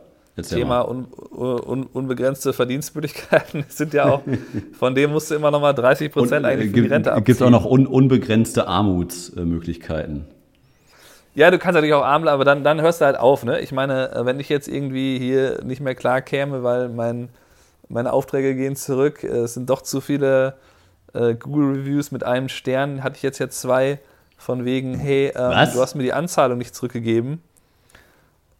Thema 0.42 0.82
un, 0.82 1.08
un, 1.32 1.84
unbegrenzte 1.84 2.52
Verdienstmöglichkeiten 2.52 3.64
sind 3.68 3.92
ja 3.92 4.04
auch, 4.04 4.22
von 4.78 4.94
dem 4.94 5.10
musst 5.10 5.30
du 5.30 5.34
immer 5.34 5.50
noch 5.50 5.60
mal 5.60 5.72
30 5.72 6.12
Prozent 6.12 6.46
eigentlich 6.46 6.70
für 6.70 6.82
die 6.82 6.88
Rente 6.88 7.10
abziehen. 7.10 7.22
Es 7.22 7.38
gibt 7.38 7.42
auch 7.42 7.50
noch 7.50 7.64
un, 7.64 7.86
unbegrenzte 7.88 8.68
Armutsmöglichkeiten. 8.68 10.26
Ja, 11.34 11.50
du 11.50 11.58
kannst 11.58 11.74
natürlich 11.74 11.94
auch 11.94 12.04
arm 12.04 12.26
aber 12.26 12.44
dann, 12.44 12.64
dann 12.64 12.80
hörst 12.80 13.00
du 13.00 13.04
halt 13.04 13.18
auf. 13.18 13.44
Ne? 13.44 13.60
Ich 13.60 13.72
meine, 13.72 14.12
äh, 14.12 14.26
wenn 14.26 14.40
ich 14.40 14.48
jetzt 14.48 14.68
irgendwie 14.68 15.18
hier 15.18 15.62
nicht 15.64 15.80
mehr 15.80 15.94
klar 15.94 16.20
käme, 16.20 16.62
weil 16.62 16.88
mein, 16.88 17.28
meine 17.88 18.12
Aufträge 18.12 18.54
gehen 18.54 18.76
zurück, 18.76 19.22
äh, 19.22 19.28
es 19.28 19.54
sind 19.54 19.70
doch 19.70 19.82
zu 19.82 20.00
viele 20.00 20.54
äh, 21.14 21.34
Google-Reviews 21.34 22.10
mit 22.10 22.24
einem 22.24 22.48
Stern, 22.48 23.02
hatte 23.02 23.16
ich 23.16 23.22
jetzt 23.22 23.38
ja 23.38 23.48
zwei 23.48 24.00
von 24.36 24.64
wegen, 24.64 24.94
hey, 24.94 25.32
ähm, 25.34 25.68
du 25.72 25.80
hast 25.80 25.94
mir 25.94 26.02
die 26.02 26.12
Anzahlung 26.12 26.58
nicht 26.58 26.74
zurückgegeben, 26.74 27.42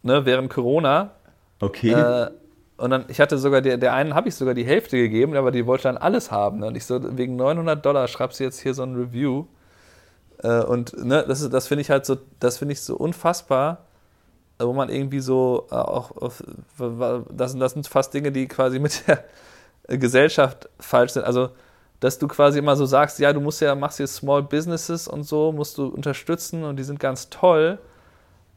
ne, 0.03 0.25
während 0.25 0.49
Corona. 0.49 1.11
Okay. 1.59 1.91
Äh, 1.91 2.29
und 2.77 2.91
dann, 2.91 3.05
ich 3.09 3.19
hatte 3.19 3.37
sogar, 3.37 3.61
der, 3.61 3.77
der 3.77 3.93
einen 3.93 4.15
habe 4.15 4.29
ich 4.29 4.35
sogar 4.35 4.53
die 4.53 4.63
Hälfte 4.63 4.97
gegeben, 4.97 5.35
aber 5.35 5.51
die 5.51 5.65
wollte 5.65 5.83
dann 5.83 5.97
alles 5.97 6.31
haben. 6.31 6.59
Ne? 6.59 6.67
Und 6.67 6.77
ich 6.77 6.85
so, 6.85 7.17
wegen 7.17 7.35
900 7.35 7.85
Dollar 7.85 8.07
schreibst 8.07 8.39
du 8.39 8.45
jetzt 8.45 8.61
hier 8.61 8.73
so 8.73 8.83
ein 8.83 8.95
Review. 8.95 9.45
Äh, 10.43 10.63
und 10.63 10.93
ne, 11.05 11.23
das, 11.27 11.47
das 11.49 11.67
finde 11.67 11.81
ich 11.81 11.89
halt 11.89 12.05
so, 12.05 12.17
das 12.39 12.57
finde 12.57 12.73
ich 12.73 12.81
so 12.81 12.95
unfassbar, 12.95 13.85
äh, 14.59 14.65
wo 14.65 14.73
man 14.73 14.89
irgendwie 14.89 15.19
so 15.19 15.67
äh, 15.71 15.75
auch, 15.75 16.15
auf, 16.17 16.43
das, 17.31 17.57
das 17.57 17.71
sind 17.73 17.87
fast 17.87 18.13
Dinge, 18.13 18.31
die 18.31 18.47
quasi 18.47 18.79
mit 18.79 19.07
der 19.07 19.23
Gesellschaft 19.97 20.69
falsch 20.79 21.13
sind. 21.13 21.25
Also, 21.25 21.49
dass 21.99 22.17
du 22.17 22.27
quasi 22.29 22.59
immer 22.59 22.77
so 22.77 22.85
sagst, 22.85 23.19
ja, 23.19 23.33
du 23.33 23.41
musst 23.41 23.59
ja, 23.61 23.75
machst 23.75 23.97
hier 23.97 24.07
Small 24.07 24.43
Businesses 24.43 25.07
und 25.07 25.23
so, 25.23 25.51
musst 25.51 25.77
du 25.77 25.87
unterstützen 25.87 26.63
und 26.63 26.77
die 26.77 26.83
sind 26.83 26.99
ganz 26.99 27.29
toll, 27.29 27.77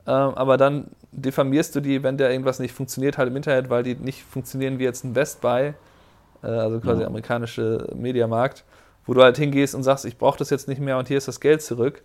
ähm, 0.06 0.34
aber 0.34 0.56
dann 0.56 0.86
diffamierst 1.10 1.74
du 1.74 1.80
die, 1.80 2.04
wenn 2.04 2.16
da 2.16 2.30
irgendwas 2.30 2.60
nicht 2.60 2.72
funktioniert, 2.72 3.18
halt 3.18 3.28
im 3.28 3.36
Internet, 3.36 3.68
weil 3.68 3.82
die 3.82 3.96
nicht 3.96 4.22
funktionieren 4.22 4.78
wie 4.78 4.84
jetzt 4.84 5.04
ein 5.04 5.12
Best 5.12 5.40
Buy, 5.40 5.74
also 6.40 6.80
quasi 6.80 7.02
ja. 7.02 7.06
amerikanische 7.06 7.88
Mediamarkt 7.94 8.64
wo 9.06 9.14
du 9.14 9.22
halt 9.22 9.36
hingehst 9.36 9.74
und 9.74 9.82
sagst, 9.82 10.04
ich 10.04 10.18
brauche 10.18 10.38
das 10.38 10.50
jetzt 10.50 10.68
nicht 10.68 10.80
mehr 10.80 10.98
und 10.98 11.08
hier 11.08 11.18
ist 11.18 11.28
das 11.28 11.40
Geld 11.40 11.62
zurück. 11.62 12.02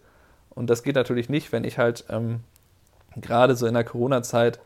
Und 0.49 0.69
das 0.69 0.83
geht 0.83 0.95
natürlich 0.95 1.29
nicht, 1.29 1.51
wenn 1.51 1.63
ich 1.63 1.77
halt 1.77 2.05
ähm, 2.09 2.41
gerade 3.15 3.55
so 3.55 3.67
in 3.67 3.73
der 3.73 3.83
Corona-Zeit 3.83 4.59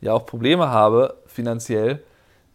ja 0.00 0.12
auch 0.12 0.26
Probleme 0.26 0.68
habe 0.68 1.14
finanziell. 1.26 2.02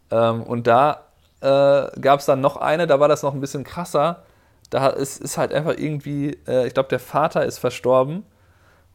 Ähm, 0.09 0.43
und 0.43 0.67
da 0.67 1.05
äh, 1.41 1.99
gab 1.99 2.19
es 2.19 2.25
dann 2.25 2.41
noch 2.41 2.57
eine, 2.57 2.87
da 2.87 2.99
war 2.99 3.07
das 3.07 3.23
noch 3.23 3.33
ein 3.33 3.41
bisschen 3.41 3.63
krasser. 3.63 4.23
Da 4.69 4.87
ist, 4.87 5.21
ist 5.21 5.37
halt 5.37 5.53
einfach 5.53 5.77
irgendwie, 5.77 6.37
äh, 6.47 6.67
ich 6.67 6.73
glaube, 6.73 6.89
der 6.89 6.99
Vater 6.99 7.45
ist 7.45 7.57
verstorben. 7.59 8.23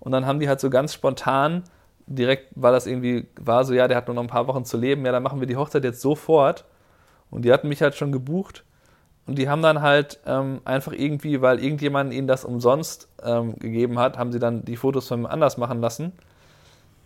Und 0.01 0.13
dann 0.13 0.27
haben 0.27 0.41
die 0.41 0.49
halt 0.49 0.61
so 0.61 0.71
ganz 0.71 0.95
spontan, 0.95 1.65
direkt, 2.07 2.51
weil 2.55 2.73
das 2.73 2.87
irgendwie 2.87 3.27
war, 3.41 3.65
so, 3.65 3.75
ja, 3.75 3.89
der 3.89 3.97
hat 3.97 4.07
nur 4.07 4.15
noch 4.15 4.23
ein 4.23 4.29
paar 4.29 4.47
Wochen 4.47 4.65
zu 4.65 4.77
leben, 4.77 5.05
ja, 5.05 5.13
dann 5.13 5.23
machen 5.23 5.41
wir 5.41 5.47
die 5.47 5.57
Hochzeit 5.57 5.85
jetzt 5.85 6.01
sofort. 6.01 6.65
Und 7.31 7.45
die 7.45 7.53
hatten 7.53 7.69
mich 7.69 7.83
halt 7.83 7.95
schon 7.95 8.13
gebucht. 8.13 8.65
Und 9.27 9.39
die 9.39 9.49
haben 9.49 9.63
dann 9.63 9.83
halt 9.83 10.21
ähm, 10.25 10.61
einfach 10.65 10.93
irgendwie, 10.93 11.43
weil 11.43 11.59
irgendjemand 11.63 12.13
ihnen 12.13 12.29
das 12.29 12.45
umsonst 12.45 13.09
ähm, 13.25 13.57
gegeben 13.59 13.99
hat, 13.99 14.19
haben 14.19 14.31
sie 14.31 14.39
dann 14.39 14.65
die 14.65 14.77
Fotos 14.77 15.09
von 15.09 15.23
mir 15.23 15.31
anders 15.31 15.57
machen 15.57 15.81
lassen. 15.81 16.13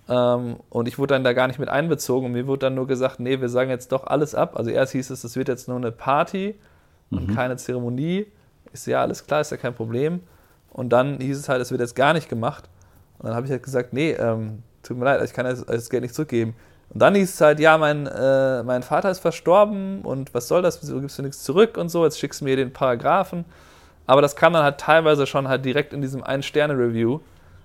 Ähm, 0.09 0.56
und 0.68 0.87
ich 0.87 0.98
wurde 0.98 1.14
dann 1.14 1.24
da 1.24 1.33
gar 1.33 1.46
nicht 1.46 1.59
mit 1.59 1.70
einbezogen. 1.70 2.26
Und 2.26 2.33
mir 2.33 2.46
wurde 2.46 2.66
dann 2.66 2.74
nur 2.74 2.87
gesagt, 2.87 3.20
nee, 3.20 3.40
wir 3.40 3.48
sagen 3.48 3.70
jetzt 3.70 3.92
doch 3.92 4.06
alles 4.06 4.35
ab. 4.35 4.56
Also 4.56 4.70
erst 4.70 4.92
hieß 4.92 5.09
es, 5.11 5.24
es 5.24 5.37
wird 5.37 5.48
jetzt 5.48 5.66
nur 5.66 5.78
eine 5.78 5.92
Party 5.92 6.56
und 7.11 7.28
mhm. 7.28 7.35
keine 7.35 7.56
Zeremonie. 7.56 8.26
So, 8.74 8.90
ja, 8.90 9.00
alles 9.00 9.26
klar, 9.26 9.40
ist 9.40 9.50
ja 9.50 9.56
kein 9.56 9.74
Problem. 9.74 10.20
Und 10.72 10.90
dann 10.90 11.18
hieß 11.20 11.38
es 11.38 11.48
halt, 11.48 11.62
es 11.62 11.70
wird 11.70 11.80
jetzt 11.80 11.96
gar 11.96 12.12
nicht 12.12 12.28
gemacht. 12.28 12.68
Und 13.18 13.28
dann 13.28 13.35
habe 13.35 13.46
ich 13.46 13.52
halt 13.52 13.62
gesagt, 13.62 13.92
nee, 13.92 14.12
ähm, 14.12 14.62
tut 14.83 14.98
mir 14.98 15.06
leid, 15.06 15.22
ich 15.24 15.33
kann 15.33 15.46
das, 15.46 15.64
das 15.64 15.90
Geld 15.90 16.02
nicht 16.02 16.14
zurückgeben. 16.14 16.54
Und 16.90 17.00
dann 17.00 17.14
hieß 17.14 17.35
es 17.35 17.40
halt, 17.40 17.61
ja, 17.61 17.79
mein, 17.79 18.07
äh, 18.07 18.62
mein 18.64 18.83
Vater 18.83 19.11
ist 19.11 19.20
verstorben 19.20 20.03
und 20.03 20.35
was 20.35 20.48
soll 20.48 20.61
das, 20.61 20.83
wieso 20.83 21.00
gibst 21.00 21.18
du 21.18 21.22
nichts 21.22 21.42
zurück 21.44 21.76
und 21.76 21.88
so, 21.88 22.05
jetzt 22.05 22.18
schickst 22.18 22.40
du 22.40 22.44
mir 22.44 22.57
den 22.57 22.72
Paragraphen. 22.72 23.44
Aber 24.07 24.22
das 24.22 24.35
kam 24.35 24.53
dann 24.53 24.64
halt 24.64 24.79
teilweise 24.79 25.26
schon 25.26 25.46
halt 25.46 25.64
direkt 25.64 25.92
in 25.92 26.03
diesem 26.03 26.24
Ein-Sterne-Review, 26.24 27.20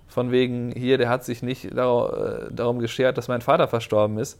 von 0.08 0.32
wegen, 0.32 0.72
hier, 0.72 1.00
der 1.00 1.10
hat 1.10 1.26
sich 1.26 1.42
nicht 1.42 1.76
darum, 1.76 2.12
äh, 2.14 2.54
darum 2.54 2.80
geschert, 2.80 3.18
dass 3.18 3.28
mein 3.28 3.42
Vater 3.42 3.68
verstorben 3.68 4.20
ist. 4.20 4.40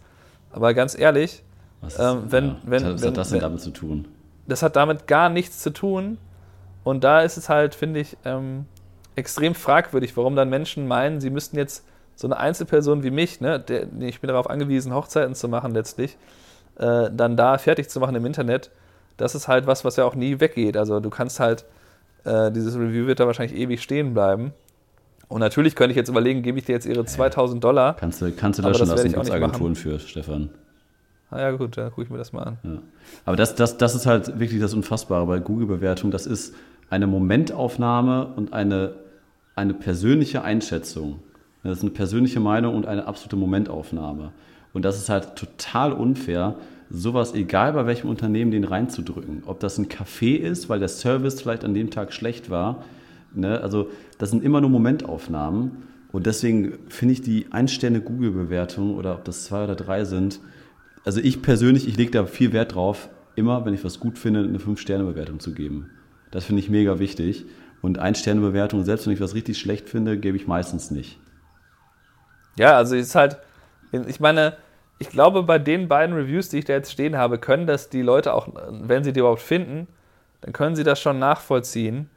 Aber 0.52 0.74
ganz 0.76 0.98
ehrlich, 0.98 1.44
was, 1.82 2.00
ähm, 2.00 2.24
wenn, 2.30 2.48
ja, 2.48 2.56
wenn, 2.66 2.94
was 2.94 3.06
hat 3.06 3.18
das 3.18 3.30
denn 3.30 3.40
damit 3.40 3.62
zu 3.62 3.72
tun? 3.72 4.08
Das 4.48 4.62
hat 4.62 4.76
damit 4.76 5.08
gar 5.08 5.30
nichts 5.30 5.60
zu 5.60 5.72
tun. 5.72 6.18
Und 6.84 7.04
da 7.04 7.22
ist 7.22 7.38
es 7.38 7.50
halt, 7.50 7.74
finde 7.74 8.02
ich, 8.02 8.16
ähm, 8.24 8.66
extrem 9.16 9.56
fragwürdig, 9.56 10.16
warum 10.16 10.36
dann 10.36 10.50
Menschen 10.50 10.88
meinen, 10.88 11.20
sie 11.20 11.32
müssten 11.32 11.58
jetzt 11.58 11.84
so 12.16 12.28
eine 12.28 12.38
Einzelperson 12.38 13.04
wie 13.04 13.12
mich, 13.12 13.42
ne, 13.42 13.60
der, 13.60 13.88
ich 14.00 14.22
bin 14.22 14.30
darauf 14.30 14.50
angewiesen, 14.50 14.94
Hochzeiten 14.94 15.36
zu 15.36 15.48
machen 15.48 15.74
letztlich, 15.74 16.18
äh, 16.78 17.10
dann 17.12 17.38
da 17.38 17.58
fertig 17.58 17.90
zu 17.90 18.00
machen 18.00 18.16
im 18.16 18.26
Internet, 18.26 18.72
das 19.18 19.36
ist 19.36 19.48
halt 19.48 19.68
was, 19.68 19.86
was 19.86 19.96
ja 19.96 20.06
auch 20.06 20.16
nie 20.16 20.40
weggeht. 20.40 20.78
Also 20.78 21.00
du 21.00 21.10
kannst 21.10 21.40
halt, 21.40 21.66
äh, 22.24 22.52
dieses 22.52 22.76
Review 22.76 23.08
wird 23.08 23.20
da 23.20 23.28
wahrscheinlich 23.28 23.58
ewig 23.58 23.82
stehen 23.82 24.14
bleiben. 24.14 24.54
Und 25.28 25.40
natürlich 25.40 25.76
könnte 25.76 25.92
ich 25.92 25.98
jetzt 25.98 26.10
überlegen, 26.10 26.44
gebe 26.44 26.60
ich 26.60 26.66
dir 26.66 26.74
jetzt 26.74 26.86
ihre 26.86 27.06
2000 27.06 27.64
Dollar. 27.64 27.96
Kannst 27.96 28.22
du, 28.22 28.32
kannst 28.32 28.60
du 28.60 28.64
da 28.64 28.74
schon 28.74 28.88
lassen, 28.88 29.12
gibt 29.12 29.32
Agenturen 29.32 29.76
für, 29.76 30.00
Stefan. 30.00 30.50
Ah 31.32 31.40
ja 31.40 31.52
gut, 31.52 31.78
dann 31.78 31.90
gucke 31.90 32.04
ich 32.04 32.10
mir 32.10 32.18
das 32.18 32.32
mal 32.32 32.44
an. 32.44 32.58
Ja. 32.64 32.78
Aber 33.26 33.36
das, 33.36 33.56
das, 33.56 33.78
das 33.78 33.96
ist 33.96 34.06
halt 34.06 34.40
wirklich 34.40 34.62
das 34.62 34.74
Unfassbare 34.74 35.26
bei 35.26 35.40
Google-Bewertung. 35.40 36.12
Das 36.12 36.28
ist 36.28 36.54
eine 36.90 37.08
Momentaufnahme 37.08 38.28
und 38.36 38.54
eine, 38.54 38.94
eine 39.56 39.74
persönliche 39.74 40.44
Einschätzung. 40.44 41.20
Das 41.70 41.80
ist 41.80 41.84
eine 41.84 41.92
persönliche 41.92 42.40
Meinung 42.40 42.76
und 42.76 42.86
eine 42.86 43.08
absolute 43.08 43.36
Momentaufnahme. 43.36 44.32
Und 44.74 44.86
das 44.86 44.98
ist 44.98 45.10
halt 45.10 45.36
total 45.36 45.94
unfair, 45.94 46.56
sowas, 46.90 47.34
egal 47.34 47.74
bei 47.74 47.86
welchem 47.86 48.10
Unternehmen, 48.10 48.52
den 48.52 48.64
reinzudrücken. 48.64 49.44
Ob 49.46 49.60
das 49.60 49.78
ein 49.78 49.88
Café 49.88 50.36
ist, 50.36 50.70
weil 50.70 50.80
der 50.80 50.90
Service 50.90 51.42
vielleicht 51.42 51.64
an 51.64 51.74
dem 51.74 51.90
Tag 51.90 52.14
schlecht 52.14 52.50
war. 52.50 52.84
Ne? 53.34 53.60
Also 53.62 53.90
das 54.18 54.30
sind 54.30 54.44
immer 54.44 54.62
nur 54.62 54.70
Momentaufnahmen. 54.70 55.72
Und 56.12 56.26
deswegen 56.28 56.74
finde 56.88 57.14
ich 57.14 57.22
die 57.22 57.48
Ein-Sterne-Google-Bewertung 57.52 58.96
oder 58.96 59.16
ob 59.16 59.26
das 59.26 59.46
zwei 59.46 59.64
oder 59.64 59.76
drei 59.76 60.06
sind, 60.06 60.40
also 61.04 61.22
ich 61.22 61.42
persönlich, 61.42 61.88
ich 61.88 61.98
lege 61.98 62.12
da 62.12 62.26
viel 62.26 62.52
Wert 62.52 62.74
drauf, 62.76 63.10
immer, 63.36 63.66
wenn 63.66 63.74
ich 63.74 63.84
was 63.84 64.00
gut 64.00 64.18
finde, 64.18 64.42
eine 64.42 64.60
Fünf-Sterne-Bewertung 64.60 65.40
zu 65.40 65.54
geben. 65.54 65.90
Das 66.32 66.46
finde 66.46 66.62
ich 66.62 66.70
mega 66.70 67.00
wichtig. 67.00 67.46
Und 67.82 68.00
Ein-Sterne-Bewertung, 68.00 68.84
selbst 68.84 69.06
wenn 69.06 69.14
ich 69.14 69.22
was 69.22 69.36
richtig 69.36 69.58
schlecht 69.58 69.90
finde, 69.90 70.18
gebe 70.18 70.38
ich 70.38 70.48
meistens 70.48 70.90
nicht. 70.90 71.20
Ja, 72.58 72.78
also 72.78 72.96
es 72.96 73.08
ist 73.08 73.16
halt, 73.16 73.38
ich 73.92 74.20
meine, 74.20 74.58
ich 75.00 75.10
glaube, 75.10 75.44
bei 75.44 75.60
den 75.60 75.88
beiden 75.88 76.16
Reviews, 76.16 76.50
die 76.50 76.60
ich 76.60 76.66
da 76.66 76.74
jetzt 76.74 76.92
stehen 76.92 77.18
habe, 77.18 77.38
können 77.38 77.68
das 77.68 77.90
die 77.90 78.02
Leute 78.02 78.34
auch, 78.34 78.48
wenn 78.70 79.04
sie 79.04 79.14
die 79.14 79.20
überhaupt 79.20 79.42
finden, 79.42 79.88
dann 80.42 80.54
können 80.54 80.76
sie 80.76 80.84
das 80.84 81.02
schon 81.02 81.20
nachvollziehen, 81.20 82.10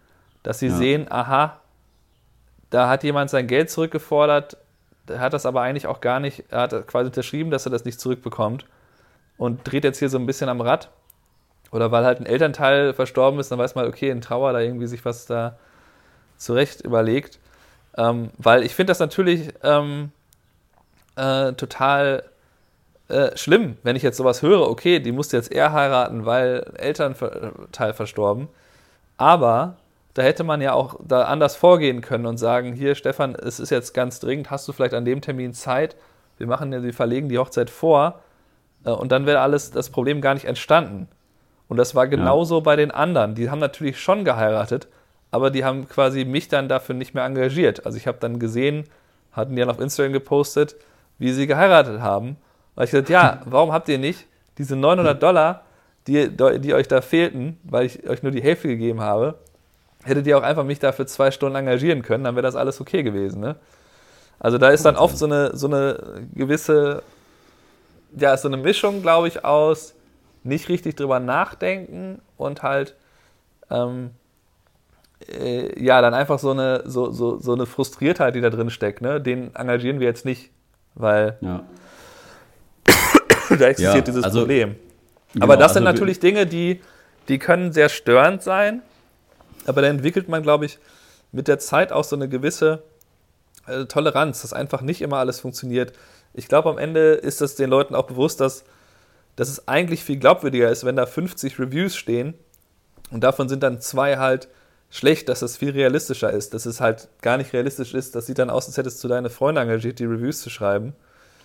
dass 0.43 0.61
sie 0.61 0.69
ja. 0.69 0.75
sehen, 0.75 1.07
aha, 1.11 1.61
da 2.71 2.89
hat 2.89 3.03
jemand 3.03 3.31
sein 3.31 3.47
Geld 3.47 3.71
zurückgefordert, 3.71 4.57
der 5.09 5.21
hat 5.21 5.33
das 5.33 5.47
aber 5.47 5.63
eigentlich 5.63 5.87
auch 5.87 6.01
gar 6.01 6.21
nicht, 6.21 6.45
er 6.51 6.61
hat 6.63 6.87
quasi 6.87 7.07
unterschrieben, 7.07 7.51
dass 7.51 7.67
er 7.67 7.71
das 7.71 7.85
nicht 7.85 7.99
zurückbekommt 7.99 8.67
und 9.39 9.71
dreht 9.71 9.85
jetzt 9.85 9.99
hier 9.99 10.11
so 10.11 10.19
ein 10.19 10.27
bisschen 10.27 10.49
am 10.49 10.61
Rad. 10.61 10.91
Oder 11.71 11.91
weil 11.93 12.05
halt 12.05 12.21
ein 12.21 12.27
Elternteil 12.27 12.95
verstorben 12.95 13.41
ist, 13.41 13.51
dann 13.51 13.59
weiß 13.59 13.75
man, 13.75 13.87
okay, 13.87 14.11
in 14.11 14.21
Trauer 14.21 14.53
da 14.53 14.61
irgendwie 14.61 14.87
sich 14.87 15.05
was 15.05 15.27
da 15.27 15.59
zurecht 16.37 16.81
überlegt. 16.83 17.39
Ähm, 17.97 18.31
weil 18.39 18.63
ich 18.63 18.75
finde 18.75 18.91
das 18.91 19.01
natürlich, 19.01 19.53
ähm, 19.63 20.13
äh, 21.19 21.53
total 21.55 22.25
äh, 23.09 23.37
schlimm, 23.37 23.77
wenn 23.83 23.97
ich 23.97 24.03
jetzt 24.03 24.17
sowas 24.17 24.43
höre. 24.43 24.69
Okay, 24.69 25.01
die 25.01 25.13
musste 25.13 25.37
jetzt 25.37 25.53
eher 25.53 25.73
heiraten, 25.73 26.27
weil 26.27 26.73
Elternteil 26.77 27.93
verstorben. 27.93 28.49
Aber 29.17 29.77
da 30.15 30.23
hätte 30.23 30.45
man 30.45 30.61
ja 30.61 30.73
auch 30.73 30.97
da 31.07 31.23
anders 31.23 31.57
vorgehen 31.57 32.01
können 32.01 32.27
und 32.27 32.39
sagen: 32.39 32.73
Hier, 32.73 32.95
Stefan, 32.95 33.35
es 33.35 33.61
ist 33.61 33.71
jetzt 33.71 33.95
ganz 33.95 34.21
dringend, 34.21 34.51
hast 34.51 34.69
du 34.69 34.73
vielleicht 34.73 34.95
an 34.95 35.05
dem 35.05 35.21
Termin 35.21 35.55
Zeit? 35.55 35.97
Wir 36.39 36.47
machen 36.47 36.73
ja, 36.73 36.83
wir 36.83 36.95
verlegen 36.95 37.29
die 37.29 37.39
Hochzeit 37.39 37.71
vor. 37.71 38.21
Äh, 38.85 38.91
und 38.91 39.13
dann 39.13 39.27
wäre 39.27 39.41
alles 39.41 39.71
das 39.71 39.91
Problem 39.91 40.21
gar 40.21 40.35
nicht 40.35 40.47
entstanden. 40.47 41.09
Und 41.69 41.77
das 41.77 41.95
war 41.95 42.07
genauso 42.09 42.57
ja. 42.57 42.61
bei 42.61 42.77
den 42.77 42.91
anderen. 42.91 43.35
Die 43.35 43.51
haben 43.51 43.59
natürlich 43.59 44.01
schon 44.01 44.25
geheiratet, 44.25 44.89
aber 45.31 45.51
die 45.51 45.65
haben 45.65 45.89
quasi 45.89 46.25
mich 46.25 46.49
dann 46.49 46.69
dafür 46.69 46.95
nicht 46.95 47.15
mehr 47.15 47.25
engagiert. 47.25 47.85
Also 47.85 47.99
ich 47.99 48.07
habe 48.07 48.19
dann 48.21 48.39
gesehen, 48.39 48.85
hatten 49.33 49.55
die 49.55 49.61
dann 49.61 49.71
auf 49.71 49.81
Instagram 49.81 50.13
gepostet, 50.13 50.77
wie 51.19 51.33
sie 51.33 51.47
geheiratet 51.47 52.01
haben. 52.01 52.37
Und 52.75 52.85
ich 52.85 52.91
gesagt, 52.91 53.09
ja, 53.09 53.43
warum 53.47 53.73
habt 53.73 53.89
ihr 53.89 53.99
nicht 53.99 54.27
diese 54.59 54.77
900 54.77 55.23
Dollar, 55.23 55.63
die, 56.07 56.31
die 56.61 56.75
euch 56.75 56.89
da 56.89 57.01
fehlten, 57.01 57.59
weil 57.65 57.87
ich 57.87 58.09
euch 58.09 58.23
nur 58.23 58.33
die 58.33 58.43
Hälfte 58.43 58.69
gegeben 58.69 59.01
habe, 59.01 59.39
hättet 60.05 60.27
ihr 60.27 60.39
auch 60.39 60.43
einfach 60.43 60.65
mich 60.65 60.79
dafür 60.79 61.07
zwei 61.07 61.31
Stunden 61.31 61.57
engagieren 61.57 62.03
können, 62.03 62.25
dann 62.25 62.35
wäre 62.35 62.43
das 62.43 62.57
alles 62.57 62.81
okay 62.81 63.03
gewesen. 63.03 63.41
Ne? 63.41 63.57
Also 64.39 64.59
da 64.59 64.71
ist 64.71 64.85
dann 64.85 64.97
oft 64.97 65.19
so 65.19 65.27
eine, 65.27 65.57
so 65.57 65.67
eine 65.67 66.27
gewisse, 66.35 67.03
ja, 68.17 68.37
so 68.37 68.49
eine 68.49 68.57
Mischung, 68.57 69.03
glaube 69.03 69.29
ich, 69.29 69.45
aus, 69.45 69.95
nicht 70.45 70.69
richtig 70.69 70.97
drüber 70.97 71.21
nachdenken 71.21 72.21
und 72.37 72.63
halt 72.63 72.95
ähm, 73.71 74.11
äh, 75.29 75.83
ja, 75.83 76.01
dann 76.01 76.15
einfach 76.15 76.39
so 76.39 76.53
eine, 76.53 76.83
so, 76.87 77.11
so, 77.11 77.39
so 77.39 77.53
eine 77.53 77.67
Frustriertheit, 77.67 78.35
die 78.35 78.41
da 78.41 78.51
drin 78.51 78.71
steckt, 78.71 79.03
ne? 79.03 79.21
den 79.21 79.55
engagieren 79.55 80.01
wir 80.01 80.07
jetzt 80.07 80.25
nicht, 80.25 80.51
weil 80.99 81.39
Ja. 81.41 81.65
da 83.49 83.67
existiert 83.67 83.95
Ja, 83.95 84.01
dieses 84.01 84.25
also- 84.25 84.41
Problem. 84.41 84.77
Genau, 85.33 85.45
aber 85.45 85.57
das 85.57 85.75
sind 85.75 85.87
also 85.87 85.89
wir- 85.89 86.01
natürlich 86.01 86.21
Dinge, 86.21 86.47
die, 86.47 86.81
die 87.29 87.39
können 87.39 87.73
sehr 87.73 87.89
störend 87.89 88.43
sein, 88.43 88.83
aber 89.67 89.83
da 89.83 89.89
entwickelt 89.89 90.29
man, 90.29 90.43
glaube 90.43 90.65
ich, 90.67 90.79
mit 91.33 91.49
der 91.49 91.59
Zeit 91.59 91.93
auch 91.93 92.05
so 92.05 92.17
eine 92.17 92.29
gewisse 92.29 92.83
äh, 93.67 93.85
Toleranz, 93.85 94.41
dass 94.43 94.53
einfach 94.55 94.81
nicht 94.81 95.03
immer 95.03 95.19
alles 95.19 95.41
funktioniert. 95.41 95.93
Ich 96.33 96.49
glaube, 96.49 96.71
am 96.71 96.79
Ende 96.79 97.13
ist 97.13 97.43
es 97.43 97.55
den 97.57 97.69
Leuten 97.69 97.95
auch 97.95 98.07
bewusst, 98.07 98.41
dass, 98.41 98.65
dass 99.37 99.49
es 99.51 99.69
eigentlich 99.69 100.03
viel 100.05 100.17
glaubwürdiger 100.19 100.71
ist, 100.71 100.85
wenn 100.87 100.97
da 100.97 101.05
50 101.05 101.59
Reviews 101.59 101.95
stehen 101.97 102.33
und 103.11 103.23
davon 103.23 103.49
sind 103.51 103.63
dann 103.63 103.81
zwei 103.83 104.17
halt 104.17 104.49
schlecht, 104.91 105.29
dass 105.29 105.41
das 105.41 105.57
viel 105.57 105.71
realistischer 105.71 106.31
ist, 106.33 106.55
dass 106.55 106.67
es 106.67 106.81
halt 106.81 107.09
gar 107.21 107.37
nicht 107.37 107.53
realistisch 107.53 107.95
ist. 107.95 108.15
Das 108.15 108.27
sieht 108.27 108.39
dann 108.39 108.51
aus, 108.51 108.67
als 108.67 108.77
hättest 108.77 109.03
du 109.05 109.09
deine 109.09 109.31
Freunde 109.31 109.61
engagiert, 109.61 109.99
die 109.99 110.05
Reviews 110.05 110.41
zu 110.41 110.51
schreiben. 110.51 110.95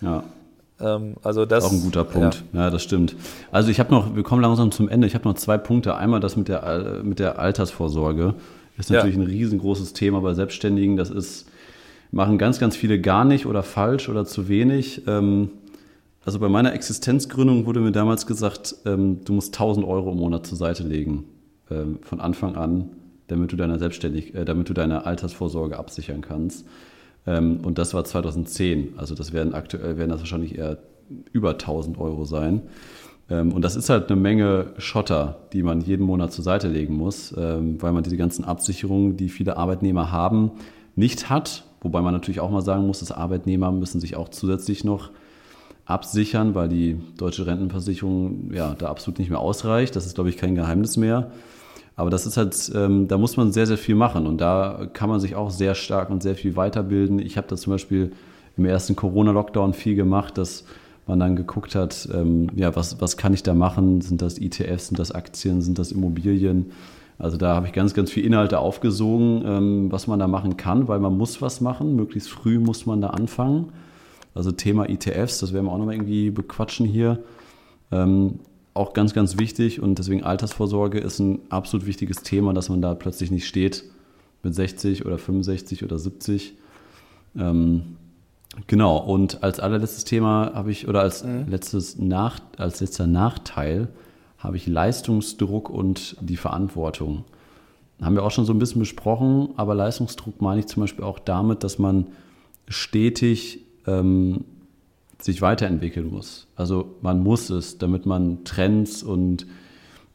Ja. 0.00 0.24
Ähm, 0.80 1.14
also 1.22 1.44
das 1.44 1.64
Auch 1.64 1.72
ein 1.72 1.82
guter 1.82 2.04
Punkt. 2.04 2.42
Ja, 2.52 2.70
das 2.70 2.82
stimmt. 2.82 3.14
Also 3.52 3.70
ich 3.70 3.78
habe 3.80 3.92
noch, 3.92 4.16
wir 4.16 4.22
kommen 4.22 4.42
langsam 4.42 4.70
zum 4.72 4.88
Ende. 4.88 5.06
Ich 5.06 5.14
habe 5.14 5.28
noch 5.28 5.34
zwei 5.34 5.58
Punkte. 5.58 5.94
Einmal 5.96 6.20
das 6.20 6.36
mit 6.36 6.48
der, 6.48 6.64
Al- 6.64 7.02
mit 7.02 7.18
der 7.18 7.38
Altersvorsorge. 7.38 8.34
Ist 8.78 8.90
Ja. 8.90 8.96
natürlich 8.96 9.16
ein 9.16 9.22
riesengroßes 9.22 9.92
Thema 9.92 10.20
bei 10.20 10.34
Selbstständigen. 10.34 10.96
Das 10.96 11.10
ist, 11.10 11.46
machen 12.10 12.38
ganz, 12.38 12.58
ganz 12.58 12.76
viele 12.76 13.00
gar 13.00 13.24
nicht 13.24 13.46
oder 13.46 13.62
falsch 13.62 14.08
oder 14.08 14.24
zu 14.24 14.48
wenig. 14.48 15.02
Ähm, 15.06 15.50
also 16.24 16.38
bei 16.38 16.48
meiner 16.48 16.72
Existenzgründung 16.72 17.66
wurde 17.66 17.80
mir 17.80 17.92
damals 17.92 18.26
gesagt, 18.26 18.74
ähm, 18.86 19.20
du 19.24 19.34
musst 19.34 19.54
1000 19.54 19.86
Euro 19.86 20.10
im 20.12 20.16
Monat 20.18 20.46
zur 20.46 20.56
Seite 20.56 20.82
legen. 20.82 21.24
Ähm, 21.70 21.98
von 22.02 22.20
Anfang 22.20 22.56
an, 22.56 22.90
damit 23.28 23.52
du 23.52 23.56
deine 23.56 23.78
Selbstständig, 23.78 24.34
äh, 24.34 24.44
damit 24.44 24.68
du 24.68 24.74
deine 24.74 25.06
Altersvorsorge 25.06 25.78
absichern 25.78 26.20
kannst. 26.20 26.66
Ähm, 27.26 27.60
und 27.62 27.78
das 27.78 27.94
war 27.94 28.04
2010. 28.04 28.94
Also 28.96 29.14
das 29.14 29.32
werden 29.32 29.54
aktuell 29.54 29.96
werden 29.96 30.10
das 30.10 30.20
wahrscheinlich 30.20 30.58
eher 30.58 30.78
über 31.32 31.50
1000 31.52 31.98
Euro 31.98 32.24
sein. 32.24 32.62
Ähm, 33.30 33.52
und 33.52 33.62
das 33.62 33.76
ist 33.76 33.88
halt 33.88 34.10
eine 34.10 34.20
Menge 34.20 34.72
Schotter, 34.78 35.38
die 35.52 35.62
man 35.62 35.80
jeden 35.80 36.04
Monat 36.04 36.32
zur 36.32 36.44
Seite 36.44 36.68
legen 36.68 36.94
muss, 36.94 37.34
ähm, 37.36 37.80
weil 37.80 37.92
man 37.92 38.02
diese 38.02 38.16
ganzen 38.16 38.44
Absicherungen, 38.44 39.16
die 39.16 39.28
viele 39.28 39.56
Arbeitnehmer 39.56 40.12
haben, 40.12 40.52
nicht 40.96 41.30
hat. 41.30 41.64
Wobei 41.80 42.00
man 42.00 42.14
natürlich 42.14 42.40
auch 42.40 42.50
mal 42.50 42.62
sagen 42.62 42.86
muss, 42.86 43.00
dass 43.00 43.12
Arbeitnehmer 43.12 43.70
müssen 43.72 44.00
sich 44.00 44.16
auch 44.16 44.28
zusätzlich 44.28 44.84
noch 44.84 45.10
absichern, 45.86 46.54
weil 46.54 46.68
die 46.68 46.98
deutsche 47.18 47.46
Rentenversicherung 47.46 48.52
ja 48.52 48.74
da 48.74 48.88
absolut 48.88 49.18
nicht 49.18 49.28
mehr 49.30 49.40
ausreicht. 49.40 49.94
Das 49.96 50.06
ist, 50.06 50.14
glaube 50.14 50.30
ich, 50.30 50.38
kein 50.38 50.54
Geheimnis 50.54 50.96
mehr. 50.96 51.30
Aber 51.96 52.10
das 52.10 52.26
ist 52.26 52.36
halt, 52.36 52.72
ähm, 52.74 53.06
da 53.08 53.18
muss 53.18 53.36
man 53.36 53.52
sehr, 53.52 53.66
sehr 53.66 53.78
viel 53.78 53.94
machen 53.94 54.26
und 54.26 54.40
da 54.40 54.88
kann 54.92 55.08
man 55.08 55.20
sich 55.20 55.36
auch 55.36 55.50
sehr 55.50 55.74
stark 55.74 56.10
und 56.10 56.22
sehr 56.22 56.34
viel 56.34 56.56
weiterbilden. 56.56 57.20
Ich 57.20 57.36
habe 57.36 57.46
da 57.46 57.56
zum 57.56 57.72
Beispiel 57.72 58.12
im 58.56 58.64
ersten 58.64 58.96
Corona-Lockdown 58.96 59.74
viel 59.74 59.94
gemacht, 59.94 60.36
dass 60.38 60.64
man 61.06 61.20
dann 61.20 61.36
geguckt 61.36 61.74
hat, 61.74 62.08
ähm, 62.12 62.48
ja, 62.56 62.74
was, 62.74 63.00
was 63.00 63.16
kann 63.16 63.34
ich 63.34 63.42
da 63.42 63.54
machen? 63.54 64.00
Sind 64.00 64.22
das 64.22 64.38
ETFs, 64.38 64.88
sind 64.88 64.98
das 64.98 65.12
Aktien, 65.12 65.60
sind 65.60 65.78
das 65.78 65.92
Immobilien? 65.92 66.72
Also 67.18 67.36
da 67.36 67.54
habe 67.54 67.66
ich 67.66 67.72
ganz, 67.72 67.94
ganz 67.94 68.10
viel 68.10 68.24
Inhalte 68.24 68.58
aufgesogen, 68.58 69.42
ähm, 69.46 69.92
was 69.92 70.06
man 70.06 70.18
da 70.18 70.26
machen 70.26 70.56
kann, 70.56 70.88
weil 70.88 70.98
man 70.98 71.16
muss 71.16 71.40
was 71.42 71.60
machen. 71.60 71.94
Möglichst 71.94 72.30
früh 72.30 72.58
muss 72.58 72.86
man 72.86 73.00
da 73.00 73.08
anfangen. 73.08 73.72
Also 74.34 74.50
Thema 74.50 74.88
ETFs, 74.88 75.38
das 75.38 75.52
werden 75.52 75.66
wir 75.66 75.72
auch 75.72 75.78
nochmal 75.78 75.94
irgendwie 75.94 76.30
bequatschen 76.30 76.86
hier. 76.86 77.22
Ähm, 77.92 78.40
auch 78.74 78.92
ganz, 78.92 79.14
ganz 79.14 79.38
wichtig 79.38 79.80
und 79.80 79.98
deswegen 79.98 80.24
Altersvorsorge 80.24 80.98
ist 80.98 81.20
ein 81.20 81.40
absolut 81.48 81.86
wichtiges 81.86 82.18
Thema, 82.18 82.52
dass 82.52 82.68
man 82.68 82.82
da 82.82 82.94
plötzlich 82.94 83.30
nicht 83.30 83.46
steht 83.46 83.84
mit 84.42 84.54
60 84.54 85.06
oder 85.06 85.16
65 85.16 85.84
oder 85.84 85.98
70. 85.98 86.54
Ähm, 87.36 87.96
genau, 88.66 88.98
und 88.98 89.42
als 89.44 89.60
allerletztes 89.60 90.04
Thema 90.04 90.52
habe 90.54 90.72
ich, 90.72 90.88
oder 90.88 91.00
als, 91.00 91.24
letztes 91.46 91.98
Nach, 91.98 92.40
als 92.58 92.80
letzter 92.80 93.06
Nachteil 93.06 93.88
habe 94.38 94.56
ich 94.56 94.66
Leistungsdruck 94.66 95.70
und 95.70 96.16
die 96.20 96.36
Verantwortung. 96.36 97.24
Haben 98.02 98.16
wir 98.16 98.24
auch 98.24 98.32
schon 98.32 98.44
so 98.44 98.52
ein 98.52 98.58
bisschen 98.58 98.80
besprochen, 98.80 99.50
aber 99.56 99.74
Leistungsdruck 99.74 100.42
meine 100.42 100.60
ich 100.60 100.66
zum 100.66 100.82
Beispiel 100.82 101.04
auch 101.04 101.20
damit, 101.20 101.62
dass 101.62 101.78
man 101.78 102.08
stetig 102.68 103.60
ähm, 103.86 104.44
sich 105.20 105.42
weiterentwickeln 105.42 106.10
muss. 106.10 106.46
Also 106.56 106.96
man 107.00 107.22
muss 107.22 107.50
es, 107.50 107.78
damit 107.78 108.06
man 108.06 108.44
Trends 108.44 109.02
und 109.02 109.46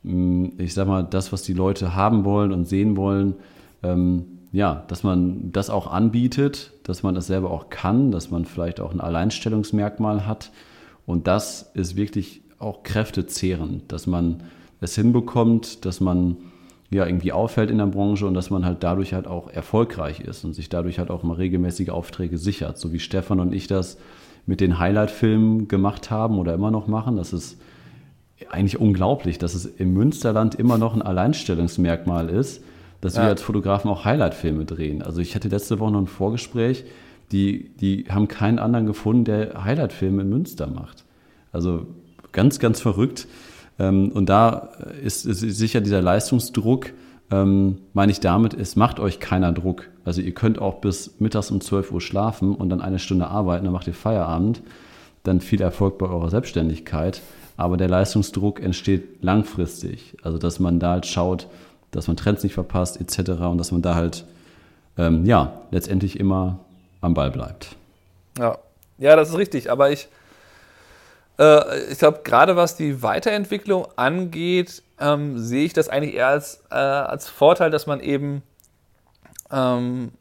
mh, 0.03 0.51
ich 0.57 0.73
sag 0.73 0.87
mal, 0.87 1.03
das, 1.03 1.31
was 1.31 1.43
die 1.43 1.53
Leute 1.53 1.95
haben 1.95 2.25
wollen 2.25 2.51
und 2.51 2.67
sehen 2.67 2.97
wollen, 2.97 3.35
ähm, 3.83 4.25
ja, 4.51 4.83
dass 4.87 5.03
man 5.03 5.51
das 5.51 5.69
auch 5.69 5.91
anbietet, 5.91 6.71
dass 6.83 7.03
man 7.03 7.15
das 7.15 7.27
selber 7.27 7.51
auch 7.51 7.69
kann, 7.69 8.11
dass 8.11 8.31
man 8.31 8.45
vielleicht 8.45 8.79
auch 8.79 8.91
ein 8.91 8.99
Alleinstellungsmerkmal 8.99 10.25
hat. 10.25 10.51
Und 11.05 11.27
das 11.27 11.71
ist 11.73 11.95
wirklich 11.95 12.41
auch 12.57 12.83
kräftezehrend, 12.83 13.91
dass 13.91 14.07
man 14.07 14.43
es 14.81 14.95
hinbekommt, 14.95 15.85
dass 15.85 16.01
man 16.01 16.37
ja 16.89 17.05
irgendwie 17.05 17.31
auffällt 17.31 17.69
in 17.69 17.77
der 17.77 17.85
Branche 17.85 18.25
und 18.25 18.33
dass 18.33 18.49
man 18.49 18.65
halt 18.65 18.83
dadurch 18.83 19.13
halt 19.13 19.27
auch 19.27 19.49
erfolgreich 19.49 20.21
ist 20.21 20.43
und 20.43 20.53
sich 20.53 20.69
dadurch 20.69 20.97
halt 20.97 21.11
auch 21.11 21.21
mal 21.21 21.35
regelmäßige 21.35 21.89
Aufträge 21.89 22.37
sichert, 22.37 22.79
so 22.79 22.91
wie 22.91 22.99
Stefan 22.99 23.39
und 23.39 23.53
ich 23.53 23.67
das 23.67 23.97
mit 24.49 24.61
den 24.61 24.79
Highlight-Filmen 24.79 25.67
gemacht 25.67 26.09
haben 26.09 26.39
oder 26.39 26.55
immer 26.55 26.71
noch 26.71 26.87
machen. 26.87 27.17
Das 27.17 27.33
ist 27.33 27.57
eigentlich 28.49 28.79
unglaublich, 28.79 29.37
dass 29.37 29.53
es 29.53 29.65
im 29.65 29.93
Münsterland 29.93 30.55
immer 30.55 30.79
noch 30.79 30.95
ein 30.95 31.03
Alleinstellungsmerkmal 31.03 32.29
ist, 32.29 32.63
dass 32.99 33.15
Ja. 33.15 33.21
wir 33.23 33.29
als 33.29 33.43
Fotografen 33.43 33.91
auch 33.91 34.05
Highlight-Filme 34.05 34.65
drehen. 34.65 35.03
Also 35.03 35.21
ich 35.21 35.35
hatte 35.35 35.49
letzte 35.49 35.79
Woche 35.79 35.91
noch 35.91 35.99
ein 36.01 36.07
Vorgespräch, 36.07 36.83
die, 37.31 37.69
die 37.79 38.05
haben 38.09 38.27
keinen 38.27 38.57
anderen 38.57 38.87
gefunden, 38.87 39.23
der 39.23 39.63
Highlight-Filme 39.63 40.23
in 40.23 40.29
Münster 40.29 40.65
macht. 40.65 41.05
Also 41.51 41.85
ganz, 42.31 42.57
ganz 42.57 42.81
verrückt. 42.81 43.27
Ähm, 43.77 44.09
Und 44.13 44.29
da 44.29 44.69
ist, 45.03 45.25
ist 45.27 45.41
sicher 45.41 45.79
dieser 45.79 46.01
Leistungsdruck, 46.01 46.87
ähm, 47.31 47.77
meine 47.93 48.11
ich 48.11 48.19
damit, 48.19 48.53
es 48.53 48.75
macht 48.75 48.99
euch 48.99 49.19
keiner 49.19 49.51
Druck. 49.51 49.89
Also 50.03 50.21
ihr 50.21 50.33
könnt 50.33 50.59
auch 50.59 50.75
bis 50.75 51.19
mittags 51.19 51.51
um 51.51 51.61
12 51.61 51.91
Uhr 51.91 52.01
schlafen 52.01 52.55
und 52.55 52.69
dann 52.69 52.81
eine 52.81 52.99
Stunde 52.99 53.27
arbeiten, 53.27 53.65
dann 53.65 53.73
macht 53.73 53.87
ihr 53.87 53.93
Feierabend. 53.93 54.61
Dann 55.23 55.41
viel 55.41 55.61
Erfolg 55.61 55.97
bei 55.97 56.07
eurer 56.07 56.29
Selbstständigkeit. 56.29 57.21
Aber 57.57 57.75
der 57.75 57.89
Leistungsdruck 57.89 58.61
entsteht 58.61 59.21
langfristig. 59.21 60.15
Also 60.23 60.37
dass 60.37 60.59
man 60.59 60.79
da 60.79 60.91
halt 60.91 61.05
schaut, 61.05 61.47
dass 61.91 62.07
man 62.07 62.15
Trends 62.15 62.43
nicht 62.43 62.53
verpasst 62.53 62.99
etc. 63.01 63.31
und 63.41 63.57
dass 63.57 63.71
man 63.71 63.81
da 63.81 63.95
halt 63.95 64.25
ähm, 64.97 65.25
ja 65.25 65.53
letztendlich 65.71 66.19
immer 66.19 66.59
am 67.01 67.13
Ball 67.13 67.31
bleibt. 67.31 67.75
Ja, 68.37 68.57
ja 68.97 69.15
das 69.15 69.29
ist 69.29 69.37
richtig. 69.37 69.69
Aber 69.69 69.91
ich, 69.91 70.07
äh, 71.39 71.79
ich 71.91 71.97
glaube, 71.99 72.19
gerade 72.23 72.55
was 72.55 72.75
die 72.75 73.01
Weiterentwicklung 73.01 73.87
angeht, 73.95 74.83
ähm, 74.99 75.37
sehe 75.39 75.65
ich 75.65 75.73
das 75.73 75.89
eigentlich 75.89 76.13
eher 76.15 76.27
als, 76.27 76.61
äh, 76.69 76.75
als 76.75 77.27
Vorteil, 77.29 77.71
dass 77.71 77.87
man 77.87 77.99
eben 78.01 78.43
ähm, 79.51 80.11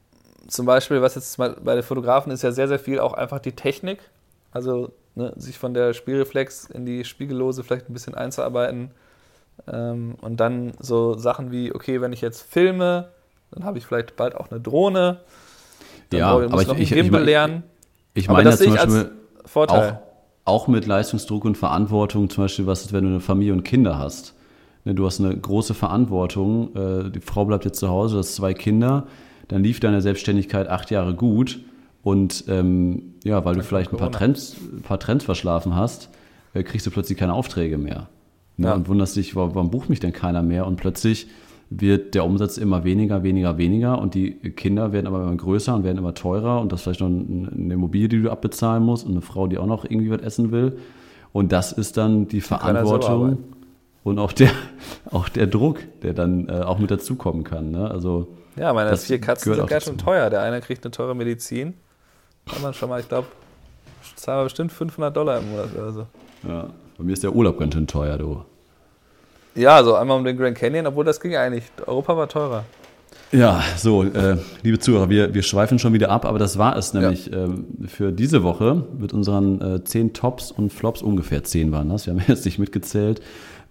zum 0.46 0.64
Beispiel, 0.66 1.02
was 1.02 1.14
jetzt 1.14 1.38
mal 1.38 1.56
bei 1.62 1.74
den 1.74 1.82
Fotografen 1.82 2.32
ist 2.32 2.42
ja 2.42 2.52
sehr, 2.52 2.68
sehr 2.68 2.78
viel 2.78 3.00
auch 3.00 3.12
einfach 3.12 3.38
die 3.40 3.52
Technik. 3.52 3.98
Also 4.52 4.92
ne, 5.14 5.32
sich 5.36 5.58
von 5.58 5.74
der 5.74 5.92
Spielreflex 5.92 6.66
in 6.70 6.86
die 6.86 7.04
Spiegellose 7.04 7.62
vielleicht 7.64 7.90
ein 7.90 7.92
bisschen 7.92 8.14
einzuarbeiten. 8.14 8.92
Ähm, 9.70 10.14
und 10.22 10.38
dann 10.38 10.72
so 10.78 11.14
Sachen 11.18 11.50
wie, 11.50 11.74
okay, 11.74 12.00
wenn 12.00 12.12
ich 12.12 12.20
jetzt 12.22 12.42
filme, 12.50 13.08
dann 13.50 13.64
habe 13.64 13.76
ich 13.78 13.86
vielleicht 13.86 14.16
bald 14.16 14.34
auch 14.36 14.50
eine 14.50 14.60
Drohne. 14.60 15.20
Dann 16.10 16.20
Ja, 16.20 16.32
brauche- 16.32 16.42
muss 16.44 16.52
aber 16.52 16.62
ich- 16.62 16.68
noch 16.68 16.74
ich- 16.76 16.82
ich 16.82 16.88
Gimbal 16.94 17.20
mein- 17.20 17.26
lernen. 17.26 17.62
Ich 18.14 18.28
Aber 18.28 18.38
meine 18.38 18.46
ja 18.48 18.50
das 18.52 18.60
sehe 18.60 18.72
ich 18.72 18.80
als 18.80 19.06
Vorteil. 19.44 19.90
auch, 19.92 20.07
auch 20.48 20.68
mit 20.68 20.86
Leistungsdruck 20.86 21.44
und 21.44 21.56
Verantwortung, 21.56 22.30
zum 22.30 22.44
Beispiel, 22.44 22.66
was 22.66 22.82
ist, 22.82 22.92
wenn 22.92 23.04
du 23.04 23.10
eine 23.10 23.20
Familie 23.20 23.52
und 23.52 23.62
Kinder 23.64 23.98
hast. 23.98 24.34
Ne, 24.84 24.94
Du 24.94 25.06
hast 25.06 25.20
eine 25.20 25.36
große 25.36 25.74
Verantwortung, 25.74 26.74
äh, 26.74 27.10
die 27.10 27.20
Frau 27.20 27.44
bleibt 27.44 27.64
jetzt 27.64 27.78
zu 27.78 27.88
Hause, 27.88 28.14
du 28.14 28.18
hast 28.20 28.34
zwei 28.34 28.54
Kinder, 28.54 29.06
dann 29.48 29.62
lief 29.62 29.80
deine 29.80 30.00
Selbstständigkeit 30.00 30.68
acht 30.68 30.90
Jahre 30.90 31.14
gut 31.14 31.60
und 32.02 32.44
ähm, 32.48 33.14
ja, 33.24 33.44
weil 33.44 33.56
du 33.56 33.62
vielleicht 33.62 33.92
ein 33.92 33.96
paar. 33.96 34.12
Trends, 34.12 34.56
ein 34.72 34.82
paar 34.82 34.98
Trends 34.98 35.24
verschlafen 35.24 35.74
hast, 35.74 36.08
äh, 36.54 36.62
kriegst 36.62 36.86
du 36.86 36.90
plötzlich 36.90 37.18
keine 37.18 37.34
Aufträge 37.34 37.78
mehr. 37.78 38.08
Ne, 38.56 38.68
Ja. 38.68 38.74
Und 38.74 38.88
wunderst 38.88 39.16
dich, 39.16 39.36
warum 39.36 39.70
bucht 39.70 39.88
mich 39.88 40.00
denn 40.00 40.12
keiner 40.12 40.42
mehr? 40.42 40.66
Und 40.66 40.76
plötzlich 40.76 41.28
wird 41.70 42.14
der 42.14 42.24
Umsatz 42.24 42.56
immer 42.56 42.84
weniger, 42.84 43.22
weniger, 43.22 43.58
weniger 43.58 43.98
und 44.00 44.14
die 44.14 44.32
Kinder 44.32 44.92
werden 44.92 45.06
aber 45.06 45.22
immer 45.22 45.36
größer 45.36 45.74
und 45.74 45.84
werden 45.84 45.98
immer 45.98 46.14
teurer 46.14 46.60
und 46.60 46.72
das 46.72 46.80
ist 46.80 46.84
vielleicht 46.84 47.00
noch 47.00 47.08
ein- 47.08 47.48
eine 47.54 47.74
Immobilie, 47.74 48.08
die 48.08 48.22
du 48.22 48.30
abbezahlen 48.30 48.82
musst 48.82 49.04
und 49.04 49.12
eine 49.12 49.20
Frau, 49.20 49.46
die 49.46 49.58
auch 49.58 49.66
noch 49.66 49.84
irgendwie 49.84 50.10
was 50.10 50.22
essen 50.22 50.50
will. 50.50 50.78
Und 51.32 51.52
das 51.52 51.72
ist 51.72 51.96
dann 51.98 52.26
die 52.26 52.40
selber 52.40 52.60
Verantwortung 52.62 53.38
und 54.02 54.18
auch 54.18 54.32
der, 54.32 54.50
auch 55.10 55.28
der 55.28 55.46
Druck, 55.46 55.80
der 56.02 56.14
dann 56.14 56.48
äh, 56.48 56.52
auch 56.62 56.78
mit 56.78 56.90
dazukommen 56.90 57.44
kann. 57.44 57.70
Ne? 57.70 57.90
Also 57.90 58.28
Ja, 58.56 58.72
meine 58.72 58.96
vier 58.96 59.20
Katzen 59.20 59.52
sind 59.52 59.62
auch 59.62 59.68
ganz 59.68 59.84
schön 59.84 59.98
teuer. 59.98 60.30
Der 60.30 60.40
eine 60.40 60.60
kriegt 60.62 60.84
eine 60.84 60.90
teure 60.90 61.14
Medizin. 61.14 61.74
Kann 62.46 62.62
man 62.62 62.72
schon 62.72 62.88
mal, 62.88 62.98
ich 63.00 63.08
glaube, 63.10 63.26
zahlen 64.16 64.40
wir 64.40 64.44
bestimmt 64.44 64.72
500 64.72 65.14
Dollar 65.14 65.38
im 65.40 65.50
Monat 65.50 65.68
oder 65.76 65.92
so. 65.92 66.06
Ja. 66.48 66.70
Bei 66.96 67.04
mir 67.04 67.12
ist 67.12 67.22
der 67.22 67.34
Urlaub 67.36 67.58
ganz 67.58 67.74
schön 67.74 67.86
teuer, 67.86 68.16
du. 68.16 68.42
Ja, 69.58 69.74
also 69.74 69.96
einmal 69.96 70.16
um 70.16 70.24
den 70.24 70.36
Grand 70.36 70.56
Canyon, 70.56 70.86
obwohl 70.86 71.04
das 71.04 71.20
ging 71.20 71.34
eigentlich. 71.34 71.64
Europa 71.84 72.16
war 72.16 72.28
teurer. 72.28 72.64
Ja, 73.32 73.60
so, 73.76 74.04
äh, 74.04 74.36
liebe 74.62 74.78
Zuhörer, 74.78 75.10
wir, 75.10 75.34
wir 75.34 75.42
schweifen 75.42 75.78
schon 75.78 75.92
wieder 75.92 76.10
ab, 76.10 76.24
aber 76.24 76.38
das 76.38 76.58
war 76.58 76.76
es 76.76 76.94
nämlich 76.94 77.26
ja. 77.26 77.44
ähm, 77.44 77.66
für 77.86 78.12
diese 78.12 78.42
Woche 78.42 78.84
mit 78.98 79.12
unseren 79.12 79.60
äh, 79.60 79.84
zehn 79.84 80.14
Tops 80.14 80.50
und 80.50 80.72
Flops, 80.72 81.02
ungefähr 81.02 81.44
zehn 81.44 81.72
waren 81.72 81.90
das, 81.90 82.06
wir 82.06 82.14
haben 82.14 82.22
jetzt 82.28 82.44
nicht 82.46 82.58
mitgezählt. 82.58 83.20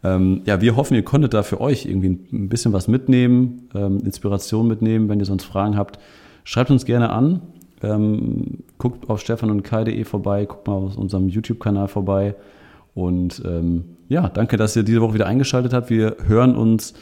Ähm, 0.04 0.42
ja, 0.46 0.62
wir 0.62 0.76
hoffen, 0.76 0.94
ihr 0.94 1.04
konntet 1.04 1.34
da 1.34 1.42
für 1.42 1.60
euch 1.60 1.86
irgendwie 1.86 2.20
ein 2.32 2.50
bisschen 2.50 2.74
was 2.74 2.88
mitnehmen, 2.88 3.70
ähm, 3.74 4.00
Inspiration 4.06 4.68
mitnehmen. 4.68 5.10
Wenn 5.10 5.20
ihr 5.20 5.26
sonst 5.26 5.46
Fragen 5.46 5.76
habt, 5.76 5.98
schreibt 6.44 6.70
uns 6.70 6.86
gerne 6.86 7.10
an. 7.10 7.42
Ähm, 7.82 8.64
guckt 8.78 9.10
auf 9.10 9.22
stefan 9.22 9.50
und 9.50 9.64
kai.de 9.64 10.04
vorbei, 10.04 10.46
guckt 10.46 10.68
mal 10.68 10.74
auf 10.74 10.98
unserem 10.98 11.30
YouTube-Kanal 11.30 11.88
vorbei. 11.88 12.36
Und 12.98 13.44
ähm, 13.46 13.84
ja, 14.10 14.28
danke, 14.28 14.58
dass 14.58 14.76
ihr 14.76 14.82
diese 14.82 15.02
Woche 15.02 15.14
wieder 15.14 15.28
eingeschaltet 15.28 15.72
habt. 15.72 15.92
Wir 15.92 16.18
hören 16.26 16.56
uns 16.56 16.96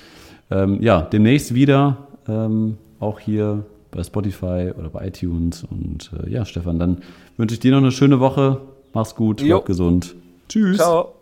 ähm, 0.52 0.82
ja, 0.82 1.02
demnächst 1.02 1.56
wieder 1.56 2.08
ähm, 2.28 2.76
auch 3.00 3.22
hier 3.22 3.66
bei 3.92 4.04
Spotify 4.04 4.74
oder 4.78 4.90
bei 4.90 5.08
iTunes. 5.08 5.64
Und 5.64 6.12
äh, 6.22 6.30
ja, 6.30 6.44
Stefan, 6.44 6.80
dann 6.80 6.98
wünsche 7.38 7.54
ich 7.54 7.62
dir 7.62 7.72
noch 7.72 7.78
eine 7.78 7.94
schöne 7.94 8.20
Woche. 8.20 8.60
Mach's 8.94 9.16
gut, 9.16 9.38
bleib 9.38 9.66
gesund. 9.66 10.16
Tschüss. 10.50 10.78
Ciao. 10.80 11.15